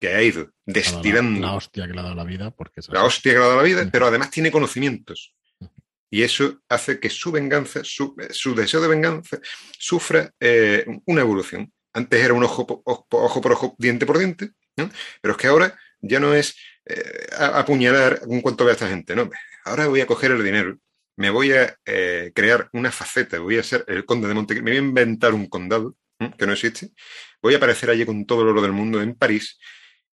que 0.00 0.08
ha 0.08 0.22
ido 0.22 0.50
destilando. 0.66 1.40
La, 1.40 1.54
hostia 1.54 1.86
que 1.86 1.92
le 1.92 2.00
ha 2.00 2.02
dado 2.02 2.14
la 2.14 2.24
vida, 2.24 2.50
porque 2.50 2.80
La 2.88 3.04
hostia 3.04 3.32
que 3.32 3.38
le 3.38 3.44
ha 3.44 3.48
dado 3.48 3.58
la 3.58 3.62
vida, 3.62 3.88
pero 3.92 4.06
además 4.06 4.30
tiene 4.30 4.50
conocimientos. 4.50 5.34
Y 6.10 6.22
eso 6.22 6.60
hace 6.68 6.98
que 6.98 7.08
su 7.08 7.30
venganza, 7.30 7.80
su, 7.84 8.14
deseo 8.54 8.80
de 8.80 8.88
venganza, 8.88 9.38
sufra 9.78 10.30
eh, 10.40 10.84
una 11.06 11.20
evolución. 11.20 11.72
Antes 11.92 12.24
era 12.24 12.34
un 12.34 12.44
ojo, 12.44 12.66
por 12.66 13.52
ojo, 13.52 13.74
diente 13.78 14.06
por 14.06 14.18
diente, 14.18 14.50
pero 15.20 15.32
es 15.32 15.36
que 15.36 15.46
ahora 15.48 15.78
ya 16.00 16.20
no 16.20 16.34
es 16.34 16.56
eh, 16.86 17.28
apuñalar 17.38 18.20
en 18.28 18.40
cuanto 18.40 18.64
vea 18.64 18.72
a 18.72 18.74
esta 18.74 18.88
gente, 18.88 19.14
no. 19.14 19.30
Ahora 19.64 19.86
voy 19.86 20.00
a 20.00 20.06
coger 20.06 20.32
el 20.32 20.42
dinero, 20.42 20.78
me 21.16 21.30
voy 21.30 21.52
a 21.52 21.76
eh, 21.84 22.32
crear 22.34 22.68
una 22.72 22.90
faceta, 22.90 23.38
voy 23.38 23.58
a 23.58 23.62
ser 23.62 23.84
el 23.88 24.04
conde 24.04 24.28
de 24.28 24.34
Montecristo, 24.34 24.64
me 24.64 24.70
voy 24.72 24.78
a 24.78 24.88
inventar 24.88 25.34
un 25.34 25.48
condado 25.48 25.96
que 26.38 26.46
no 26.46 26.52
existe, 26.52 26.90
voy 27.42 27.54
a 27.54 27.56
aparecer 27.56 27.90
allí 27.90 28.06
con 28.06 28.24
todo 28.26 28.42
el 28.42 28.48
oro 28.48 28.62
del 28.62 28.72
mundo 28.72 29.02
en 29.02 29.14
París 29.14 29.58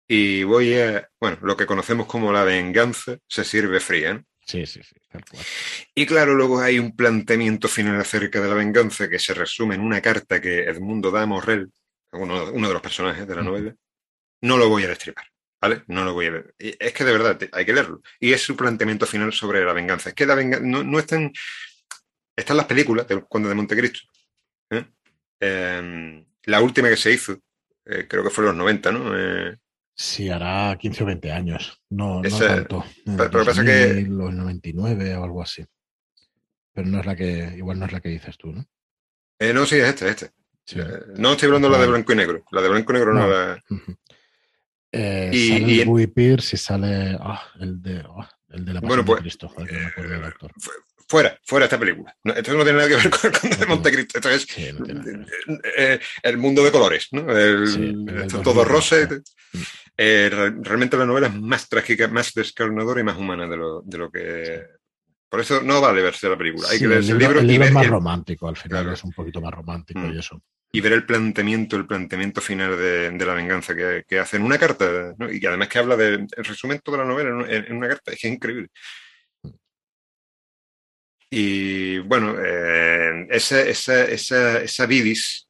y 0.07 0.43
voy 0.43 0.73
a, 0.75 1.09
bueno, 1.19 1.37
lo 1.41 1.57
que 1.57 1.65
conocemos 1.65 2.07
como 2.07 2.31
la 2.31 2.43
venganza 2.43 3.17
se 3.27 3.43
sirve 3.43 3.79
fría. 3.79 4.23
Sí, 4.47 4.65
sí, 4.65 4.81
sí. 4.81 4.95
Y 5.93 6.05
claro, 6.05 6.33
luego 6.33 6.61
hay 6.61 6.79
un 6.79 6.95
planteamiento 6.95 7.67
final 7.67 7.99
acerca 7.99 8.39
de 8.39 8.47
la 8.47 8.55
venganza 8.55 9.09
que 9.09 9.19
se 9.19 9.33
resume 9.33 9.75
en 9.75 9.81
una 9.81 10.01
carta 10.01 10.39
que 10.39 10.63
Edmundo 10.63 11.11
da 11.11 11.23
a 11.23 11.25
Morrel, 11.25 11.69
uno, 12.13 12.45
de 12.45 12.73
los 12.73 12.81
personajes 12.81 13.27
de 13.27 13.35
la 13.35 13.41
novela. 13.41 13.75
No 14.41 14.55
lo 14.55 14.69
voy 14.69 14.85
a 14.85 14.87
destripar, 14.87 15.25
¿vale? 15.59 15.83
No 15.87 16.05
lo 16.05 16.13
voy 16.13 16.27
a 16.27 16.31
ver. 16.31 16.55
Es 16.57 16.93
que 16.93 17.03
de 17.03 17.11
verdad 17.11 17.37
hay 17.51 17.65
que 17.65 17.73
leerlo. 17.73 18.01
Y 18.21 18.31
es 18.31 18.41
su 18.41 18.55
planteamiento 18.55 19.05
final 19.05 19.33
sobre 19.33 19.65
la 19.65 19.73
venganza. 19.73 20.09
Es 20.09 20.15
que 20.15 20.25
la 20.25 20.35
venganza 20.35 20.65
no, 20.65 20.81
no 20.81 20.97
están. 20.97 21.33
Están 22.33 22.55
las 22.55 22.67
películas 22.67 23.05
del 23.05 23.27
Conde 23.27 23.49
de 23.49 23.55
Montecristo. 23.55 23.99
¿eh? 24.69 24.85
Em, 25.41 26.25
la 26.43 26.61
última 26.61 26.87
que 26.87 26.95
se 26.95 27.11
hizo, 27.11 27.37
eh, 27.83 28.05
creo 28.07 28.23
que 28.23 28.29
fue 28.29 28.43
en 28.45 28.49
los 28.49 28.57
90, 28.57 28.91
¿no? 28.93 29.57
Sí, 29.99 30.29
hará 30.29 30.77
15 30.77 31.03
o 31.03 31.05
20 31.07 31.31
años. 31.31 31.81
No, 31.89 32.21
no 32.21 32.37
tanto. 32.37 32.85
Pero, 33.03 33.43
pasa 33.43 33.65
que. 33.65 34.05
Los 34.07 34.31
99 34.31 35.15
o 35.15 35.23
algo 35.23 35.41
así. 35.41 35.65
Pero 36.71 36.87
no 36.87 36.99
es 36.99 37.05
la 37.07 37.15
que. 37.15 37.55
Igual 37.57 37.79
no 37.79 37.85
es 37.87 37.91
la 37.91 37.99
que 37.99 38.09
dices 38.09 38.37
tú, 38.37 38.51
¿no? 38.51 38.63
Eh, 39.39 39.53
no, 39.53 39.65
sí, 39.65 39.77
es 39.77 39.89
este, 39.89 40.09
este. 40.09 40.25
Eh, 40.75 40.99
no 41.15 41.31
estoy 41.31 41.47
hablando 41.47 41.69
de 41.69 41.75
la 41.75 41.81
de 41.81 41.87
blanco 41.87 42.13
y 42.13 42.15
negro. 42.15 42.45
La 42.51 42.61
de 42.61 42.69
blanco 42.69 42.91
y 42.91 42.95
negro 42.95 43.13
no, 43.13 43.27
la. 43.27 43.63
Eh, 44.91 45.31
y, 45.33 45.49
sale 45.49 45.61
y 45.73 45.79
el 45.81 46.11
Pierce 46.11 46.55
y 46.55 46.59
sale 46.59 47.17
ah, 47.19 47.43
el, 47.59 47.81
de, 47.81 48.03
ah, 48.07 48.29
el 48.49 48.65
de 48.65 48.73
la 48.73 48.81
Pasión 48.81 48.87
bueno, 48.87 49.05
pues, 49.05 49.17
de 49.17 49.21
Cristo. 49.23 49.49
Joder, 49.49 49.73
eh, 49.73 49.91
no 49.97 50.09
del 50.09 50.23
actor. 50.23 50.51
Fuera, 51.09 51.39
fuera 51.43 51.65
esta 51.65 51.79
película. 51.79 52.15
esto 52.23 52.53
no 52.53 52.63
tiene 52.63 52.79
nada 52.79 52.89
que 52.89 52.95
ver 52.95 53.09
con 53.09 53.31
el 53.31 53.39
Conde 53.39 53.55
de 53.55 53.65
Montecristo. 53.65 54.17
Esto 54.17 54.29
es 54.29 54.43
sí, 54.43 54.69
no 54.73 54.85
eh, 55.77 55.99
el 56.23 56.37
mundo 56.37 56.63
de 56.63 56.71
colores, 56.71 57.07
¿no? 57.11 57.29
El, 57.31 57.67
sí, 57.67 58.05
esto 58.23 58.41
todo 58.41 58.63
rosa. 58.65 58.95
Mm. 59.53 59.59
Eh, 59.99 60.29
realmente 60.29 60.95
la 60.95 61.07
novela 61.07 61.27
es 61.27 61.33
más 61.33 61.67
trágica, 61.67 62.07
más 62.07 62.31
descarnadora 62.33 63.01
y 63.01 63.03
más 63.03 63.17
humana 63.17 63.47
de 63.47 63.57
lo, 63.57 63.81
de 63.81 63.97
lo 63.97 64.11
que... 64.11 64.63
Por 65.27 65.41
eso 65.41 65.61
no 65.61 65.81
vale 65.81 66.01
verse 66.01 66.29
la 66.29 66.37
película. 66.37 66.69
Hay 66.69 66.79
que 66.79 66.87
leerse 66.87 67.11
el 67.11 67.17
libro, 67.17 67.39
el 67.39 67.47
libro 67.47 67.65
y 67.65 67.67
es 67.67 67.73
más 67.73 67.87
romántico, 67.87 68.47
al 68.47 68.55
final 68.55 68.93
es 68.93 69.03
un 69.03 69.11
poquito 69.11 69.41
más 69.41 69.53
romántico 69.53 69.99
y 70.01 70.13
mm. 70.13 70.19
eso. 70.19 70.41
Y 70.71 70.81
ver 70.81 70.93
el 70.93 71.05
planteamiento, 71.05 71.75
el 71.75 71.87
planteamiento 71.87 72.41
final 72.41 72.77
de, 72.77 73.09
de 73.09 73.25
la 73.25 73.33
venganza 73.33 73.75
que, 73.75 74.03
que, 74.07 74.19
hace 74.19 74.37
en 74.37 74.43
una 74.43 74.57
carta, 74.57 75.15
¿no? 75.17 75.31
y 75.31 75.39
que 75.39 75.47
además 75.47 75.69
que 75.69 75.79
habla 75.79 75.97
del 75.97 76.27
resumen 76.37 76.79
toda 76.83 76.99
la 76.99 77.05
novela 77.05 77.29
en, 77.29 77.65
en, 77.65 77.75
una 77.75 77.87
carta, 77.87 78.11
es 78.11 78.23
increíble. 78.23 78.69
Y 81.29 81.99
bueno, 81.99 82.35
eh, 82.39 83.27
esa, 83.29 83.61
esa, 83.61 84.03
esa, 84.05 84.61
esa 84.61 84.85
vidis 84.85 85.47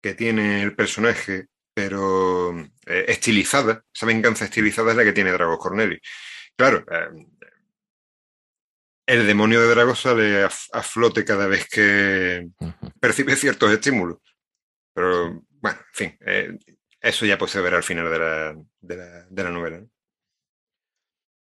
que 0.00 0.14
tiene 0.14 0.62
el 0.62 0.74
personaje 0.74 1.48
pero 1.74 2.23
eh, 2.86 3.04
estilizada, 3.08 3.84
esa 3.92 4.06
venganza 4.06 4.44
estilizada 4.44 4.90
es 4.90 4.96
la 4.96 5.04
que 5.04 5.12
tiene 5.12 5.32
Dragos 5.32 5.58
Corneli. 5.58 5.98
Claro, 6.56 6.84
eh, 6.90 7.26
el 9.06 9.26
demonio 9.26 9.60
de 9.60 9.68
Dragos 9.68 10.00
sale 10.00 10.44
a, 10.44 10.50
flote 10.50 11.24
cada 11.24 11.46
vez 11.46 11.68
que 11.68 12.48
percibe 13.00 13.36
ciertos 13.36 13.70
estímulos. 13.70 14.18
Pero 14.94 15.42
bueno, 15.60 15.78
en 15.78 15.94
fin, 15.94 16.18
eh, 16.26 16.58
eso 17.00 17.26
ya 17.26 17.36
puede 17.36 17.52
se 17.52 17.60
ver 17.60 17.74
al 17.74 17.82
final 17.82 18.10
de 18.10 18.18
la, 18.18 18.56
de 18.80 18.96
la, 18.96 19.26
de 19.28 19.44
la 19.44 19.50
novela. 19.50 19.84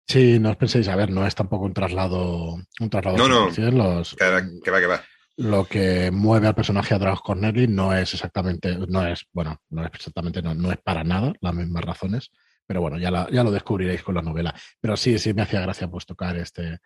Sí, 0.06 0.38
no 0.38 0.50
os 0.50 0.56
penséis, 0.56 0.88
a 0.88 0.96
ver, 0.96 1.10
no 1.10 1.26
es 1.26 1.34
tampoco 1.34 1.66
un 1.66 1.74
traslado. 1.74 2.54
Un 2.80 2.90
traslado 2.90 3.16
no, 3.16 3.28
no, 3.28 3.54
que 3.54 4.70
va, 4.70 4.80
que 4.80 4.86
va 4.86 5.04
lo 5.38 5.66
que 5.66 6.10
mueve 6.10 6.48
al 6.48 6.54
personaje 6.54 6.94
a 6.94 6.98
Dragos 6.98 7.22
Corneli 7.22 7.68
no 7.68 7.94
es 7.94 8.12
exactamente, 8.12 8.76
no 8.88 9.06
es, 9.06 9.24
bueno, 9.32 9.62
no 9.70 9.84
es 9.84 9.90
exactamente, 9.94 10.42
no, 10.42 10.52
no 10.52 10.72
es 10.72 10.78
para 10.78 11.04
nada 11.04 11.32
las 11.40 11.54
mismas 11.54 11.84
razones, 11.84 12.32
pero 12.66 12.80
bueno, 12.80 12.98
ya, 12.98 13.28
ya 13.30 13.44
lo 13.44 13.52
descubriréis 13.52 14.02
con 14.02 14.16
la 14.16 14.22
novela. 14.22 14.52
Pero 14.80 14.96
sí, 14.96 15.16
sí 15.20 15.32
me 15.34 15.42
hacía 15.42 15.60
gracia 15.60 15.86
pues 15.86 16.06
tocar 16.06 16.36
este, 16.36 16.78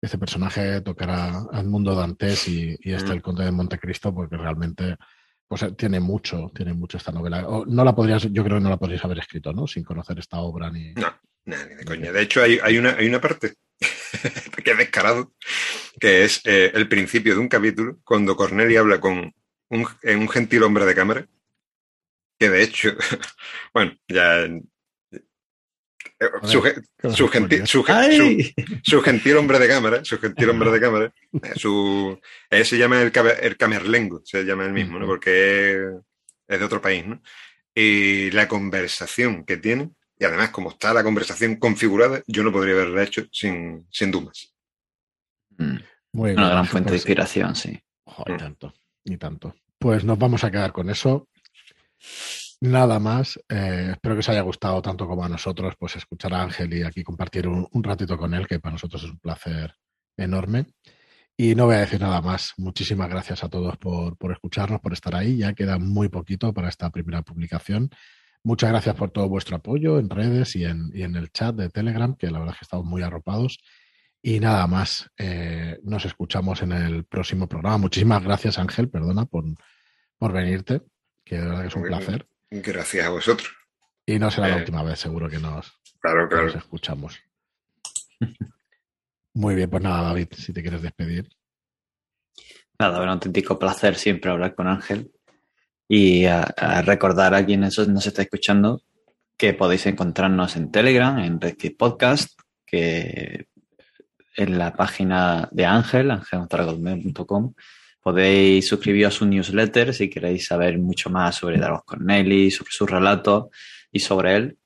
este 0.00 0.18
personaje, 0.18 0.82
tocar 0.82 1.10
al 1.10 1.66
mundo 1.66 1.96
Dantes 1.96 2.46
y, 2.46 2.78
y 2.80 2.92
este, 2.92 3.10
el 3.10 3.22
Conde 3.22 3.44
de 3.44 3.50
Montecristo, 3.50 4.14
porque 4.14 4.36
realmente 4.36 4.94
pues 5.48 5.66
tiene 5.76 5.98
mucho, 5.98 6.52
tiene 6.54 6.74
mucho 6.74 6.98
esta 6.98 7.10
novela. 7.10 7.44
no 7.66 7.84
la 7.84 7.94
podrías, 7.94 8.22
yo 8.30 8.44
creo 8.44 8.58
que 8.58 8.62
no 8.62 8.70
la 8.70 8.78
podrías 8.78 9.04
haber 9.04 9.18
escrito, 9.18 9.52
¿no? 9.52 9.66
Sin 9.66 9.82
conocer 9.82 10.16
esta 10.20 10.38
obra 10.38 10.70
ni. 10.70 10.92
No, 10.94 11.12
ni 11.44 11.56
de 11.56 11.84
coña. 11.84 12.12
De 12.12 12.22
hecho, 12.22 12.40
hay, 12.40 12.60
hay, 12.62 12.78
una, 12.78 12.90
hay 12.90 13.08
una 13.08 13.20
parte 13.20 13.54
que 14.64 14.74
descarado, 14.74 15.32
que 16.00 16.24
es 16.24 16.40
eh, 16.44 16.72
el 16.74 16.88
principio 16.88 17.34
de 17.34 17.40
un 17.40 17.48
capítulo, 17.48 17.98
cuando 18.04 18.36
Cornelia 18.36 18.80
habla 18.80 19.00
con 19.00 19.34
un, 19.68 19.88
un 20.02 20.28
gentil 20.28 20.62
hombre 20.62 20.84
de 20.84 20.94
cámara, 20.94 21.26
que 22.38 22.50
de 22.50 22.62
hecho, 22.62 22.90
bueno, 23.74 23.96
ya 24.08 24.46
su, 26.44 26.62
gentil, 27.28 27.66
su, 27.66 27.82
gentil, 29.02 29.36
hombre 29.36 29.58
de 29.58 29.68
cámara, 29.68 30.04
su 30.04 30.18
gentil 30.18 30.48
hombre 30.48 30.70
de 30.70 30.80
cámara, 30.80 31.14
su, 31.56 32.18
él 32.48 32.64
se 32.64 32.78
llama 32.78 33.02
el, 33.02 33.12
el 33.42 33.56
camerlengo, 33.56 34.22
se 34.24 34.44
llama 34.44 34.64
el 34.64 34.72
mismo, 34.72 34.98
¿no? 34.98 35.06
Porque 35.06 35.90
es, 36.48 36.58
de 36.58 36.64
otro 36.64 36.80
país, 36.80 37.06
¿no? 37.06 37.20
y 37.76 38.30
la 38.30 38.48
conversación 38.48 39.44
que 39.44 39.58
tiene. 39.58 39.90
Y 40.18 40.24
además, 40.24 40.50
como 40.50 40.70
está 40.70 40.94
la 40.94 41.02
conversación 41.02 41.56
configurada, 41.56 42.22
yo 42.26 42.42
no 42.42 42.52
podría 42.52 42.74
haberla 42.74 43.02
hecho 43.02 43.24
sin, 43.30 43.86
sin 43.90 44.10
dumas. 44.10 44.54
Mm. 45.58 45.76
Una 46.12 46.48
gran 46.48 46.66
fuente 46.66 46.90
de 46.90 46.96
inspiración, 46.96 47.54
sí. 47.54 47.78
y 48.26 48.36
tanto, 48.36 48.72
y 49.04 49.16
tanto. 49.18 49.54
Pues 49.78 50.04
nos 50.04 50.18
vamos 50.18 50.44
a 50.44 50.50
quedar 50.50 50.72
con 50.72 50.88
eso. 50.88 51.28
Nada 52.60 52.98
más. 52.98 53.38
Eh, 53.48 53.90
espero 53.92 54.14
que 54.14 54.20
os 54.20 54.28
haya 54.30 54.40
gustado 54.40 54.80
tanto 54.80 55.06
como 55.06 55.24
a 55.24 55.28
nosotros, 55.28 55.74
pues 55.78 55.96
escuchar 55.96 56.32
a 56.32 56.42
Ángel 56.42 56.72
y 56.72 56.82
aquí 56.82 57.02
compartir 57.02 57.46
un, 57.46 57.84
ratito 57.84 58.16
con 58.16 58.32
él, 58.32 58.46
que 58.46 58.58
para 58.58 58.72
nosotros 58.72 59.04
es 59.04 59.10
un 59.10 59.18
placer 59.18 59.74
enorme. 60.16 60.66
Y 61.36 61.54
no 61.54 61.66
voy 61.66 61.74
a 61.74 61.80
decir 61.80 62.00
nada 62.00 62.22
más. 62.22 62.54
Muchísimas 62.56 63.10
gracias 63.10 63.44
a 63.44 63.50
todos 63.50 63.76
por, 63.76 64.16
por, 64.16 64.32
escucharnos, 64.32 64.80
por 64.80 64.94
estar 64.94 65.14
ahí. 65.14 65.36
Ya 65.36 65.52
queda 65.52 65.78
muy 65.78 66.08
poquito 66.08 66.54
para 66.54 66.70
esta 66.70 66.88
primera 66.88 67.20
publicación. 67.20 67.90
Muchas 68.46 68.70
gracias 68.70 68.94
por 68.94 69.10
todo 69.10 69.28
vuestro 69.28 69.56
apoyo 69.56 69.98
en 69.98 70.08
redes 70.08 70.54
y 70.54 70.64
en, 70.64 70.92
y 70.94 71.02
en 71.02 71.16
el 71.16 71.32
chat 71.32 71.52
de 71.56 71.68
Telegram, 71.68 72.14
que 72.14 72.30
la 72.30 72.38
verdad 72.38 72.54
es 72.54 72.60
que 72.60 72.64
estamos 72.64 72.86
muy 72.86 73.02
arropados. 73.02 73.58
Y 74.22 74.38
nada 74.38 74.68
más, 74.68 75.10
eh, 75.18 75.80
nos 75.82 76.04
escuchamos 76.04 76.62
en 76.62 76.70
el 76.70 77.04
próximo 77.06 77.48
programa. 77.48 77.76
Muchísimas 77.78 78.22
gracias, 78.22 78.60
Ángel, 78.60 78.88
perdona 78.88 79.24
por, 79.24 79.46
por 80.16 80.32
venirte, 80.32 80.82
que 81.24 81.38
de 81.38 81.44
verdad 81.44 81.62
que 81.62 81.66
es 81.66 81.74
un 81.74 81.82
placer. 81.82 82.28
Gracias 82.48 83.04
a 83.04 83.08
vosotros. 83.08 83.52
Y 84.06 84.16
no 84.20 84.30
será 84.30 84.46
la 84.46 84.58
eh, 84.58 84.60
última 84.60 84.84
vez, 84.84 85.00
seguro 85.00 85.28
que 85.28 85.40
nos, 85.40 85.80
claro, 85.98 86.28
claro. 86.28 86.46
nos 86.46 86.54
escuchamos. 86.54 87.18
Muy 89.34 89.56
bien, 89.56 89.68
pues 89.68 89.82
nada, 89.82 90.02
David, 90.02 90.28
si 90.36 90.52
te 90.52 90.62
quieres 90.62 90.82
despedir. 90.82 91.28
Nada, 92.78 93.02
un 93.02 93.08
auténtico 93.08 93.58
placer 93.58 93.96
siempre 93.96 94.30
hablar 94.30 94.54
con 94.54 94.68
Ángel 94.68 95.10
y 95.88 96.24
a, 96.26 96.42
recordar 96.84 97.34
a 97.34 97.44
quienes 97.44 97.78
nos 97.88 98.06
está 98.06 98.22
escuchando 98.22 98.82
que 99.36 99.52
podéis 99.52 99.86
encontrarnos 99.86 100.56
en 100.56 100.70
Telegram, 100.70 101.18
en 101.18 101.40
Redkit 101.40 101.76
Podcast, 101.76 102.38
que 102.64 103.46
en 104.36 104.58
la 104.58 104.72
página 104.72 105.48
de 105.52 105.66
Ángel, 105.66 106.10
angelmontaragolme.com, 106.10 107.52
podéis 108.02 108.68
suscribiros 108.68 109.14
a 109.14 109.18
su 109.18 109.26
newsletter 109.26 109.92
si 109.92 110.08
queréis 110.08 110.46
saber 110.46 110.78
mucho 110.78 111.10
más 111.10 111.36
sobre 111.36 111.58
Daros 111.58 111.84
Corneli, 111.84 112.50
sobre 112.50 112.70
su 112.70 112.86
relato 112.86 113.50
y 113.92 114.00
sobre 114.00 114.36
él. 114.36 114.58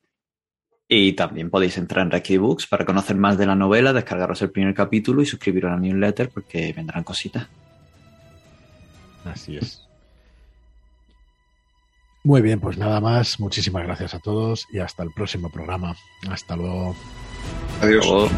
Y 0.87 1.13
también 1.13 1.51
podéis 1.51 1.79
entrar 1.79 2.05
en 2.05 2.11
Reiki 2.11 2.37
Books 2.37 2.67
para 2.67 2.85
conocer 2.85 3.17
más 3.17 3.39
de 3.39 3.47
la 3.47 3.55
novela, 3.55 3.93
descargaros 3.93 4.43
el 4.43 4.51
primer 4.51 4.75
capítulo 4.75 5.23
y 5.23 5.27
suscribiros 5.27 5.71
a 5.71 5.75
la 5.75 5.81
newsletter 5.81 6.31
porque 6.31 6.73
vendrán 6.73 7.05
cositas. 7.05 7.47
Así 9.25 9.57
es. 9.57 9.90
Muy 12.23 12.43
bien, 12.43 12.61
pues 12.61 12.77
nada 12.77 13.01
más. 13.01 13.41
Muchísimas 13.41 13.85
gracias 13.85 14.15
a 14.15 14.19
todos 14.19 14.67
y 14.71 14.79
hasta 14.79 15.03
el 15.03 15.11
próximo 15.11 15.49
programa. 15.49 15.97
Hasta 16.29 16.57
luego. 16.57 16.95
Adiós. 17.81 18.31